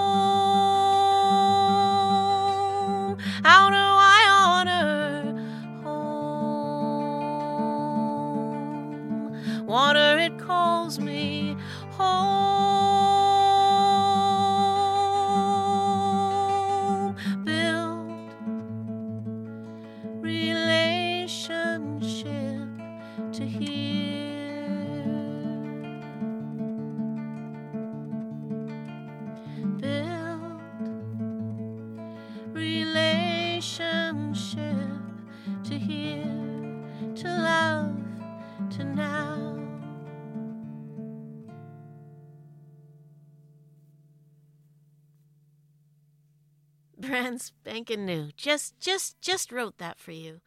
Brand 47.34 47.42
spanking 47.42 48.06
new. 48.06 48.30
Just, 48.36 48.78
just, 48.78 49.20
just 49.20 49.50
wrote 49.50 49.78
that 49.78 49.98
for 49.98 50.12
you, 50.12 50.40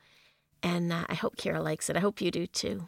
and 0.63 0.93
uh, 0.93 1.03
I 1.09 1.15
hope 1.15 1.35
Keira 1.35 1.61
likes 1.61 1.89
it. 1.89 1.97
I 1.97 1.99
hope 1.99 2.21
you 2.21 2.31
do 2.31 2.47
too. 2.47 2.87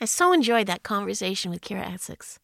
I 0.00 0.06
so 0.06 0.32
enjoyed 0.32 0.66
that 0.68 0.82
conversation 0.82 1.50
with 1.50 1.60
Keira 1.60 1.92
Essex. 1.92 2.38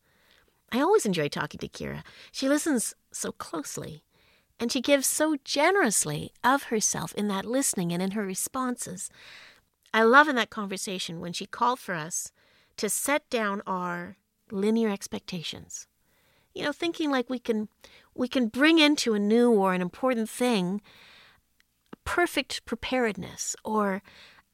I 0.71 0.81
always 0.81 1.07
enjoy 1.07 1.29
talking 1.29 1.59
to 1.61 1.69
Keira. 1.69 2.03
She 2.31 2.47
listens 2.47 2.95
so 3.11 3.33
closely, 3.33 4.05
and 4.61 4.71
she 4.71 4.83
gives 4.83 5.07
so 5.07 5.37
generously 5.45 6.31
of 6.45 6.65
herself 6.65 7.15
in 7.15 7.29
that 7.29 7.47
listening 7.47 7.91
and 7.91 8.03
in 8.03 8.11
her 8.11 8.27
responses. 8.27 9.09
I 9.95 10.03
love 10.03 10.29
in 10.29 10.37
that 10.37 10.51
conversation 10.51 11.21
when 11.21 11.33
she 11.33 11.47
called 11.47 11.79
for 11.79 11.95
us 11.95 12.33
to 12.77 12.91
set 12.91 13.29
down 13.31 13.63
our 13.67 14.17
linear 14.51 14.91
expectations. 14.91 15.87
You 16.55 16.65
know, 16.65 16.73
thinking 16.73 17.11
like 17.11 17.31
we 17.31 17.39
can 17.39 17.69
we 18.15 18.29
can 18.29 18.49
bring 18.49 18.79
into 18.79 19.15
a 19.15 19.19
new 19.19 19.53
or 19.53 19.75
an 19.75 19.81
important 19.81 20.29
thing 20.29 20.81
perfect 22.05 22.65
preparedness 22.65 23.55
or 23.65 24.03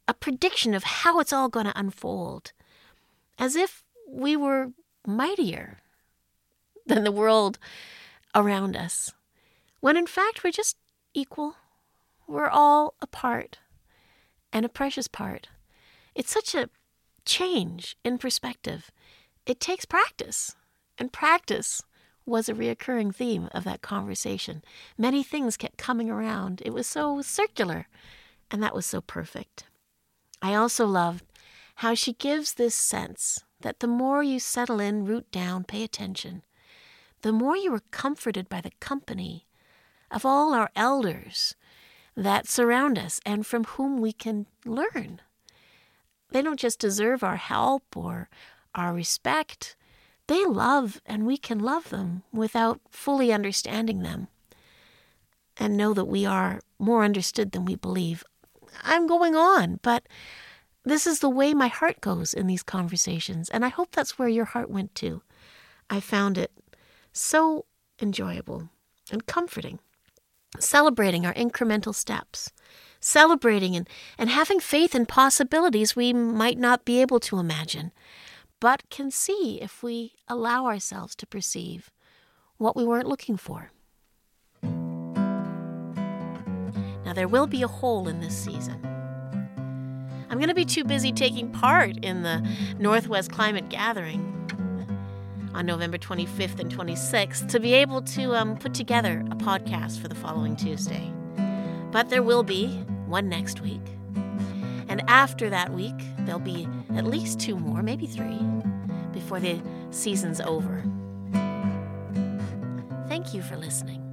a 0.07 0.15
prediction 0.15 0.75
of 0.75 0.85
how 0.85 1.19
it's 1.21 1.33
all 1.33 1.49
going 1.49 1.67
to 1.67 1.79
unfold, 1.79 2.53
as 3.39 3.57
if 3.57 3.85
we 4.09 4.37
were 4.37 4.73
mightier 5.07 5.79
than 6.87 7.05
the 7.05 7.13
world 7.13 7.59
around 8.35 8.77
us, 8.77 9.13
when 9.81 9.97
in 9.97 10.07
fact 10.07 10.45
we're 10.45 10.51
just 10.51 10.77
equal. 11.15 11.57
We're 12.27 12.49
all 12.49 12.95
a 13.01 13.07
part 13.07 13.59
and 14.53 14.67
a 14.67 14.69
precious 14.69 15.09
part. 15.09 15.49
It's 16.15 16.33
such 16.33 16.55
a 16.55 16.69
change 17.25 17.97
in 18.05 18.19
perspective. 18.19 18.91
It 19.47 19.61
takes 19.61 19.87
practice, 19.87 20.55
and 20.99 21.13
practice 21.13 21.83
was 22.29 22.49
a 22.49 22.55
reoccurring 22.55 23.14
theme 23.14 23.49
of 23.53 23.64
that 23.64 23.83
conversation. 23.83 24.62
Many 24.97 25.22
things 25.22 25.57
kept 25.57 25.79
coming 25.79 26.11
around. 26.11 26.62
It 26.64 26.72
was 26.72 26.87
so 26.87 27.22
circular, 27.22 27.89
and 28.51 28.62
that 28.62 28.74
was 28.74 28.87
so 28.87 29.01
perfect. 29.01 29.64
I 30.41 30.55
also 30.55 30.87
loved 30.87 31.24
how 31.76 31.95
she 31.95 32.12
gives 32.12 32.55
this 32.55 32.74
sense 32.74 33.45
that 33.61 33.81
the 33.81 33.87
more 33.87 34.22
you 34.22 34.39
settle 34.39 34.81
in, 34.81 35.05
root 35.05 35.31
down, 35.31 35.64
pay 35.64 35.83
attention, 35.83 36.43
the 37.22 37.33
more 37.33 37.57
you 37.57 37.72
are 37.74 37.83
comforted 37.91 38.49
by 38.49 38.61
the 38.61 38.72
company 38.81 39.47
of 40.11 40.24
all 40.24 40.55
our 40.55 40.70
elders 40.76 41.57
that 42.16 42.49
surround 42.49 42.99
us 42.99 43.20
and 43.24 43.47
from 43.47 43.64
whom 43.64 44.01
we 44.01 44.12
can 44.12 44.47
learn. 44.64 45.20
They 46.31 46.43
don't 46.43 46.61
just 46.61 46.79
deserve 46.79 47.22
our 47.22 47.37
help 47.37 47.97
or 47.97 48.29
our 48.74 48.93
respect, 48.93 49.76
they 50.29 50.45
love 50.45 51.01
and 51.05 51.26
we 51.26 51.37
can 51.37 51.59
love 51.59 51.91
them 51.91 52.22
without 52.33 52.81
fully 52.91 53.33
understanding 53.33 54.03
them 54.03 54.29
and 55.57 55.76
know 55.76 55.93
that 55.93 56.05
we 56.05 56.24
are 56.24 56.61
more 56.79 57.03
understood 57.03 57.53
than 57.53 57.64
we 57.64 57.74
believe. 57.74 58.22
I'm 58.83 59.07
going 59.07 59.35
on, 59.35 59.81
but 59.83 60.07
this 60.85 61.07
is 61.07 61.18
the 61.18 61.29
way 61.29 61.53
my 61.53 61.68
heart 61.68 62.01
goes 62.01 62.33
in 62.33 62.47
these 62.47 62.62
conversations, 62.62 63.49
and 63.51 63.64
I 63.64 63.68
hope 63.68 63.91
that's 63.91 64.18
where 64.18 64.29
your 64.29 64.45
heart 64.45 64.70
went 64.70 64.95
too. 64.95 65.22
I 65.91 66.01
found 66.01 66.39
it 66.39 66.53
so 67.12 67.64
enjoyable 68.01 68.68
and 69.11 69.26
comforting. 69.26 69.81
Celebrating 70.59 71.26
our 71.26 71.35
incremental 71.35 71.95
steps, 71.95 72.51
celebrating 73.01 73.76
and, 73.76 73.89
and 74.16 74.31
having 74.31 74.61
faith 74.61 74.95
in 74.95 75.05
possibilities 75.05 75.95
we 75.95 76.12
might 76.12 76.59
not 76.59 76.87
be 76.87 77.03
able 77.03 77.20
to 77.20 77.39
imagine, 77.39 77.93
but 78.61 78.89
can 78.91 79.11
see 79.11 79.59
if 79.61 79.83
we 79.83 80.13
allow 80.29 80.67
ourselves 80.67 81.15
to 81.17 81.27
perceive 81.27 81.91
what 82.57 82.77
we 82.77 82.85
weren't 82.85 83.09
looking 83.09 83.37
for. 83.37 83.71
Now, 87.05 87.15
there 87.15 87.29
will 87.29 87.47
be 87.47 87.63
a 87.63 87.69
hole 87.69 88.09
in 88.09 88.21
this 88.21 88.37
season. 88.37 88.85
I'm 90.31 90.37
going 90.39 90.49
to 90.49 90.55
be 90.55 90.67
too 90.67 90.85
busy 90.85 91.11
taking 91.11 91.51
part 91.51 91.97
in 92.05 92.23
the 92.23 92.47
Northwest 92.79 93.33
Climate 93.33 93.71
Gathering 93.71 94.35
on 95.55 95.65
November 95.65 95.97
25th 95.97 96.61
and 96.61 96.71
26th 96.71 97.49
to 97.49 97.59
be 97.59 97.73
able 97.73 98.03
to 98.03 98.35
um, 98.37 98.57
put 98.59 98.75
together 98.75 99.25
a 99.31 99.37
podcast 99.37 99.99
for 100.01 100.09
the 100.09 100.15
following 100.15 100.55
Tuesday. 100.55 101.11
But 101.91 102.11
there 102.11 102.23
will 102.23 102.43
be 102.43 102.69
one 103.07 103.29
next 103.29 103.63
week. 103.63 103.81
And 104.89 105.03
after 105.09 105.49
that 105.49 105.73
week, 105.73 105.95
there'll 106.21 106.41
be 106.41 106.69
at 106.97 107.05
least 107.05 107.41
two 107.41 107.57
more, 107.57 107.82
maybe 107.82 108.07
three, 108.07 108.41
before 109.12 109.41
the 109.41 109.61
season's 109.91 110.41
over. 110.41 110.82
Thank 113.09 113.34
you 113.34 113.43
for 113.43 113.57
listening. 113.57 114.05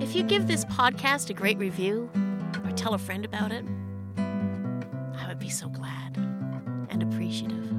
If 0.00 0.14
you 0.14 0.22
give 0.22 0.46
this 0.46 0.64
podcast 0.66 1.30
a 1.30 1.34
great 1.34 1.58
review 1.58 2.10
or 2.64 2.70
tell 2.72 2.94
a 2.94 2.98
friend 2.98 3.24
about 3.24 3.52
it, 3.52 3.64
I 4.16 5.26
would 5.28 5.38
be 5.38 5.50
so 5.50 5.68
glad 5.68 6.16
and 6.88 7.02
appreciative. 7.02 7.72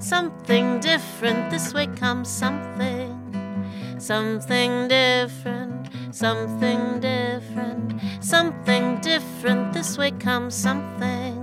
Something 0.00 0.80
different, 0.80 1.50
this 1.50 1.74
way 1.74 1.86
comes 1.86 2.28
something. 2.28 3.14
Something 3.98 4.86
different, 4.86 5.88
something 6.12 7.00
different, 7.00 8.00
something 8.20 9.00
different, 9.00 9.72
this 9.72 9.98
way 9.98 10.12
comes 10.12 10.54
something 10.54 11.37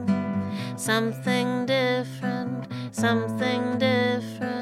something 0.85 1.65
different, 1.65 2.67
something 2.91 3.79
different. 3.79 4.54